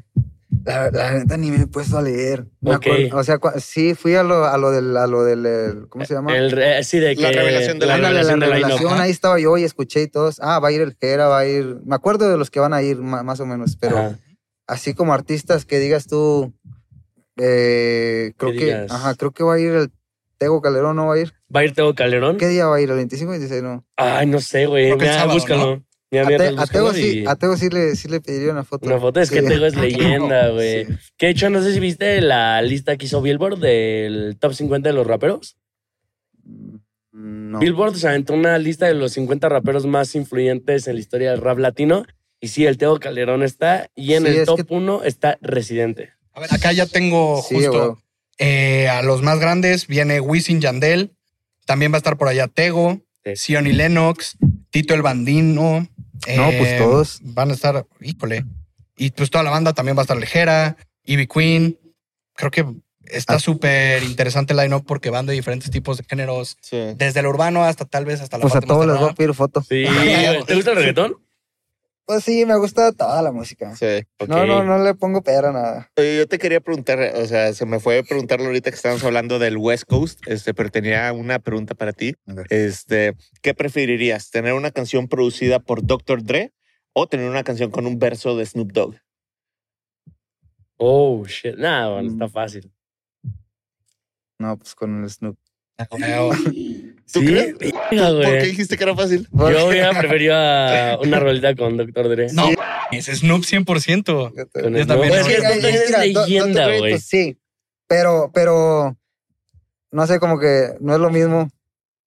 la, 0.64 0.90
la 0.90 1.12
neta 1.12 1.37
ni 1.37 1.51
me 1.51 1.62
he 1.62 1.66
puesto 1.66 1.99
a 1.99 2.03
leer. 2.03 2.47
Me 2.61 2.77
Ok. 2.77 2.87
acuerdo- 2.87 3.16
o 3.18 3.25
sea, 3.25 3.38
cua- 3.38 3.59
sí, 3.61 3.94
fui 3.94 4.14
a 4.14 4.23
lo, 4.23 4.44
a 4.44 4.57
lo 4.59 4.71
del, 4.71 4.97
a 4.97 5.07
lo 5.07 5.25
del, 5.25 5.47
el- 5.47 5.88
¿cómo 5.88 6.05
se 6.05 6.14
llama? 6.14 6.37
El, 6.37 6.51
sí, 6.85 6.99
de 6.99 7.16
que. 7.16 7.23
La 7.23 7.31
revelación 7.33 7.79
de 7.79 7.87
la- 7.87 7.99
la 7.99 8.11
revelación 8.11 9.01
ahí 9.01 9.11
estaba 9.11 9.38
yo 9.38 9.57
y 9.59 9.64
escuché 9.64 10.03
y 10.03 10.09
todos. 10.09 10.38
Ah, 10.40 10.59
va 10.61 10.68
a 10.68 10.73
ir 10.73 10.81
el 10.81 10.97
Jera, 11.01 11.29
va 11.29 11.40
a 11.40 11.47
ir. 11.47 11.79
Me 11.85 11.94
acuerdo 11.94 12.29
de 12.31 12.37
los 12.38 12.51
que 12.51 12.61
van 12.61 12.73
a 12.75 12.83
ir, 12.83 12.99
más 13.01 13.40
o 13.40 13.47
menos, 13.47 13.77
pero 13.77 13.99
Ajá. 13.99 14.18
así 14.66 14.94
como 14.94 15.12
artistas 15.14 15.64
que 15.64 15.79
digas 15.79 16.07
tú, 16.07 16.53
eh, 17.37 18.33
creo 18.37 18.53
Que 18.53 18.59
digas. 18.64 18.90
ajá, 18.90 19.14
creo 19.14 19.31
que 19.33 19.44
va 19.44 19.55
a 19.55 19.59
ir 19.61 19.73
el 19.73 19.90
Tego 20.38 20.61
Calderón, 20.61 20.97
¿no 20.97 21.07
va 21.07 21.14
a 21.14 21.18
ir? 21.18 21.33
¿Va 21.55 21.61
a 21.61 21.64
ir 21.64 21.73
Teo 21.75 21.94
Calderón? 21.94 22.37
¿Qué 22.37 22.47
día 22.49 22.66
va 22.66 22.77
a 22.77 22.81
ir? 22.81 22.90
¿El 22.90 22.97
25 22.97 23.31
o 23.31 23.33
26? 23.33 23.62
No. 23.62 23.85
Ay, 23.97 24.27
no 24.27 24.40
sé, 24.40 24.66
güey. 24.66 24.90
El 24.90 24.99
Mira. 26.11 26.25
Mira, 26.25 26.25
A, 26.25 26.29
mira, 26.51 26.57
Te- 26.57 26.62
a 26.62 26.66
Tego 26.66 26.92
sí, 26.94 27.21
y- 27.21 27.27
a 27.27 27.37
Tego 27.37 27.57
sí 27.57 27.68
le, 27.68 27.94
sí 27.97 28.09
le 28.09 28.21
pediría 28.21 28.51
una 28.53 28.64
foto. 28.64 28.87
Una 28.87 28.99
foto, 28.99 29.21
es 29.21 29.31
que. 29.31 29.42
Tego 29.42 29.66
es 29.66 29.75
leyenda, 29.77 30.49
güey. 30.51 30.87
Sí. 30.87 30.92
Que 31.16 31.27
de 31.27 31.33
hecho, 31.33 31.51
no 31.51 31.62
sé 31.62 31.73
si 31.75 31.81
viste 31.81 32.21
la 32.21 32.62
lista 32.62 32.97
que 32.97 33.07
hizo 33.07 33.21
Billboard 33.21 33.59
del 33.59 34.37
top 34.40 34.55
50 34.55 34.88
de 34.88 34.94
los 34.94 35.07
raperos. 35.07 35.57
No. 37.12 37.59
Billboard 37.59 37.97
se 37.97 38.09
aventó 38.09 38.35
una 38.35 38.59
lista 38.59 38.87
de 38.87 38.94
los 38.94 39.12
50 39.12 39.49
raperos 39.49 39.87
más 39.87 40.14
influyentes 40.14 40.87
en 40.87 40.94
la 40.94 41.01
historia 41.01 41.31
del 41.31 41.40
rap 41.40 41.59
latino. 41.59 42.05
Y 42.40 42.49
sí, 42.49 42.66
el 42.66 42.79
Teo 42.79 43.01
Calderón 43.01 43.42
está. 43.42 43.90
Y 43.97 44.14
en 44.14 44.25
Sí, 44.25 44.37
el 44.38 44.47
top 44.47 44.66
que- 44.66 44.75
1 44.75 45.03
está 45.03 45.38
Residente. 45.40 46.12
A 46.33 46.40
ver, 46.40 46.55
acá 46.55 46.73
ya 46.73 46.87
tengo 46.87 47.42
justo 47.42 47.99
eh, 48.38 48.88
a 48.88 49.03
los 49.03 49.23
más 49.23 49.40
grandes. 49.40 49.88
Viene 49.88 50.21
Wisin 50.21 50.61
Yandel. 50.61 51.11
También 51.66 51.90
va 51.92 51.97
a 51.97 51.99
estar 51.99 52.16
por 52.16 52.29
allá 52.29 52.47
Tego, 52.47 53.01
Sí. 53.25 53.33
Sion 53.35 53.66
y 53.66 53.73
Lennox, 53.73 54.38
Tito 54.71 54.95
el 54.95 55.03
Bandino. 55.03 55.87
No, 56.37 56.51
pues 56.59 56.69
eh, 56.73 56.77
todos. 56.79 57.21
Van 57.23 57.51
a 57.51 57.55
estar, 57.55 57.87
híjole. 58.01 58.45
Y 58.97 59.11
pues 59.13 59.31
toda 59.31 59.45
la 59.45 59.51
banda 59.51 59.73
también 59.73 59.97
va 59.97 60.03
a 60.03 60.05
estar 60.05 60.17
Lejera, 60.17 60.77
Ivy 61.05 61.27
Queen. 61.27 61.79
Creo 62.35 62.51
que 62.51 62.67
está 63.07 63.35
Ah. 63.35 63.39
súper 63.39 64.03
interesante 64.03 64.53
el 64.53 64.59
line-up 64.59 64.85
porque 64.87 65.11
van 65.11 65.27
de 65.27 65.33
diferentes 65.33 65.71
tipos 65.71 65.97
de 65.99 66.05
géneros. 66.05 66.57
Sí. 66.61 66.77
Desde 66.97 67.21
el 67.21 67.27
urbano 67.27 67.65
hasta 67.65 67.85
tal 67.85 68.05
vez 68.05 68.21
hasta 68.21 68.37
la 68.39 68.43
Pues 68.43 68.53
a 68.53 68.57
parte 68.57 68.67
todos 68.67 68.87
les 68.87 68.99
voy 68.99 69.11
a 69.11 69.15
pedir 69.15 69.35
foto. 69.35 69.63
Sí. 69.63 69.85
¿Te 70.47 70.55
gusta 70.55 70.71
el 70.73 70.77
reggaetón? 70.77 71.17
Pues 72.09 72.25
sí, 72.25 72.47
me 72.47 72.57
gusta 72.57 72.90
toda 72.92 73.21
la 73.21 73.33
música. 73.33 73.77
Sí. 73.77 74.03
No, 74.27 74.47
no, 74.47 74.64
no 74.64 74.83
le 74.83 74.94
pongo 74.94 75.21
pera 75.21 75.51
a 75.51 75.53
nada. 75.53 75.92
Yo 75.94 76.27
te 76.27 76.38
quería 76.38 76.59
preguntar, 76.59 76.99
o 77.16 77.27
sea, 77.27 77.53
se 77.53 77.66
me 77.66 77.81
fue 77.81 78.03
preguntarlo 78.03 78.47
ahorita 78.47 78.71
que 78.71 78.77
estábamos 78.77 79.05
hablando 79.05 79.38
del 79.38 79.59
West 79.59 79.85
Coast, 79.87 80.18
este, 80.27 80.55
pero 80.55 80.71
tenía 80.71 81.12
una 81.12 81.38
pregunta 81.38 81.75
para 81.75 81.92
ti. 81.92 82.14
Este, 82.49 83.14
¿qué 83.42 83.53
preferirías? 83.53 84.31
¿Tener 84.31 84.55
una 84.55 84.71
canción 84.71 85.07
producida 85.07 85.59
por 85.59 85.85
Dr. 85.85 86.23
Dre 86.25 86.55
o 86.94 87.07
tener 87.07 87.29
una 87.29 87.44
canción 87.44 87.71
con 87.71 87.87
un 87.87 87.99
verso 87.99 88.38
de 88.38 88.47
Snoop 88.47 88.73
Dogg? 88.73 88.94
Oh, 90.79 91.27
shit. 91.27 91.57
Nada, 91.59 91.92
bueno, 91.92 92.09
Mm. 92.09 92.12
está 92.14 92.29
fácil. 92.31 92.73
No, 94.38 94.57
pues 94.57 94.75
con 94.75 95.03
el 95.05 95.11
Snoop. 95.11 95.37
¿Tú 97.12 97.21
sí, 97.21 97.27
crees? 97.27 97.55
¿Por 97.55 98.38
qué 98.38 98.42
dijiste 98.44 98.77
que 98.77 98.85
era 98.85 98.94
fácil? 98.94 99.27
Yo 99.33 99.66
hubiera 99.66 99.99
preferido 99.99 100.35
a 100.37 100.99
una 101.03 101.18
rolita 101.18 101.55
con 101.55 101.77
Dr. 101.77 102.09
Dre. 102.09 102.27
no, 102.33 102.51
es 102.92 103.07
Snoop 103.07 103.42
100%. 103.42 104.51
Con 104.53 104.75
Yo 104.75 104.87
también. 104.87 105.12
Es 105.12 105.27
que 105.27 105.37
es 105.37 105.90
leyenda, 105.99 106.66
güey. 106.66 106.92
pues 106.92 107.05
sí, 107.05 107.38
pero, 107.87 108.31
pero 108.35 108.97
no 109.90 110.07
sé, 110.07 110.18
como 110.18 110.38
que 110.38 110.75
no 110.81 110.94
es 110.94 111.01
lo 111.01 111.11
mismo. 111.11 111.49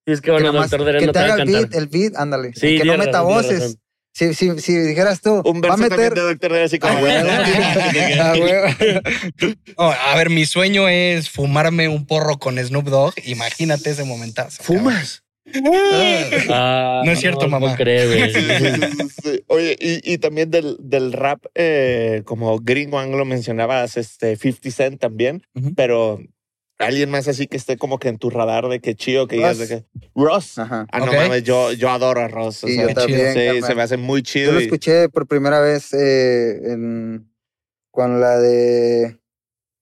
Y 0.06 0.14
es 0.14 0.22
que 0.22 0.32
bueno, 0.32 0.52
Dr. 0.52 0.84
Dre 0.84 1.06
no 1.06 1.12
te 1.12 1.14
te 1.14 1.20
va 1.20 1.26
a 1.26 1.34
haga 1.34 1.44
el 1.44 1.50
beat, 1.50 1.76
el 1.76 1.88
beat, 1.88 2.16
ándale. 2.16 2.54
Sí, 2.54 2.78
que 2.78 2.86
no 2.86 2.98
meta 2.98 3.22
voces. 3.22 3.78
Si, 4.14 4.34
si, 4.34 4.60
si 4.60 4.78
dijeras 4.78 5.22
tú, 5.22 5.42
Un 5.46 5.62
va 5.62 5.70
a 5.74 5.76
verso 5.78 5.88
también 5.90 6.10
meter. 6.10 6.14
de 6.14 6.22
Dr. 6.22 6.52
Dre 6.52 6.64
así 6.64 6.80
como... 6.80 7.00
Ah. 7.06 8.34
Ah. 8.34 8.34
Oh, 9.78 9.92
a 9.92 10.16
ver, 10.16 10.30
mi 10.30 10.46
sueño 10.46 10.88
es 10.90 11.30
fumarme 11.30 11.88
un 11.88 12.06
porro 12.06 12.38
con 12.38 12.58
Snoop 12.58 12.88
Dogg. 12.90 13.14
Imagínate 13.26 13.92
ese 13.92 14.04
momentazo. 14.04 14.62
¿Fumas? 14.64 15.24
Ah, 16.50 17.02
No 17.06 17.12
es 17.12 17.20
cierto, 17.20 17.48
mamá. 17.48 17.72
No 17.72 17.76
creo, 17.76 18.08
güey. 18.10 18.34
Sí, 18.34 18.42
sí, 18.42 18.58
sí, 18.60 18.82
sí, 18.98 19.10
sí. 19.24 19.44
Oye, 19.48 19.76
y, 19.80 20.14
y 20.14 20.18
también 20.18 20.52
del, 20.52 20.78
del 20.80 21.14
rap, 21.14 21.46
eh, 21.56 22.22
como 22.26 22.60
gringo 22.60 23.00
anglo 23.00 23.26
mencionabas, 23.26 23.98
este 23.98 24.36
50 24.36 24.72
Cent 24.72 25.00
también, 25.02 25.42
pero 25.76 26.20
alguien 26.82 27.10
más 27.10 27.28
así 27.28 27.48
que 27.48 27.58
esté 27.58 27.78
como 27.78 27.98
que 28.00 28.10
en 28.10 28.18
tu 28.18 28.30
radar 28.30 28.68
de 28.68 28.80
que 28.80 28.96
chido, 28.96 29.28
que 29.28 29.36
digas 29.38 29.58
de 29.58 29.66
Ross. 29.68 29.84
que 30.02 30.10
Ross. 30.16 30.58
Ajá. 30.60 30.88
Ah, 30.92 31.00
no 31.00 31.14
mames, 31.14 31.44
yo, 31.44 31.72
yo 31.74 31.90
adoro 31.90 32.22
a 32.22 32.28
Ross. 32.28 32.64
o 32.64 32.68
Sí, 32.68 32.74
sea, 32.76 32.84
yo 32.84 32.88
qué 32.90 32.94
también. 32.96 33.20
chido. 33.20 33.34
sí, 33.34 33.46
carnal. 33.48 33.64
se 33.70 33.76
me 33.76 33.82
hace 33.82 33.98
muy 33.98 34.22
Yo 34.22 34.26
chido. 34.32 34.52
lo 34.54 34.60
y- 34.60 34.64
escuché 34.64 35.10
por 35.10 35.28
primera 35.28 35.60
vez 35.62 35.94
eh, 35.94 36.72
en, 36.72 37.32
con 37.92 38.20
la 38.22 38.40
de 38.40 39.20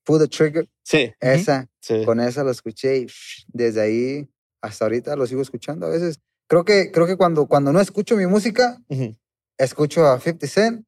Pull 0.04 0.18
the 0.20 0.28
Trigger. 0.28 0.68
Sí, 0.82 1.12
Esa, 1.20 1.68
sí. 1.80 2.04
con 2.04 2.20
esa 2.20 2.42
lo 2.44 2.50
escuché 2.50 2.98
y 2.98 3.06
desde 3.48 3.80
ahí 3.80 4.28
hasta 4.60 4.84
ahorita 4.84 5.14
lo 5.16 5.26
sigo 5.26 5.40
escuchando. 5.42 5.86
A 5.86 5.90
veces 5.90 6.20
creo 6.48 6.64
que, 6.64 6.90
creo 6.90 7.06
que 7.06 7.16
cuando, 7.16 7.46
cuando 7.46 7.72
no 7.72 7.80
escucho 7.80 8.16
mi 8.16 8.26
música, 8.26 8.78
Ujú. 8.88 9.16
escucho 9.56 10.06
a 10.06 10.18
50 10.18 10.46
Cent, 10.48 10.84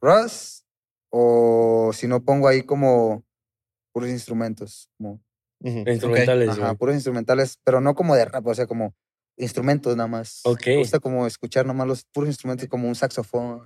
Russ, 0.00 0.64
o 1.10 1.92
si 1.94 2.08
no 2.08 2.24
pongo 2.24 2.48
ahí 2.48 2.62
como 2.62 3.24
puros 3.92 4.10
instrumentos, 4.10 4.88
como, 4.98 5.20
Instrumentales, 5.64 6.48
ajá, 6.50 6.60
güey. 6.60 6.76
puros 6.76 6.94
instrumentales, 6.94 7.58
pero 7.64 7.80
no 7.80 7.94
como 7.94 8.14
de 8.14 8.24
rap, 8.26 8.46
o 8.46 8.54
sea, 8.54 8.66
como 8.66 8.94
instrumentos 9.36 9.96
nada 9.96 10.08
más. 10.08 10.40
Ok. 10.44 10.66
Me 10.66 10.76
gusta 10.78 11.00
como 11.00 11.26
escuchar 11.26 11.66
nomás 11.66 11.86
los 11.86 12.04
puros 12.04 12.28
instrumentos 12.28 12.68
como 12.68 12.86
un 12.88 12.94
saxofón, 12.94 13.62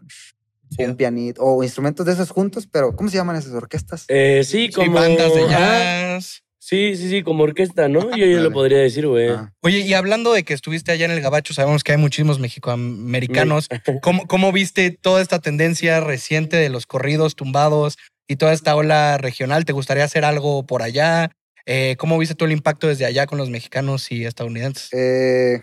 un 0.79 0.97
pianito, 0.97 1.43
o 1.43 1.63
instrumentos 1.63 2.07
de 2.07 2.13
esos 2.13 2.31
juntos, 2.31 2.67
pero 2.71 2.95
¿cómo 2.95 3.11
se 3.11 3.17
llaman 3.17 3.37
esas 3.37 3.53
orquestas? 3.53 4.05
Eh, 4.09 4.43
sí, 4.45 4.67
Sí, 4.67 4.73
como. 4.73 4.93
bandas 4.93 5.35
de 5.35 5.49
jazz. 5.49 6.43
Sí, 6.61 6.97
sí, 6.97 7.09
sí, 7.09 7.23
como 7.23 7.45
orquesta, 7.45 7.89
¿no? 7.89 8.15
Yo, 8.15 8.27
yo 8.27 8.41
lo 8.41 8.53
podría 8.53 8.79
decir, 8.79 9.07
güey. 9.07 9.29
Ah, 9.31 9.55
Oye, 9.63 9.79
y 9.81 9.95
hablando 9.95 10.35
de 10.35 10.43
que 10.43 10.53
estuviste 10.53 10.93
allá 10.93 11.07
en 11.07 11.13
el 11.13 11.23
Gabacho, 11.23 11.55
sabemos 11.55 11.83
que 11.83 11.93
hay 11.93 11.99
muchísimos 11.99 12.41
mexicoamericanos. 12.41 13.69
¿Cómo, 14.03 14.27
¿Cómo 14.27 14.53
viste 14.53 14.91
toda 14.91 15.23
esta 15.23 15.39
tendencia 15.39 16.01
reciente 16.01 16.59
de 16.59 16.69
los 16.69 16.85
corridos 16.87 17.37
tumbados 17.37 17.97
y 18.27 18.37
toda 18.37 18.53
esta 18.53 18.77
ola 18.77 19.17
regional? 19.17 19.65
¿Te 19.65 19.73
gustaría 19.73 20.05
hacer 20.05 20.27
algo 20.27 20.67
por 20.67 20.83
allá? 20.83 21.31
Eh, 21.71 21.97
¿Cómo 21.99 22.17
viste 22.17 22.35
tú 22.35 22.47
el 22.47 22.53
impacto 22.53 22.87
desde 22.89 23.05
allá 23.05 23.27
con 23.27 23.37
los 23.37 23.51
mexicanos 23.51 24.11
y 24.11 24.25
estadounidenses? 24.25 24.89
Eh, 24.93 25.63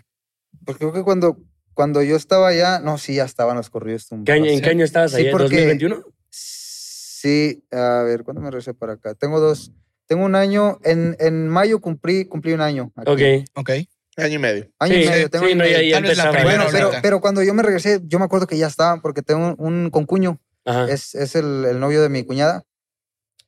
pues 0.64 0.78
creo 0.78 0.94
que 0.94 1.02
cuando, 1.02 1.40
cuando 1.74 2.04
yo 2.04 2.16
estaba 2.16 2.50
allá, 2.50 2.80
no, 2.80 3.00
sí, 3.00 3.16
ya 3.16 3.26
estaban 3.26 3.58
los 3.58 3.72
corridos 3.72 4.08
tumbados. 4.08 4.26
¿Qué 4.28 4.32
año- 4.34 4.52
¿En 4.52 4.62
qué 4.62 4.70
año 4.70 4.86
estabas 4.86 5.12
Sí, 5.14 5.18
ahí? 5.18 5.26
¿En 5.26 5.32
porque- 5.32 5.46
2021? 5.56 6.04
Sí, 6.30 7.66
a 7.72 8.04
ver, 8.04 8.24
¿cuándo 8.24 8.42
me 8.42 8.52
regresé 8.52 8.76
para 8.76 8.94
acá? 8.94 9.16
Tengo 9.16 9.40
dos. 9.40 9.72
Tengo 10.06 10.26
un 10.26 10.36
año, 10.36 10.78
en, 10.84 11.18
en 11.20 11.48
mayo 11.48 11.82
cumplí, 11.82 12.26
cumplí 12.26 12.54
un 12.54 12.62
año. 12.62 12.92
aquí. 12.96 13.10
Ok. 13.12 13.22
Ok. 13.56 13.70
Año 14.18 14.36
y 14.36 14.38
medio. 14.38 14.70
Año 14.78 14.94
Sí, 14.94 15.04
y 15.04 15.08
medio. 15.10 15.30
Tengo 15.32 15.48
sí, 15.48 15.56
no, 15.56 15.66
ya, 15.66 15.78
medio. 15.78 15.90
ya 15.90 15.96
Tal 15.96 16.04
vez 16.04 16.18
la 16.18 16.44
Bueno, 16.44 16.66
pero, 16.72 16.92
pero 17.02 17.20
cuando 17.22 17.42
yo 17.42 17.54
me 17.56 17.64
regresé, 17.64 18.00
yo 18.04 18.20
me 18.20 18.26
acuerdo 18.26 18.46
que 18.46 18.58
ya 18.60 18.68
estaban, 18.68 19.02
porque 19.02 19.24
tengo 19.24 19.56
un, 19.58 19.74
un 19.84 19.90
concuño, 19.90 20.40
Ajá. 20.66 20.88
es, 20.90 21.16
es 21.16 21.36
el, 21.36 21.66
el 21.66 21.80
novio 21.80 22.04
de 22.04 22.10
mi 22.10 22.24
cuñada. 22.24 22.64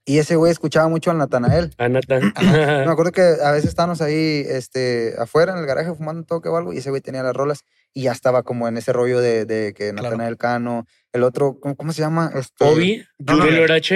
Y 0.10 0.20
ese 0.20 0.38
güey 0.38 0.54
escuchaba 0.54 0.88
mucho 0.88 1.12
al 1.12 1.18
Natanael. 1.18 1.74
Anata. 1.78 2.20
Me 2.22 2.32
acuerdo 2.90 3.12
que 3.12 3.22
a 3.22 3.52
veces 3.52 3.68
estábamos 3.70 4.02
ahí 4.02 4.46
este, 4.48 5.14
afuera 5.20 5.52
en 5.52 5.60
el 5.60 5.66
garaje 5.66 5.94
fumando 5.94 6.22
un 6.22 6.26
toque 6.26 6.48
o 6.48 6.56
algo 6.56 6.72
y 6.72 6.78
ese 6.78 6.90
güey 6.92 7.02
tenía 7.02 7.24
las 7.24 7.36
rolas 7.36 7.66
y 7.94 8.04
ya 8.04 8.14
estaba 8.14 8.44
como 8.44 8.70
en 8.70 8.78
ese 8.78 8.94
rollo 8.94 9.20
de, 9.20 9.44
de 9.44 9.74
que 9.74 9.92
Claro. 9.92 10.04
Natanael 10.04 10.38
Cano, 10.38 10.88
el 11.12 11.24
otro, 11.24 11.60
¿cómo, 11.60 11.76
cómo 11.76 11.92
se 11.92 12.02
llama? 12.04 12.32
Este, 12.36 12.64
Obi, 12.64 13.04
No, 13.20 13.36
no, 13.36 13.46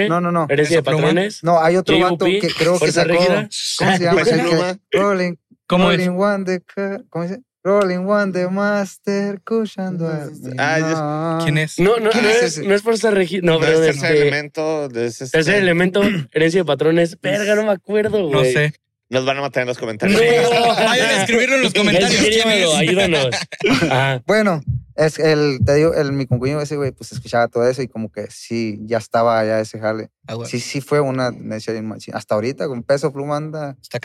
No, 0.08 0.20
no, 0.20 0.32
no. 0.32 0.46
Herencia 0.50 0.76
de. 0.76 0.82
Patrones. 0.82 1.42
No, 1.42 1.58
hay 1.62 1.76
otro 1.76 1.98
vato 1.98 2.26
que 2.26 2.50
creo 2.58 2.78
que 2.78 2.92
sacó. 2.92 3.14
¿Cómo 3.16 3.96
se 3.96 4.04
llama? 4.04 4.78
Rolling, 4.92 5.36
¿Cómo 5.66 5.90
es? 5.92 5.96
Rolling 5.98 6.18
One 6.20 6.44
de 6.44 6.60
ca- 6.60 7.02
¿Cómo 7.08 7.24
dice? 7.24 7.40
Rolling 7.64 8.06
One 8.06 8.32
de 8.32 8.48
Master, 8.48 9.36
escuchando 9.36 10.08
a 10.08 10.28
Ah. 10.58 11.40
¿Quién 11.44 11.58
es? 11.58 11.78
No, 11.78 11.96
no, 11.98 12.10
¿Quién 12.10 12.24
no 12.24 12.30
es 12.30 12.58
no 12.58 12.74
es 12.74 12.82
Fuerza 12.82 13.10
Regida. 13.12 13.40
No, 13.44 13.54
No, 13.54 13.60
perdón, 13.60 13.84
es 13.84 13.90
tercer 13.92 14.10
este, 14.12 14.22
elemento. 14.28 14.88
es 14.94 15.20
este- 15.22 15.38
Tercer 15.38 15.54
elemento, 15.62 16.02
herencia 16.32 16.60
de 16.60 16.64
patrones. 16.64 17.18
Verga, 17.20 17.54
no 17.54 17.64
me 17.64 17.72
acuerdo, 17.72 18.26
güey. 18.28 18.32
No 18.32 18.44
sé. 18.44 18.74
Nos 19.10 19.24
van 19.26 19.36
a 19.38 19.40
matar 19.42 19.62
en 19.62 19.68
los 19.68 19.78
comentarios. 19.78 20.20
No. 20.20 20.74
Vayan 20.74 21.06
a 21.10 21.20
escribirlo 21.22 21.56
en 21.56 21.62
los 21.62 21.74
comentarios. 21.74 22.74
ayúdanos. 22.76 23.28
Ajá. 23.90 24.22
Bueno, 24.26 24.62
es 24.96 25.18
el, 25.18 25.60
te 25.64 25.74
digo, 25.74 25.94
el, 25.94 26.12
mi 26.12 26.26
concuño 26.26 26.60
ese 26.60 26.76
güey, 26.76 26.92
pues 26.92 27.12
escuchaba 27.12 27.48
todo 27.48 27.68
eso 27.68 27.82
y 27.82 27.88
como 27.88 28.10
que 28.10 28.26
sí, 28.30 28.78
ya 28.84 28.98
estaba 28.98 29.44
ya 29.44 29.60
ese 29.60 29.78
jale. 29.78 30.10
Ah. 30.26 30.36
Sí, 30.46 30.60
sí 30.60 30.80
fue 30.80 31.00
una 31.00 31.30
bien. 31.32 32.12
Hasta 32.14 32.34
ahorita 32.36 32.68
con 32.68 32.82
peso 32.84 33.12
pluma 33.12 33.36
anda 33.38 33.76
Está 33.82 33.98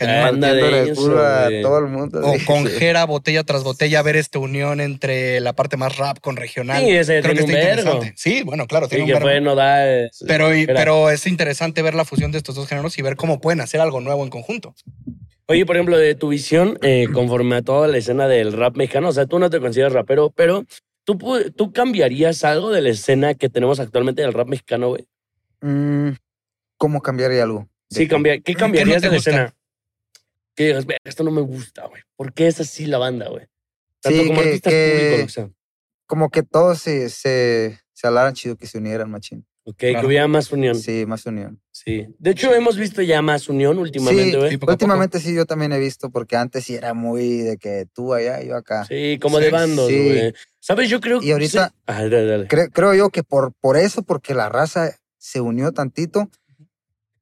denso, 0.87 1.01
culo 1.01 1.25
a 1.25 1.49
todo 1.61 1.77
el 1.79 1.87
mundo. 1.87 2.21
O 2.23 2.33
sí. 2.37 2.45
con 2.45 2.65
Jera, 2.65 3.05
botella 3.05 3.43
tras 3.43 3.63
botella, 3.63 4.01
ver 4.01 4.15
esta 4.15 4.39
unión 4.39 4.81
entre 4.81 5.39
la 5.41 5.53
parte 5.53 5.77
más 5.77 5.97
rap 5.97 6.19
con 6.19 6.35
regional. 6.35 6.83
Sí, 6.83 6.91
ese 6.91 7.21
Creo 7.21 7.33
que 7.35 7.39
está 7.41 7.51
un 7.53 7.59
interesante. 7.59 8.13
Sí, 8.15 8.41
bueno, 8.43 8.65
claro, 8.65 8.87
tiene 8.87 9.05
Sí, 9.05 9.11
un 9.13 9.19
que 9.21 9.41
Nodal. 9.41 10.11
Pero, 10.25 10.55
y- 10.55 10.65
pero 10.65 11.11
es 11.11 11.27
interesante 11.27 11.81
ver 11.81 11.93
la 11.93 12.05
fusión 12.05 12.31
de 12.31 12.39
estos 12.39 12.55
dos 12.55 12.67
géneros 12.67 12.97
y 12.97 13.01
ver 13.01 13.15
cómo 13.15 13.39
pueden 13.39 13.61
hacer 13.61 13.79
algo 13.79 14.01
nuevo 14.01 14.23
en 14.23 14.29
conjunto. 14.29 14.73
Oye, 15.49 15.65
por 15.65 15.77
ejemplo, 15.77 15.97
de 15.97 16.13
tu 16.15 16.27
visión, 16.29 16.77
eh, 16.81 17.07
conforme 17.13 17.55
a 17.55 17.61
toda 17.61 17.87
la 17.87 17.97
escena 17.97 18.27
del 18.27 18.51
rap 18.53 18.75
mexicano, 18.75 19.09
o 19.09 19.13
sea, 19.13 19.25
tú 19.27 19.39
no 19.39 19.49
te 19.49 19.59
consideras 19.61 19.93
rapero, 19.93 20.29
pero 20.31 20.65
¿tú, 21.05 21.17
tú 21.55 21.71
cambiarías 21.71 22.43
algo 22.43 22.69
de 22.69 22.81
la 22.81 22.89
escena 22.89 23.33
que 23.33 23.47
tenemos 23.49 23.79
actualmente 23.79 24.21
del 24.21 24.33
rap 24.33 24.47
mexicano, 24.49 24.89
güey? 24.89 25.07
Mm, 25.61 26.09
¿Cómo 26.77 27.01
cambiaría 27.01 27.43
algo? 27.43 27.67
Sí, 27.89 27.99
De- 28.03 28.07
cambia, 28.09 28.39
¿qué 28.41 28.53
no 28.53 28.59
cambiarías 28.59 29.01
de 29.01 29.07
la 29.07 29.15
gusta? 29.15 29.29
escena? 29.29 29.55
Que 30.53 30.65
digas, 30.65 30.85
"Verga, 30.85 30.99
esto 31.05 31.23
no 31.23 31.31
me 31.31 31.41
gusta, 31.41 31.85
güey. 31.87 32.01
¿Por 32.17 32.33
qué 32.33 32.47
es 32.47 32.59
así 32.59 32.85
la 32.85 32.97
banda, 32.97 33.29
güey? 33.29 33.45
Tanto 34.01 34.19
Sí, 34.21 34.27
como 34.27 34.41
que- 34.41 34.47
artistas 34.47 34.73
que- 34.73 34.97
públicos, 34.99 35.25
que 35.27 35.31
sea. 35.41 35.49
Como 36.07 36.29
que 36.29 36.43
todos 36.43 36.79
se, 36.79 37.09
se, 37.09 37.79
se 37.93 38.07
hablaran 38.07 38.33
chido, 38.33 38.57
que 38.57 38.67
se 38.67 38.77
unieran, 38.79 39.09
machín. 39.09 39.45
Ok, 39.69 39.75
Claro. 39.79 39.99
que 39.99 40.07
hubiera 40.07 40.27
más 40.29 40.49
unión. 40.53 40.75
Sí. 40.75 41.01
Sí, 41.01 41.05
más 41.05 41.25
unión. 41.25 41.61
De 41.85 42.31
hecho, 42.31 42.53
hemos 42.55 42.77
visto 42.77 43.01
ya 43.01 43.21
más 43.21 43.49
unión 43.49 43.77
últimamente, 43.77 44.31
Sí, 44.31 44.37
güey. 44.37 44.49
sí, 44.51 44.57
poco 44.57 44.71
a 44.71 44.75
Últimamente 44.75 45.19
sí, 45.19 45.35
yo 45.35 45.45
también 45.45 45.73
he 45.73 45.79
visto, 45.79 46.09
porque 46.09 46.37
antes 46.37 46.63
sí 46.63 46.75
era 46.75 46.93
muy 46.93 47.39
de 47.39 47.57
que 47.57 47.85
tú 47.93 48.13
allá, 48.13 48.41
yo 48.41 48.55
acá. 48.55 48.85
Sí, 48.85 49.19
como 49.21 49.37
Sí, 49.39 49.43
de 49.43 49.51
bandos, 49.51 49.87
sí. 49.89 50.03
güey. 50.05 50.33
¿Sabes? 50.59 50.89
Yo 50.89 51.01
creo 51.01 51.21
Y 51.21 51.31
ahorita- 51.31 51.67
sí. 51.67 51.75
Ah, 51.85 52.03
dale, 52.03 52.25
dale. 52.25 52.47
Creo, 52.47 52.69
creo 52.71 52.93
yo 52.93 53.09
que 53.09 53.23
por, 53.23 53.53
por 53.59 53.75
eso, 53.77 54.03
porque 54.03 54.33
la 54.33 54.47
raza 54.49 54.97
se 55.17 55.41
unió 55.41 55.73
tantito, 55.73 56.29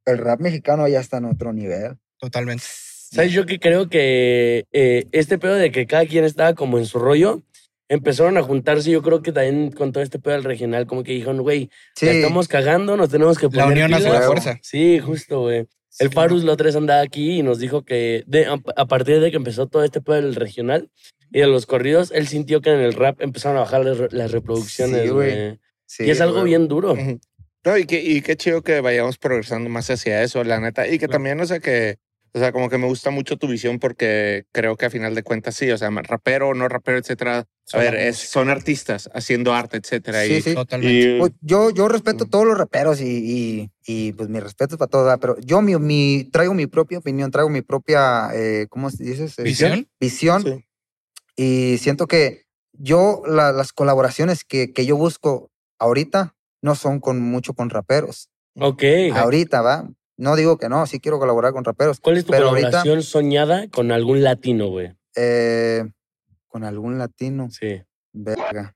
el 0.06 0.20
rap 0.20 0.40
mexicano 0.40 0.88
ya 0.88 1.00
está 1.00 1.18
en 1.18 1.26
otro 1.26 1.52
nivel. 1.52 1.98
Totalmente. 2.20 2.64
¿Sabes? 2.68 3.32
Yo 3.32 3.46
que 3.46 3.60
creo 3.60 3.90
que 3.90 4.66
eh, 4.72 5.08
este 5.12 5.38
pedo 5.40 5.56
de 5.56 5.72
que 5.72 5.88
cada 5.88 6.06
quien 6.06 6.26
estaba 6.26 6.54
como 6.54 6.78
en 6.78 6.86
su 6.86 7.00
rollo, 7.00 7.42
empezaron 7.90 8.38
a 8.38 8.44
juntarse. 8.44 8.92
Yo 8.92 9.02
creo 9.02 9.22
que 9.22 9.32
también 9.32 9.72
con 9.72 9.92
todo 9.92 10.04
este 10.04 10.20
pedo 10.20 10.34
del 10.36 10.44
regional, 10.44 10.86
como 10.88 11.04
que 11.04 11.12
dijeron, 11.14 11.42
güey, 11.42 11.70
Sí, 11.96 12.08
estamos 12.08 12.48
cagando, 12.48 12.98
nos 12.98 13.10
tenemos 13.10 13.38
que 13.38 13.48
poner. 13.50 13.66
La 13.66 13.72
unión 13.72 13.94
hace 13.94 14.04
la 14.06 14.10
pilas". 14.12 14.26
fuerza. 14.26 14.60
Sí, 14.62 15.00
justo, 15.00 15.42
güey. 15.42 15.68
El 16.00 16.10
Farus 16.10 16.44
la 16.44 16.52
otra 16.54 16.66
vez 16.66 16.76
andaba 16.76 17.00
aquí 17.02 17.40
y 17.40 17.44
nos 17.44 17.58
dijo 17.60 17.84
que 17.86 18.24
de- 18.28 18.48
a, 18.48 18.60
a 18.76 18.86
partir 18.86 19.22
de 19.22 19.32
que 19.32 19.38
empezó 19.38 19.68
todo 19.68 19.84
este 19.84 20.02
pedo 20.02 20.16
del 20.18 20.36
regional 20.36 20.90
y 21.32 21.40
de 21.40 21.48
los 21.48 21.66
corridos, 21.66 22.12
él 22.14 22.28
sintió 22.28 22.60
que 22.62 22.72
en 22.72 22.80
el 22.80 22.94
rap 22.94 23.22
empezaron 23.22 23.58
a 23.58 23.62
bajar 23.62 23.86
las, 23.86 24.12
las 24.14 24.32
reproducciones, 24.32 25.04
Sí, 25.04 25.08
güey. 25.10 25.60
sí, 25.86 26.04
y 26.06 26.10
es 26.12 26.20
algo 26.20 26.44
bien 26.44 26.68
duro. 26.68 26.96
No, 27.64 27.78
y, 27.78 27.86
qué, 27.86 28.04
y 28.04 28.22
qué 28.22 28.36
chido 28.36 28.62
que 28.62 28.82
vayamos 28.82 29.18
progresando 29.18 29.70
más 29.70 29.90
hacia 29.90 30.22
eso, 30.22 30.44
la 30.44 30.60
neta. 30.60 30.86
Y 30.88 31.00
que 31.00 31.08
también, 31.08 31.40
o 31.40 31.46
sea, 31.46 31.60
que, 31.62 31.98
o 32.34 32.40
sea, 32.40 32.52
como 32.52 32.70
que 32.70 32.78
me 32.78 32.86
gusta 32.88 33.10
mucho 33.10 33.38
tu 33.38 33.48
visión 33.48 33.80
porque 33.80 34.44
creo 34.52 34.76
que 34.76 34.86
a 34.86 34.90
final 34.90 35.16
de 35.16 35.24
cuentas 35.24 35.56
sí, 35.56 35.72
o 35.72 35.78
sea, 35.78 35.90
rapero, 35.90 36.54
no 36.54 36.68
rapero, 36.68 36.98
etcétera. 36.98 37.46
A 37.74 37.78
ver, 37.80 37.96
es- 37.96 38.18
son 38.18 38.50
artistas 38.50 39.10
haciendo 39.14 39.54
arte, 39.54 39.78
etcétera. 39.78 40.24
Sí, 40.24 40.34
y, 40.36 40.42
sí. 40.42 40.54
Totalmente. 40.54 41.16
y- 41.16 41.20
Pues 41.20 41.32
yo, 41.42 41.72
yo 41.72 41.88
respeto 41.88 42.26
a 42.26 42.28
todos 42.30 42.46
los 42.46 42.58
raperos 42.58 43.02
y, 43.02 43.06
y, 43.08 43.72
y, 43.88 44.12
pues 44.14 44.30
mi 44.30 44.40
respeto 44.40 44.76
es 44.76 44.80
para 44.80 44.90
todos, 44.90 45.18
pero 45.20 45.36
yo 45.40 45.62
mi, 45.62 45.76
mi, 45.78 46.26
traigo 46.32 46.54
mi 46.54 46.68
propia 46.68 47.00
opinión, 47.00 47.32
traigo 47.32 47.50
mi 47.50 47.62
propia, 47.62 48.30
eh, 48.34 48.68
¿cómo 48.70 48.90
se 48.92 49.04
dices? 49.04 49.38
Eh, 49.40 49.44
¿Visión? 49.44 49.88
Visión. 50.00 50.44
sí. 50.44 50.66
Y 51.38 51.78
siento 51.80 52.08
que 52.08 52.44
yo, 52.74 53.24
la- 53.28 53.52
las 53.52 53.74
colaboraciones 53.74 54.44
que, 54.44 54.72
que 54.72 54.86
yo 54.86 54.96
busco 54.96 55.50
ahorita 55.80 56.36
no 56.62 56.76
son 56.76 57.00
con 57.00 57.20
mucho 57.22 57.54
con 57.54 57.70
raperos. 57.70 58.30
Ok. 58.60 58.84
Ahorita, 59.14 59.62
¿va? 59.62 59.90
No 60.18 60.36
digo 60.38 60.58
que 60.58 60.70
no, 60.70 60.86
sí 60.88 61.00
quiero 61.00 61.20
colaborar 61.20 61.52
con 61.52 61.64
raperos. 61.66 62.00
¿Cuál 62.00 62.18
es 62.18 62.26
tu 62.26 62.32
pero 62.32 62.50
ahorita- 62.50 62.70
colaboración 62.70 63.04
soñada 63.04 63.68
con 63.70 63.92
algún 63.92 64.24
latino, 64.24 64.68
güey? 64.70 64.94
Eh, 65.16 65.84
con 66.56 66.64
algún 66.64 66.98
latino, 66.98 67.50
Sí. 67.52 67.84
verga. 68.14 68.74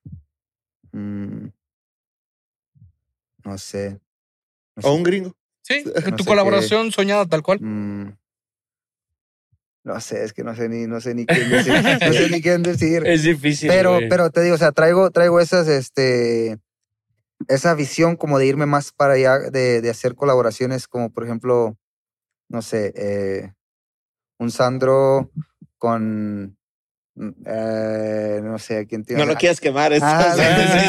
Mm, 0.91 1.47
no 3.45 3.57
sé. 3.57 4.01
No 4.75 4.79
O 4.79 4.81
sé. 4.81 4.89
un 4.89 5.03
gringo. 5.03 5.33
Sí, 5.61 5.85
No 6.11 6.17
tu 6.17 6.25
colaboración 6.25 6.91
soñada 6.91 7.25
tal 7.25 7.41
cual. 7.41 7.59
Mm, 7.61 8.17
no 9.85 9.99
sé, 10.01 10.25
es 10.25 10.33
que 10.33 10.43
no 10.43 10.53
sé 10.55 10.67
ni, 10.67 10.87
no 10.87 10.99
sé 10.99 11.15
ni 11.15 11.25
quién 11.25 11.49
decir. 11.49 11.71
no 11.73 12.11
sé 12.13 12.29
ni 12.29 12.41
quién 12.41 12.63
decir. 12.63 13.01
Es 13.07 13.23
difícil. 13.23 13.69
pero, 13.69 13.93
güey. 13.93 14.09
pero 14.09 14.29
te 14.29 14.41
digo, 14.41 14.55
o 14.55 14.57
sea, 14.57 14.73
traigo, 14.73 15.09
traigo 15.11 15.39
esas, 15.39 15.69
este, 15.69 16.59
esa 17.47 17.75
visión 17.75 18.17
como 18.17 18.39
de 18.39 18.45
irme 18.47 18.65
más 18.65 18.91
para 18.91 19.13
allá, 19.13 19.39
de, 19.39 19.79
de 19.79 19.89
hacer 19.89 20.15
colaboraciones 20.15 20.85
como, 20.89 21.13
por 21.13 21.23
ejemplo, 21.23 21.77
no 22.49 22.61
sé, 22.61 22.91
eh, 22.97 23.53
un 24.37 24.51
Sandro 24.51 25.31
con, 25.77 26.57
eh, 27.45 28.39
no 28.43 28.58
sé, 28.60 28.86
¿quién 28.88 29.03
tiene? 29.03 29.21
No 29.25 29.32
lo 29.32 29.38
quieres 29.38 29.60
quemar. 29.60 29.91
esto. 29.93 30.05
Ah, 30.08 30.34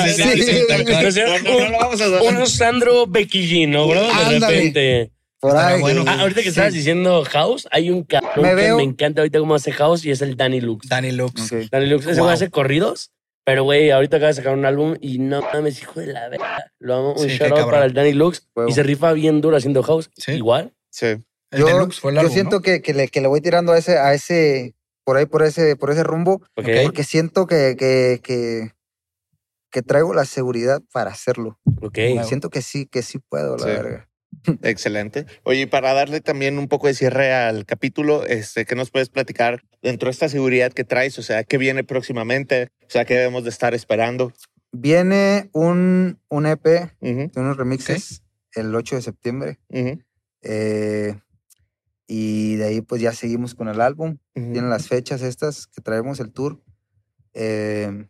sí, 0.06 0.22
sí, 0.22 0.22
sí, 0.22 0.42
sí, 0.42 0.60
tal 0.68 0.84
cual. 0.84 1.06
O 1.06 1.10
sea, 1.10 1.26
No, 1.26 1.38
no, 1.50 1.60
no 1.64 1.68
lo 1.70 1.78
vamos 1.78 2.00
a 2.00 2.04
hacer. 2.06 2.34
un 2.36 2.46
Sandro 2.46 3.06
Becky 3.06 3.42
G, 3.48 3.68
¿no, 3.68 3.86
bro? 3.88 4.00
De 4.02 4.10
Ándale. 4.10 4.56
repente. 4.56 5.12
Por 5.40 5.50
Estará 5.52 5.74
ahí. 5.74 5.80
bueno. 5.80 6.04
Ah, 6.06 6.20
ahorita 6.20 6.40
que 6.40 6.44
Sí. 6.44 6.48
estabas 6.50 6.74
diciendo 6.74 7.24
House, 7.30 7.66
hay 7.70 7.88
un 7.90 8.02
cabrón 8.04 8.42
Me 8.42 8.50
que 8.50 8.54
veo- 8.56 8.76
me 8.76 8.82
encanta 8.82 9.22
ahorita 9.22 9.38
cómo 9.38 9.54
hace 9.54 9.72
House 9.72 10.04
y 10.04 10.10
es 10.10 10.20
el 10.20 10.36
Danny 10.36 10.60
Lux. 10.60 10.86
Danny 10.88 11.12
Lux. 11.12 11.50
Ok. 11.52 11.60
Danny 11.70 11.86
Lux, 11.86 12.04
ese 12.04 12.16
Wow. 12.16 12.24
güey 12.24 12.34
hace 12.34 12.50
corridos, 12.50 13.10
pero 13.44 13.64
güey, 13.64 13.90
ahorita 13.90 14.18
acaba 14.18 14.28
de 14.28 14.34
sacar 14.34 14.52
un 14.52 14.66
álbum 14.66 14.96
y 15.00 15.18
no 15.18 15.40
mames, 15.40 15.80
hijo 15.80 15.98
de 15.98 16.08
la 16.08 16.28
verga. 16.28 16.70
Lo 16.78 16.94
amo, 16.94 17.12
un 17.14 17.28
Sí, 17.28 17.38
shout 17.38 17.52
out 17.52 17.70
para 17.70 17.86
el 17.86 17.94
Danny 17.94 18.12
Lux 18.12 18.46
Huevo. 18.54 18.68
y 18.68 18.72
se 18.74 18.82
rifa 18.82 19.12
bien 19.14 19.40
duro 19.40 19.56
haciendo 19.56 19.82
House. 19.82 20.10
Sí. 20.14 20.32
Igual. 20.32 20.72
Sí. 20.90 21.06
El 21.52 21.58
Yo, 21.58 21.66
Deluxe 21.66 21.98
fue 22.00 22.10
el 22.10 22.16
yo 22.16 22.20
álbum, 22.20 22.34
siento 22.34 22.56
¿no? 22.56 22.62
que, 22.62 22.82
que, 22.82 22.92
le, 22.94 23.08
que 23.08 23.20
le 23.22 23.26
voy 23.26 23.40
tirando 23.40 23.72
a 23.72 23.78
ese, 23.78 23.96
a 23.98 24.12
ese, 24.12 24.74
por 25.10 25.16
ahí, 25.16 25.26
por 25.26 25.42
ese, 25.42 25.74
por 25.74 25.90
ese 25.90 26.04
rumbo, 26.04 26.40
Ok. 26.54 26.68
porque 26.84 27.02
siento 27.02 27.48
que, 27.48 27.74
que, 27.76 28.20
que, 28.22 28.70
que 29.72 29.82
traigo 29.82 30.14
la 30.14 30.24
seguridad 30.24 30.80
para 30.92 31.10
hacerlo. 31.10 31.58
Ok. 31.82 31.98
Wow. 32.14 32.22
Siento 32.28 32.48
que 32.48 32.62
sí, 32.62 32.86
que 32.86 33.02
sí 33.02 33.18
puedo, 33.18 33.56
la 33.56 33.64
Sí. 33.66 33.70
verga. 33.72 34.08
Excelente. 34.62 35.26
Oye, 35.42 35.62
y 35.62 35.66
para 35.66 35.92
darle 35.94 36.20
también 36.20 36.60
un 36.60 36.68
poco 36.68 36.86
de 36.86 36.94
cierre 36.94 37.32
al 37.34 37.66
capítulo, 37.66 38.24
este, 38.24 38.64
¿qué 38.66 38.76
nos 38.76 38.92
puedes 38.92 39.08
platicar 39.08 39.64
dentro 39.82 40.06
de 40.06 40.12
esta 40.12 40.28
seguridad 40.28 40.72
que 40.72 40.84
traes? 40.84 41.18
O 41.18 41.22
sea, 41.24 41.42
¿qué 41.42 41.58
viene 41.58 41.82
próximamente? 41.82 42.68
O 42.82 42.90
sea, 42.90 43.04
¿qué 43.04 43.14
debemos 43.14 43.42
de 43.42 43.50
estar 43.50 43.74
esperando? 43.74 44.32
Viene 44.70 45.50
un, 45.52 46.20
un 46.28 46.46
EP 46.46 46.92
Ujú, 47.00 47.32
de 47.34 47.40
unos 47.40 47.56
remixes 47.56 48.22
el 48.54 48.72
8 48.72 48.94
de 48.94 49.02
septiembre. 49.02 49.58
ujú, 49.70 50.00
eh, 50.42 51.18
y 52.12 52.56
de 52.56 52.64
ahí 52.64 52.80
pues 52.80 53.00
ya 53.00 53.12
seguimos 53.12 53.54
con 53.54 53.68
el 53.68 53.80
álbum. 53.80 54.16
ujú. 54.34 54.52
Tienen 54.52 54.68
las 54.68 54.88
fechas 54.88 55.22
estas 55.22 55.68
que 55.68 55.80
traemos, 55.80 56.18
el 56.18 56.32
tour. 56.32 56.60
eh, 57.34 58.06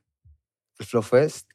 el 0.78 0.86
Flow 0.86 1.02
Fest. 1.02 1.46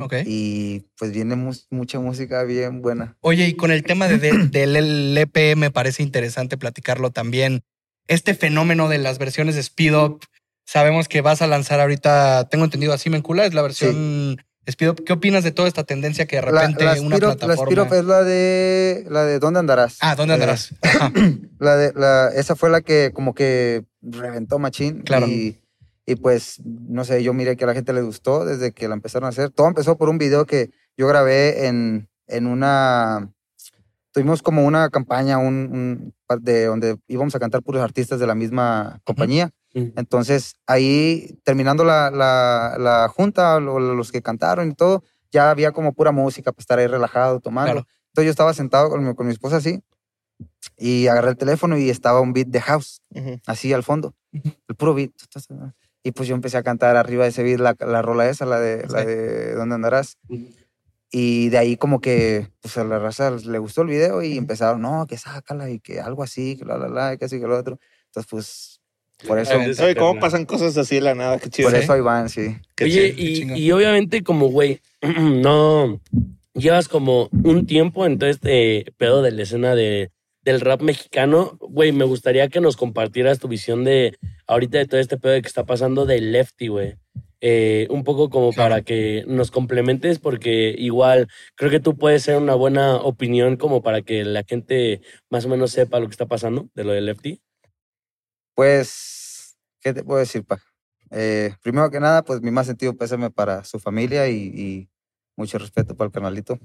Ok. 0.00 0.14
Y 0.26 0.86
pues 0.98 1.12
viene 1.12 1.36
mucha 1.70 2.00
música 2.00 2.42
bien 2.42 2.82
buena. 2.82 3.16
Oye, 3.20 3.46
y 3.46 3.54
con 3.54 3.70
el 3.70 3.84
tema 3.84 4.08
de, 4.08 4.18
de- 4.18 4.48
del 4.50 4.74
LP 5.16 5.54
me 5.56 5.70
parece 5.70 6.02
interesante 6.02 6.56
platicarlo 6.58 7.10
también. 7.12 7.62
Este 8.08 8.34
fenómeno 8.34 8.88
de 8.88 8.98
las 8.98 9.18
versiones 9.18 9.54
de 9.54 9.60
Speed 9.60 9.94
Up, 9.96 10.24
sabemos 10.66 11.06
que 11.06 11.20
vas 11.20 11.42
a 11.42 11.46
lanzar 11.46 11.78
ahorita, 11.80 12.48
tengo 12.50 12.64
entendido 12.64 12.92
así, 12.92 13.08
Mencula, 13.10 13.46
es 13.46 13.54
la 13.54 13.62
versión 13.62 14.38
Speed. 14.66 14.94
¿Qué 15.04 15.12
opinas 15.12 15.44
de 15.44 15.52
toda 15.52 15.68
esta 15.68 15.84
tendencia 15.84 16.26
que 16.26 16.36
de 16.36 16.42
repente 16.42 16.84
la 16.84 16.92
una 17.00 17.16
Up- 17.16 17.22
la 17.22 17.34
plataforma... 17.36 17.82
Speed 17.82 17.98
es 17.98 18.04
la 18.04 18.22
de 18.22 19.06
la 19.10 19.24
de 19.24 19.38
¿Dónde 19.38 19.60
andarás? 19.60 19.98
Ah, 20.00 20.14
¿dónde 20.14 20.32
Eh, 20.32 20.36
andarás? 20.36 20.74
Ajá. 20.82 21.12
la 21.58 21.76
de, 21.76 21.92
la, 21.94 22.28
esa 22.34 22.56
fue 22.56 22.70
la 22.70 22.80
que 22.80 23.10
como 23.12 23.34
que 23.34 23.84
reventó 24.02 24.58
machín. 24.58 25.02
Claro. 25.02 25.26
Y, 25.26 25.60
y 26.06 26.16
pues, 26.16 26.60
no 26.64 27.04
sé, 27.04 27.22
yo 27.22 27.32
miré 27.34 27.56
que 27.56 27.64
a 27.64 27.66
la 27.66 27.74
gente 27.74 27.92
le 27.92 28.02
gustó 28.02 28.44
desde 28.44 28.72
que 28.72 28.88
la 28.88 28.94
empezaron 28.94 29.26
a 29.26 29.30
hacer. 29.30 29.50
Todo 29.50 29.68
empezó 29.68 29.96
por 29.96 30.08
un 30.08 30.18
video 30.18 30.46
que 30.46 30.70
yo 30.96 31.06
grabé 31.08 31.66
en, 31.66 32.08
en 32.26 32.46
una... 32.46 33.30
Tuvimos 34.12 34.42
como 34.42 34.64
una 34.64 34.90
campaña 34.90 35.38
un, 35.38 36.14
un 36.28 36.40
de 36.40 36.66
donde 36.66 36.96
íbamos 37.08 37.34
a 37.34 37.40
cantar 37.40 37.62
puros 37.62 37.82
artistas 37.82 38.20
de 38.20 38.26
la 38.28 38.34
misma 38.36 39.00
compañía. 39.04 39.50
Entonces, 39.74 40.54
ahí, 40.66 41.36
terminando 41.42 41.82
la, 41.84 42.10
la, 42.10 42.76
la 42.78 43.08
junta, 43.08 43.58
lo- 43.58 43.78
los 43.80 44.12
que 44.12 44.22
cantaron 44.22 44.70
y 44.70 44.74
todo, 44.74 45.02
ya 45.32 45.50
había 45.50 45.72
como 45.72 45.92
pura 45.92 46.12
música 46.12 46.52
para 46.52 46.60
estar 46.62 46.78
ahí 46.78 46.86
relajado, 46.86 47.40
tomando. 47.40 47.72
Claro. 47.72 47.88
Entonces 48.08 48.26
yo 48.26 48.30
estaba 48.30 48.54
sentado 48.54 48.88
con 48.90 49.04
mi, 49.04 49.14
con 49.16 49.26
mi 49.26 49.32
esposa 49.32 49.56
así 49.56 49.82
y 50.76 51.08
agarré 51.08 51.30
el 51.30 51.36
teléfono 51.36 51.76
y 51.76 51.90
estaba 51.90 52.20
un 52.20 52.32
beat 52.32 52.46
de 52.48 52.60
house, 52.60 53.02
así 53.46 53.72
al 53.72 53.82
fondo, 53.82 54.14
el 54.32 54.74
puro 54.76 54.94
beat. 54.94 55.10
Y 56.04 56.12
pues 56.12 56.28
yo 56.28 56.34
empecé 56.36 56.56
a 56.56 56.62
cantar 56.62 56.96
arriba 56.96 57.24
de 57.24 57.30
ese 57.30 57.42
beat 57.42 57.58
la, 57.58 57.74
la 57.80 58.02
rola 58.02 58.28
esa, 58.28 58.46
la 58.46 58.60
de, 58.60 58.86
la 58.88 59.00
Sí. 59.00 59.06
de 59.06 59.54
¿Dónde 59.54 59.74
andarás? 59.74 60.18
Y 61.10 61.48
de 61.48 61.58
ahí 61.58 61.76
como 61.76 62.00
que 62.00 62.48
pues 62.60 62.76
a 62.76 62.84
la 62.84 62.98
raza 62.98 63.30
le 63.30 63.58
gustó 63.58 63.82
el 63.82 63.88
video 63.88 64.22
y 64.22 64.36
empezaron, 64.36 64.82
no, 64.82 65.06
que 65.06 65.16
sácala 65.16 65.70
y 65.70 65.78
que 65.80 66.00
algo 66.00 66.22
así, 66.22 66.56
que 66.56 66.64
la, 66.64 66.76
la, 66.76 66.88
la, 66.88 67.14
y 67.14 67.18
que 67.18 67.24
así, 67.26 67.40
que 67.40 67.46
lo 67.46 67.56
otro. 67.58 67.78
Entonces 68.06 68.28
pues 68.30 68.73
por 69.26 69.38
eso, 69.38 69.54
Oye, 69.56 69.94
¿cómo 69.94 70.20
pasan 70.20 70.44
cosas 70.44 70.76
así 70.76 70.96
de 70.96 71.00
la 71.00 71.14
nada? 71.14 71.38
Qué 71.38 71.48
chido. 71.48 71.70
por 71.70 71.78
eso 71.78 71.92
ahí 71.92 72.00
van, 72.00 72.28
sí. 72.28 72.56
Qué 72.74 72.84
Oye, 72.84 73.14
chido. 73.14 73.56
y, 73.56 73.72
obviamente 73.72 74.22
como, 74.22 74.48
güey, 74.48 74.80
no 75.02 76.00
llevas 76.54 76.88
como 76.88 77.28
un 77.44 77.66
tiempo 77.66 78.06
en 78.06 78.18
todo 78.18 78.28
este 78.30 78.86
pedo 78.96 79.22
de 79.22 79.32
la 79.32 79.42
escena 79.42 79.74
de, 79.74 80.10
del 80.42 80.60
rap 80.60 80.82
mexicano. 80.82 81.56
Güey, 81.60 81.92
me 81.92 82.04
gustaría 82.04 82.48
que 82.48 82.60
nos 82.60 82.76
compartieras 82.76 83.38
tu 83.38 83.48
visión 83.48 83.84
de 83.84 84.16
ahorita 84.46 84.78
de 84.78 84.86
todo 84.86 85.00
este 85.00 85.16
pedo 85.16 85.40
que 85.40 85.48
está 85.48 85.64
pasando 85.64 86.06
del 86.06 86.32
lefty, 86.32 86.68
güey. 86.68 86.94
Eh, 87.46 87.86
un 87.90 88.04
poco 88.04 88.30
como 88.30 88.52
Claro. 88.52 88.70
para 88.70 88.82
que 88.82 89.22
nos 89.26 89.50
complementes 89.50 90.18
porque 90.18 90.74
igual 90.78 91.28
creo 91.56 91.70
que 91.70 91.78
tú 91.80 91.94
puedes 91.98 92.22
ser 92.22 92.36
una 92.38 92.54
buena 92.54 92.96
opinión 92.96 93.56
como 93.58 93.82
para 93.82 94.00
que 94.00 94.24
la 94.24 94.44
gente 94.44 95.02
más 95.28 95.44
o 95.44 95.50
menos 95.50 95.70
sepa 95.70 96.00
lo 96.00 96.06
que 96.06 96.12
está 96.12 96.24
pasando 96.24 96.68
de 96.74 96.84
lo 96.84 96.92
del 96.92 97.04
lefty. 97.04 97.42
Pues, 98.54 99.56
¿qué 99.80 99.92
te 99.92 100.04
puedo 100.04 100.20
decir, 100.20 100.44
pa? 100.44 100.60
Eh, 101.10 101.54
primero 101.62 101.90
que 101.90 102.00
nada, 102.00 102.22
pues 102.22 102.40
mi 102.40 102.50
más 102.50 102.66
sentido 102.66 102.96
pésame 102.96 103.30
para 103.30 103.64
su 103.64 103.78
familia 103.78 104.28
y, 104.28 104.36
y 104.36 104.90
mucho 105.36 105.58
respeto 105.58 105.96
para 105.96 106.06
el 106.06 106.12
canalito. 106.12 106.58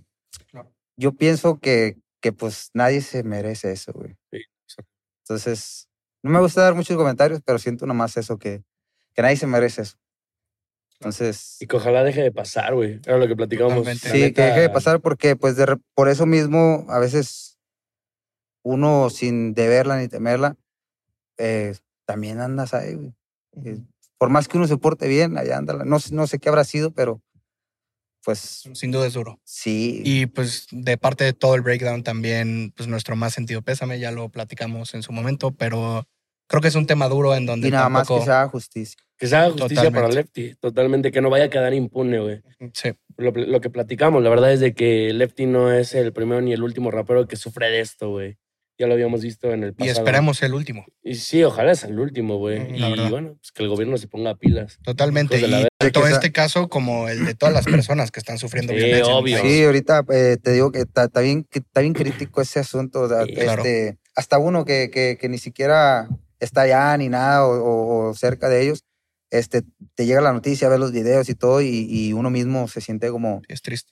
Claro. 0.50 0.72
Yo 0.96 1.14
pienso 1.14 1.60
que, 1.60 1.98
que 2.22 2.32
pues 2.32 2.70
nadie 2.74 3.02
se 3.02 3.24
merece 3.24 3.72
eso, 3.72 3.92
güey. 3.94 4.16
Sí, 4.32 4.42
exacto. 4.64 4.92
Entonces, 5.24 5.88
no 6.24 6.32
me 6.32 6.40
gusta 6.40 6.62
dar 6.62 6.76
muchos 6.76 6.98
comentarios, 6.98 7.42
pero 7.44 7.60
siento 7.60 7.86
nomás 7.86 8.18
eso, 8.18 8.38
que, 8.38 8.64
que 9.14 9.22
nadie 9.22 9.38
se 9.38 9.48
merece 9.48 9.84
eso. 9.84 9.98
Entonces, 11.00 11.58
Y 11.62 11.68
que 11.68 11.78
ojalá 11.78 12.04
deje 12.04 12.22
de 12.22 12.32
pasar, 12.32 12.76
güey. 12.76 13.00
Era 13.06 13.18
lo 13.18 13.28
que 13.28 13.36
platicábamos. 13.36 13.88
Sí, 13.88 14.34
que 14.34 14.42
deje 14.42 14.62
de 14.62 14.70
pasar 14.70 15.00
porque 15.00 15.38
pues 15.38 15.56
de 15.56 15.78
por 15.96 16.10
eso 16.10 16.26
mismo 16.26 16.86
a 16.90 17.00
veces 17.00 17.58
uno 18.64 19.10
sin 19.10 19.54
deberla 19.54 19.98
ni 19.98 20.10
temerla, 20.10 20.58
eh, 21.40 21.74
también 22.06 22.40
andas 22.40 22.74
ahí, 22.76 22.94
güey. 22.94 23.14
Eh, 23.66 23.80
por 24.20 24.30
más 24.30 24.48
que 24.48 24.58
uno 24.58 24.68
se 24.68 24.78
porte 24.78 25.08
bien, 25.08 25.38
allá 25.38 25.58
anda. 25.58 25.74
No, 25.86 26.00
sé- 26.00 26.14
no 26.14 26.28
sé 26.28 26.38
qué 26.38 26.50
habrá 26.50 26.64
sido, 26.66 26.92
pero 26.92 27.22
pues 28.24 28.64
Sin 28.74 28.92
duda 28.92 29.08
es 29.08 29.14
duro. 29.14 29.40
sí. 29.46 30.02
Y 30.04 30.26
pues 30.28 30.68
de 30.72 30.98
parte 30.98 31.24
de 31.24 31.34
todo 31.34 31.56
el 31.56 31.62
breakdown 31.62 32.04
también, 32.04 32.74
pues 32.76 32.88
nuestro 32.90 33.16
más 33.16 33.34
sentido 33.34 33.62
pésame, 33.62 34.00
ya 34.00 34.12
lo 34.12 34.30
platicamos 34.30 34.94
en 34.94 35.04
su 35.04 35.14
momento, 35.14 35.52
pero 35.52 36.06
creo 36.48 36.62
que 36.62 36.68
es 36.68 36.76
un 36.76 36.86
tema 36.86 37.08
duro 37.08 37.34
en 37.36 37.46
donde 37.46 37.70
Y 37.70 37.72
nada 37.72 37.88
más 37.90 38.04
que 38.04 38.08
tampoco- 38.10 38.26
se 38.26 38.32
haga 38.32 38.50
justicia. 38.50 39.00
Que 39.18 39.28
se 39.28 39.36
haga 39.36 39.52
justicia 39.52 39.92
para. 39.92 40.08
Lefty, 40.10 40.56
totalmente, 40.56 41.12
que 41.12 41.20
no 41.22 41.30
vaya 41.30 41.46
a 41.46 41.50
quedar 41.50 41.74
impune, 41.74 42.20
güey. 42.20 42.42
Sí, 42.74 42.92
Lo, 43.18 43.32
lo 43.32 43.60
que 43.62 43.70
platicamos, 43.70 44.24
la 44.24 44.30
verdad 44.30 44.52
es 44.54 44.60
de 44.62 44.74
que 44.74 45.12
Lefty 45.14 45.46
no 45.46 45.72
es 45.74 45.94
el 45.94 46.14
primero 46.14 46.40
ni 46.42 46.54
el 46.54 46.64
último 46.64 46.90
rapero 46.92 47.28
que 47.28 47.36
sufre 47.36 47.70
de 47.70 47.82
esto, 47.82 48.10
güey. 48.12 48.38
Ya 48.80 48.88
lo 48.88 48.94
habíamos 48.94 49.22
visto 49.22 49.52
en 49.54 49.64
el 49.66 49.70
y 49.72 49.74
pasado. 49.74 49.92
esperemos 50.00 50.42
el 50.42 50.54
último. 50.54 50.86
Y 51.04 51.16
sí, 51.16 51.44
ojalá 51.44 51.76
sea 51.76 51.90
el 51.90 52.00
último, 52.00 52.38
güey. 52.38 52.60
La 52.80 52.88
Y 52.88 52.92
verdad. 52.92 53.10
bueno, 53.10 53.36
pues 53.40 53.52
que 53.52 53.62
el 53.64 53.68
gobierno 53.70 53.98
se 53.98 54.08
ponga 54.08 54.36
pilas. 54.36 54.80
Totalmente. 54.84 55.38
Y 55.38 55.68
tanto 55.78 56.08
este 56.08 56.32
caso 56.32 56.70
como 56.70 57.10
el 57.10 57.26
de 57.26 57.36
todas 57.36 57.54
las 57.54 57.66
personas 57.66 58.10
que 58.10 58.22
están 58.22 58.38
sufriendo 58.38 58.72
Sí, 58.72 58.78
violencia. 58.80 59.14
obvio. 59.14 59.42
Sí, 59.42 59.64
ahorita 59.66 60.06
eh, 60.14 60.38
te 60.42 60.54
digo 60.54 60.72
que 60.72 60.80
está 60.80 61.04
está 61.04 61.20
bien, 61.20 61.44
que 61.44 61.60
está 61.60 61.82
bien 61.82 61.94
crítico 61.94 62.42
ese 62.42 62.60
asunto. 62.60 63.08
claro. 63.08 63.28
este, 63.64 63.98
Hasta 64.16 64.38
uno 64.38 64.64
que, 64.64 64.90
que, 64.92 65.18
que 65.20 65.28
ni 65.28 65.38
siquiera 65.40 66.08
está 66.40 66.62
allá 66.62 66.96
ni 66.98 67.10
nada 67.10 67.46
o, 67.46 67.52
o- 67.52 68.10
o 68.10 68.14
cerca 68.14 68.48
de 68.48 68.62
ellos, 68.64 68.86
este, 69.30 69.64
te 69.94 70.06
llega 70.06 70.22
la 70.22 70.32
noticia, 70.32 70.70
ves 70.70 70.80
los 70.80 70.94
videos 70.94 71.28
y 71.28 71.36
todo 71.36 71.62
y, 71.62 71.86
y 71.90 72.14
uno 72.14 72.30
mismo 72.30 72.68
se 72.70 72.80
siente 72.80 73.10
como... 73.10 73.42
Es 73.50 73.62
triste. 73.62 73.92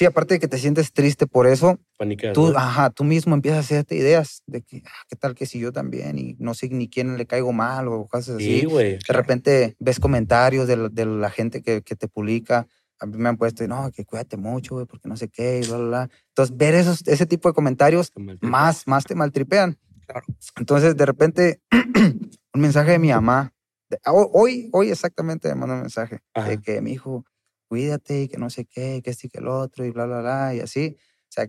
Sí, 0.00 0.06
aparte 0.06 0.32
de 0.32 0.40
que 0.40 0.48
te 0.48 0.56
sientes 0.56 0.94
triste 0.94 1.26
por 1.26 1.46
eso, 1.46 1.78
Paniqueas, 1.98 2.32
tú, 2.32 2.50
¿no? 2.52 2.58
ajá, 2.58 2.88
tú 2.88 3.04
mismo 3.04 3.34
empiezas 3.34 3.58
a 3.58 3.60
hacerte 3.60 3.96
ideas 3.96 4.42
de 4.46 4.62
que, 4.62 4.82
ah, 4.86 5.04
¿qué 5.10 5.14
tal 5.16 5.34
que 5.34 5.44
si 5.44 5.58
yo 5.58 5.72
también? 5.72 6.16
Y 6.18 6.36
no 6.38 6.54
sé 6.54 6.70
ni 6.70 6.88
quién 6.88 7.18
le 7.18 7.26
caigo 7.26 7.52
mal 7.52 7.86
o 7.88 8.06
cosas 8.08 8.36
así. 8.36 8.60
Sí, 8.60 8.64
güey. 8.64 8.92
De 9.06 9.12
repente 9.12 9.76
ves 9.78 10.00
comentarios 10.00 10.66
de, 10.66 10.78
la- 10.78 10.88
de 10.88 11.04
la 11.04 11.28
gente 11.28 11.60
que, 11.60 11.82
que 11.82 11.96
te 11.96 12.08
publica. 12.08 12.66
A 12.98 13.04
mí 13.04 13.18
me 13.18 13.28
han 13.28 13.36
puesto, 13.36 13.68
no, 13.68 13.90
que 13.92 14.06
cuídate 14.06 14.38
mucho, 14.38 14.76
güey, 14.76 14.86
porque 14.86 15.06
no 15.06 15.18
sé 15.18 15.28
qué, 15.28 15.60
y 15.62 15.66
bla, 15.66 15.76
bla, 15.76 15.86
bla. 15.86 16.10
Entonces, 16.28 16.56
ver 16.56 16.74
esos, 16.76 17.06
ese 17.06 17.26
tipo 17.26 17.50
de 17.50 17.54
comentarios 17.54 18.10
más, 18.40 18.86
más 18.86 19.04
te 19.04 19.14
maltripean. 19.14 19.78
Claro. 20.06 20.24
Entonces, 20.56 20.96
de 20.96 21.04
repente, 21.04 21.60
un 22.54 22.60
mensaje 22.62 22.92
de 22.92 22.98
mi 22.98 23.10
mamá. 23.10 23.52
de- 23.90 23.98
ho- 24.06 24.30
hoy, 24.32 24.70
hoy 24.72 24.90
exactamente 24.90 25.48
me 25.50 25.56
mandó 25.56 25.74
un 25.74 25.80
mensaje 25.82 26.20
Ajá. 26.32 26.48
de 26.48 26.58
que 26.62 26.80
mi 26.80 26.92
hijo, 26.92 27.26
cuídate 27.70 28.22
y 28.22 28.28
que 28.28 28.36
no 28.36 28.50
sé 28.50 28.64
qué, 28.66 29.00
que 29.02 29.10
este 29.10 29.28
y 29.28 29.30
que 29.30 29.38
el 29.38 29.48
otro, 29.48 29.84
y 29.84 29.90
bla, 29.90 30.04
bla, 30.06 30.20
bla, 30.20 30.54
y 30.54 30.60
así. 30.60 30.96
O 30.98 31.32
sea, 31.32 31.48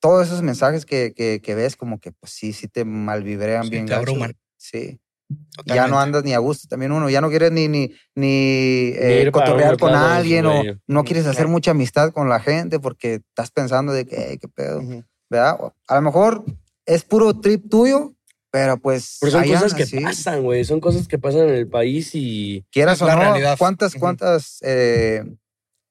todos 0.00 0.26
esos 0.28 0.42
mensajes 0.42 0.86
que, 0.86 1.12
que, 1.14 1.40
que 1.42 1.54
ves, 1.54 1.76
como 1.76 2.00
que 2.00 2.10
pues 2.12 2.32
sí, 2.32 2.52
sí 2.54 2.68
te 2.68 2.84
malvibrean 2.86 3.64
Sí, 3.64 3.70
bien. 3.70 3.86
te 3.86 3.94
abruman. 3.94 4.34
Sí 4.56 4.98
ya 5.28 5.42
Totalmente. 5.56 5.90
no 5.90 6.00
andas 6.00 6.24
ni 6.24 6.34
a 6.34 6.38
gusto 6.38 6.68
también 6.68 6.92
uno, 6.92 7.10
ya 7.10 7.20
no 7.20 7.28
quieres 7.30 7.50
ni, 7.50 7.66
ni, 7.68 7.92
ni, 8.14 8.92
eh, 8.94 9.28
cotorrear 9.32 9.76
con 9.76 9.94
alguien 9.94 10.46
o 10.46 10.62
no 10.86 11.04
quieres 11.04 11.26
hacer 11.26 11.48
mucha 11.48 11.72
amistad 11.72 12.12
con 12.12 12.28
la 12.28 12.40
gente 12.40 12.78
porque 12.78 13.14
estás 13.14 13.50
pensando 13.50 13.92
de 13.92 14.06
que, 14.06 14.16
"Ey, 14.30 14.38
qué 14.38 14.48
pedo, 14.48 14.80
Ujú. 14.80 15.02
¿verdad? 15.30 15.56
O 15.58 15.74
A 15.88 15.96
lo 15.96 16.02
mejor 16.02 16.44
es 16.84 17.04
puro 17.04 17.40
trip 17.40 17.68
tuyo, 17.68 18.14
pero 18.56 18.78
pues 18.78 19.18
Pero 19.20 19.32
son 19.32 19.46
cosas 19.46 19.74
que 19.74 19.84
sí. 19.84 20.00
pasan, 20.00 20.42
güey. 20.42 20.64
Son 20.64 20.80
cosas 20.80 21.06
que 21.06 21.18
pasan 21.18 21.50
en 21.50 21.56
el 21.56 21.68
país 21.68 22.14
y. 22.14 22.64
Quieras 22.72 23.02
o 23.02 23.06
no, 23.06 23.14
realidad. 23.14 23.56
¿cuántas, 23.58 23.94
cuántas 23.94 24.60
eh, 24.62 25.24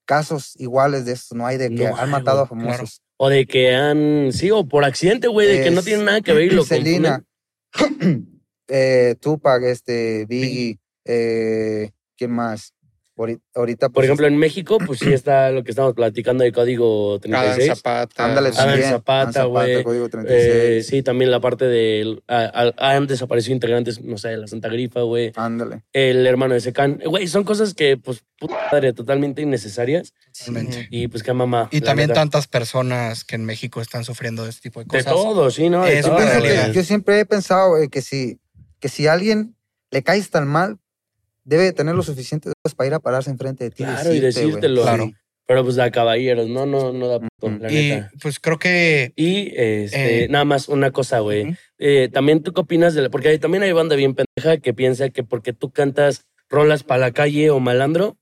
casos 0.03 0.59
iguales 0.59 1.05
de 1.05 1.11
estos 1.11 1.37
no 1.37 1.45
hay 1.45 1.57
de 1.57 1.69
que 1.69 1.87
No 1.87 1.95
han 1.95 2.09
matado 2.09 2.41
a 2.41 2.47
famosos? 2.47 3.03
O 3.17 3.29
de 3.29 3.45
que 3.45 3.75
han. 3.75 4.31
Sí, 4.33 4.49
o 4.49 4.67
por 4.67 4.83
accidente, 4.83 5.27
güey, 5.27 5.47
de 5.47 5.63
que 5.63 5.69
no 5.69 5.83
tienen 5.83 6.05
nada 6.05 6.21
que 6.21 6.33
ver 6.33 6.45
y 6.45 6.55
lo 6.55 6.65
Selena, 6.65 7.23
eh, 8.67 9.15
Tupac, 9.21 9.61
este, 9.61 10.25
Biggie, 10.25 10.79
eh, 11.05 11.91
¿quién 12.17 12.31
más? 12.31 12.73
Ahorita, 13.17 13.41
ahorita, 13.55 13.87
Por 13.87 13.93
pues, 13.93 14.05
ejemplo, 14.05 14.27
en 14.27 14.35
México, 14.37 14.77
pues 14.85 14.99
sí 14.99 15.13
está 15.13 15.49
lo 15.51 15.63
que 15.63 15.71
estamos 15.71 15.93
platicando 15.93 16.43
de 16.43 16.51
código 16.51 17.11
Adán 17.15 17.21
36. 17.21 17.67
Zapata. 17.77 18.25
Ándale, 18.25 18.49
Adán 18.49 18.67
también. 18.67 18.89
Zapata, 18.89 19.43
güey. 19.45 19.83
Código 19.83 20.05
Eh, 20.07 20.09
36. 20.09 20.87
sí, 20.87 21.01
también 21.01 21.31
la 21.31 21.39
parte 21.39 21.63
de. 21.65 22.21
ah, 22.27 22.71
ah, 22.77 22.89
Han 22.95 23.07
desaparecido 23.07 23.53
integrantes, 23.53 24.01
no 24.01 24.17
sé, 24.17 24.29
de 24.29 24.37
la 24.37 24.47
Santa 24.47 24.67
Grifa, 24.67 25.01
güey. 25.01 25.31
Ándale. 25.35 25.83
El 25.93 26.27
hermano 26.27 26.55
de 26.55 26.59
Secan. 26.59 26.99
Güey, 27.05 27.27
son 27.27 27.45
cosas 27.45 27.73
que, 27.73 27.95
pues, 27.95 28.21
puta 28.37 28.55
madre, 28.71 28.91
totalmente 28.91 29.41
innecesarias. 29.41 30.13
Totalmente. 30.37 30.87
Y 30.91 31.07
pues, 31.07 31.23
qué 31.23 31.31
mamá. 31.31 31.69
Y 31.71 31.79
también 31.79 32.09
neta. 32.09 32.19
tantas 32.19 32.47
personas 32.47 33.23
que 33.23 33.35
en 33.35 33.45
México 33.45 33.79
están 33.79 34.03
sufriendo 34.03 34.43
de 34.43 34.49
este 34.49 34.63
tipo 34.63 34.81
de 34.81 34.85
De 34.85 35.03
cosas. 35.03 35.13
todo, 35.13 35.49
sí, 35.51 35.69
¿no? 35.69 35.85
De 35.85 35.99
Es 35.99 36.05
Yo, 36.05 36.11
todo, 36.11 36.17
una 36.17 36.25
pienso 36.25 36.41
que- 36.43 36.49
realidad. 36.49 36.73
yo 36.73 36.83
siempre 36.83 37.19
he 37.21 37.25
pensado 37.25 37.77
eh, 37.77 37.87
que 37.87 38.01
si, 38.01 38.39
que 38.81 38.89
si 38.89 39.07
a 39.07 39.13
alguien 39.13 39.55
le 39.89 40.03
caes 40.03 40.29
tan 40.29 40.47
mal, 40.49 40.79
debe 41.45 41.63
de 41.63 41.71
tener 41.73 41.95
lo 41.95 42.03
suficiente 42.03 42.51
para 42.75 42.87
ir 42.87 42.93
a 42.93 42.99
pararse 42.99 43.29
enfrente 43.29 43.63
de 43.63 43.69
ti. 43.71 43.83
Claro, 43.83 44.13
y 44.13 44.19
decirte, 44.19 44.41
güey. 44.41 44.45
decírtelo. 44.47 44.81
Claro. 44.81 45.11
Pero 45.47 45.63
pues 45.63 45.77
a 45.77 45.91
caballeros, 45.91 46.47
no, 46.49 46.65
no, 46.65 46.91
no 46.91 47.07
da 47.07 47.19
puto, 47.19 47.55
la 47.61 47.71
Y 47.71 47.89
neta. 47.91 48.11
pues 48.19 48.39
creo 48.39 48.57
que 48.57 49.13
Y 49.15 49.49
este, 49.55 50.23
Eh, 50.23 50.27
nada 50.27 50.43
más 50.43 50.67
una 50.67 50.89
cosa, 50.91 51.19
güey. 51.19 51.55
Eh, 51.77 52.09
también 52.11 52.41
tú 52.41 52.51
qué 52.51 52.61
opinas 52.61 52.95
de 52.95 53.03
la, 53.03 53.09
porque 53.09 53.29
hay- 53.29 53.37
también 53.39 53.61
hay 53.63 53.71
banda 53.71 53.95
bien 53.95 54.15
pendeja 54.15 54.57
que 54.59 54.73
piensa 54.73 55.09
que 55.11 55.23
porque 55.23 55.53
tú 55.53 55.69
cantas 55.71 56.25
rolas 56.49 56.81
para 56.83 56.99
la 57.01 57.11
calle 57.11 57.51
o 57.51 57.59
malandro, 57.59 58.17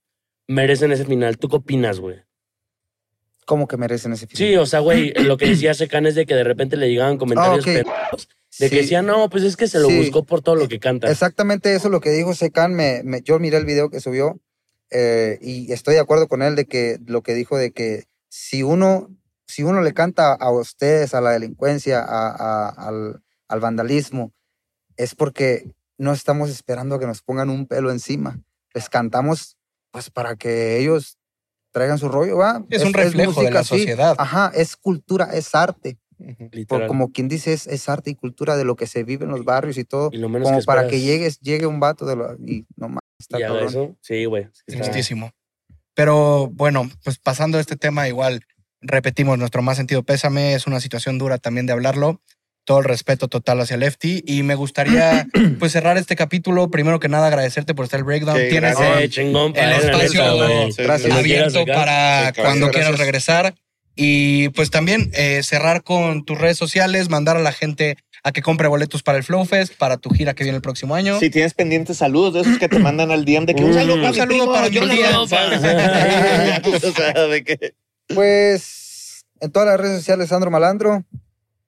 merecen 0.50 0.92
ese 0.92 1.06
final. 1.06 1.38
¿Tú 1.38 1.48
qué 1.48 1.56
opinas, 1.56 2.02
güey? 2.02 2.18
¿Cómo 3.46 3.68
que 3.68 3.78
merecen 3.78 4.14
ese 4.14 4.28
final? 4.28 4.38
Sí, 4.38 4.56
o 4.58 4.66
sea, 4.66 4.80
güey, 4.80 5.14
lo 5.14 5.38
que 5.38 5.48
decía 5.48 5.74
Secan 5.74 6.06
es 6.06 6.16
de 6.16 6.26
que 6.26 6.34
de 6.36 6.44
repente 6.44 6.78
le 6.78 6.90
llegaban 6.90 7.18
comentarios 7.18 7.66
Ah, 7.66 7.70
ok. 7.70 7.76
pendejos, 7.76 8.30
de 8.60 8.70
que 8.70 8.76
Sí. 8.78 8.82
decían, 8.84 9.06
no, 9.06 9.30
pues 9.30 9.44
es 9.44 9.56
que 9.58 9.68
se 9.68 9.80
lo 9.80 9.88
Sí. 9.90 9.98
buscó 9.98 10.24
por 10.26 10.42
todo 10.42 10.56
lo 10.56 10.68
que 10.68 10.80
canta. 10.80 11.10
Exactamente 11.10 11.74
eso 11.74 11.88
es 11.88 11.92
lo 11.92 12.02
que 12.02 12.12
dijo 12.12 12.34
Secan. 12.36 12.74
Me, 12.74 13.02
me- 13.04 13.22
yo 13.22 13.40
miré 13.40 13.58
el 13.58 13.66
video 13.66 13.90
que 13.90 14.00
subió 14.00 14.40
eh, 14.92 15.40
y 15.42 15.72
estoy 15.72 15.96
de 15.96 16.00
acuerdo 16.02 16.28
con 16.28 16.42
él 16.44 16.56
de 16.56 16.66
que 16.66 17.00
lo 17.06 17.24
que 17.24 17.34
dijo 17.34 17.58
de 17.58 17.72
que 17.72 18.06
si 18.30 18.62
uno, 18.64 19.10
si 19.48 19.64
uno 19.64 19.82
le 19.82 19.94
canta 19.94 20.34
a 20.34 20.52
ustedes, 20.52 21.14
a 21.14 21.22
la 21.22 21.32
delincuencia, 21.32 22.00
a- 22.02 22.30
a- 22.30 22.70
al, 22.70 23.24
al 23.48 23.60
vandalismo, 23.60 24.34
es 24.98 25.16
porque 25.16 25.74
no 25.98 26.14
estamos 26.14 26.50
esperando 26.50 26.96
a 26.96 27.00
que 27.00 27.08
nos 27.08 27.22
pongan 27.22 27.50
un 27.50 27.66
pelo 27.68 27.92
encima. 27.92 28.40
Les 28.74 28.90
cantamos 28.90 29.58
pues 29.92 30.10
para 30.10 30.36
que 30.36 30.78
ellos 30.80 31.18
traigan 31.72 31.98
su 32.00 32.10
rollo, 32.10 32.38
¿va? 32.38 32.64
Es 32.70 32.84
un 32.84 32.94
reflejo 32.94 33.42
de 33.44 33.52
la 33.52 33.64
sí. 33.64 33.70
sociedad. 33.70 34.16
Ajá, 34.20 34.52
es 34.56 34.76
cultura, 34.76 35.30
es 35.34 35.54
arte. 35.56 35.98
Por, 36.68 36.88
como 36.88 37.12
quien 37.12 37.28
dice, 37.28 37.54
es, 37.54 37.68
es 37.68 37.90
arte 37.90 38.12
y 38.12 38.16
cultura 38.16 38.56
de 38.58 38.66
lo 38.66 38.76
que 38.76 38.88
se 38.88 39.04
vive 39.04 39.26
en 39.26 39.32
los 39.32 39.44
barrios 39.46 39.78
y 39.78 39.84
todo 39.84 40.10
y 40.12 40.18
lo 40.18 40.30
menos 40.30 40.48
como 40.48 40.60
que 40.60 40.66
para 40.66 40.88
que 40.88 41.02
llegues, 41.02 41.40
llegue 41.40 41.66
un 41.66 41.80
vato 41.80 42.06
de 42.06 42.16
lo, 42.16 42.36
y 42.46 42.66
no 42.76 42.90
más, 42.90 43.02
está 43.20 43.40
y 43.40 43.42
cabrón. 43.44 43.68
eso. 43.68 43.98
Sí, 44.02 44.26
güey. 44.26 44.48
Tristísimo. 44.66 45.32
Pero 45.94 46.48
bueno, 46.52 46.90
pues 47.04 47.20
pasando 47.20 47.58
a 47.58 47.62
este 47.62 47.76
tema, 47.76 48.08
igual 48.08 48.42
repetimos 48.82 49.38
nuestro 49.38 49.62
más 49.62 49.78
sentido 49.78 50.04
pésame. 50.04 50.54
Es 50.54 50.68
una 50.68 50.80
situación 50.80 51.18
dura 51.18 51.38
también 51.38 51.66
de 51.66 51.74
hablarlo. 51.74 52.22
Todo 52.66 52.80
el 52.80 52.86
respeto 52.86 53.28
total 53.28 53.60
hacia 53.60 53.78
Lefty. 53.78 54.24
Y 54.26 54.44
me 54.44 54.56
gustaría 54.56 55.28
pues 55.60 55.72
cerrar 55.74 55.98
este 55.98 56.16
capítulo. 56.16 56.72
Primero 56.72 57.00
que 57.00 57.10
nada, 57.10 57.28
agradecerte 57.28 57.76
por 57.76 57.86
estar 57.86 58.00
el 58.00 58.06
breakdown. 58.06 58.38
Sí, 58.38 58.50
Tienes 58.50 58.78
gracias. 58.78 59.02
Eh, 59.02 59.10
chingón, 59.10 59.54
el 59.56 59.72
espacio 59.72 60.24
neta, 60.24 60.76
quieras 60.76 61.06
abierto 61.06 61.66
para 61.66 62.34
cuando 62.36 62.70
quieras 62.70 62.90
Gracias. 62.90 63.00
regresar. 63.00 63.56
Y 63.96 64.50
pues 64.50 64.72
también 64.72 65.12
eh, 65.14 65.42
cerrar 65.44 65.84
con 65.84 66.26
tus 66.26 66.38
redes 66.40 66.58
sociales, 66.58 67.10
mandar 67.10 67.38
a 67.38 67.42
la 67.42 67.52
gente 67.52 67.98
a 68.24 68.32
que 68.32 68.42
compre 68.42 68.68
boletos 68.68 69.04
para 69.04 69.18
el 69.18 69.24
Flow 69.24 69.44
Fest, 69.46 69.74
para 69.78 69.98
tu 69.98 70.10
gira 70.10 70.34
que 70.34 70.44
viene 70.44 70.56
el 70.56 70.62
próximo 70.62 70.96
año. 70.96 71.20
Si 71.20 71.30
tienes 71.30 71.54
pendientes 71.54 71.98
saludos 71.98 72.34
de 72.34 72.42
esos 72.42 72.58
que 72.58 72.70
te 72.70 72.80
mandan 72.80 73.12
al 73.12 73.26
DM 73.26 73.46
de 73.46 73.54
que 73.54 73.64
un 73.64 73.72
Mm. 73.72 73.74
saludo, 73.74 73.96
Un 73.96 74.02
para 74.02 74.12
mi 74.12 74.18
saludo 74.18 74.54
para 74.54 74.70
Pues 78.14 79.26
en 79.40 79.52
todas 79.52 79.68
las 79.68 79.80
redes 79.80 79.98
sociales, 79.98 80.30
Sandro 80.30 80.52
Malandro. 80.52 81.04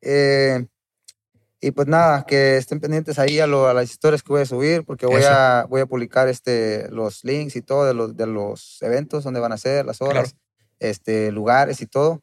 eh, 0.02 0.66
y 1.62 1.72
pues 1.72 1.88
nada, 1.88 2.26
que 2.28 2.58
estén 2.58 2.80
pendientes 2.80 3.18
ahí 3.18 3.40
a, 3.40 3.48
lo- 3.48 3.68
a 3.68 3.74
las 3.74 3.90
historias 3.90 4.22
que 4.22 4.32
voy 4.32 4.42
a 4.44 4.46
subir, 4.46 4.84
porque 4.84 5.08
voy 5.08 5.22
Eso. 5.22 5.30
a, 5.32 5.66
voy 5.68 5.82
a 5.82 5.88
publicar 5.88 6.28
este, 6.28 6.88
los 6.92 7.24
links 7.24 7.56
y 7.56 7.62
todo 7.64 7.86
de 7.86 7.96
los, 7.96 8.16
de 8.16 8.28
los 8.28 8.78
eventos, 8.82 9.24
donde 9.24 9.40
van 9.40 9.52
a 9.52 9.58
ser, 9.58 9.84
las 9.86 10.00
horas, 10.02 10.36
este, 10.80 11.32
lugares 11.32 11.82
y 11.82 11.88
todo. 11.88 12.22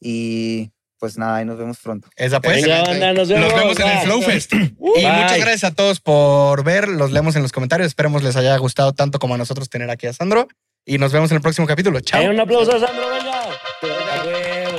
Y 0.00 0.70
pues 0.98 1.18
nada, 1.18 1.36
ahí 1.36 1.44
nos 1.44 1.58
vemos 1.58 1.78
pronto. 1.78 2.08
Esa 2.16 2.40
pues. 2.40 2.62
Venga, 2.62 2.82
banda, 2.82 3.12
nos 3.12 3.28
vemos. 3.28 3.50
Nos 3.50 3.60
vemos 3.60 3.80
en 3.80 3.86
el 3.88 3.94
Bye. 3.94 4.04
Flow 4.04 4.22
Fest. 4.22 4.52
y 4.52 4.56
Bye. 4.56 5.12
muchas 5.12 5.38
gracias 5.38 5.64
a 5.64 5.74
todos 5.74 6.00
por 6.00 6.62
ver. 6.64 6.88
Los 6.88 7.10
leemos 7.12 7.34
en 7.36 7.42
los 7.42 7.52
comentarios. 7.52 7.88
Esperemos 7.88 8.22
les 8.22 8.36
haya 8.36 8.56
gustado 8.56 8.92
tanto 8.92 9.18
como 9.18 9.34
a 9.34 9.38
nosotros 9.38 9.68
tener 9.68 9.90
aquí 9.90 10.06
a 10.06 10.12
Sandro. 10.12 10.48
Y 10.84 10.98
nos 10.98 11.12
vemos 11.12 11.30
en 11.30 11.36
el 11.36 11.42
próximo 11.42 11.66
capítulo. 11.66 12.00
Chao. 12.00 12.22
Eh, 12.22 12.28
un 12.28 12.38
aplauso 12.40 12.76
a 12.76 12.80
Sandro, 12.80 13.08
venga. 13.10 13.42
A 13.42 14.24
huevo. 14.24 14.78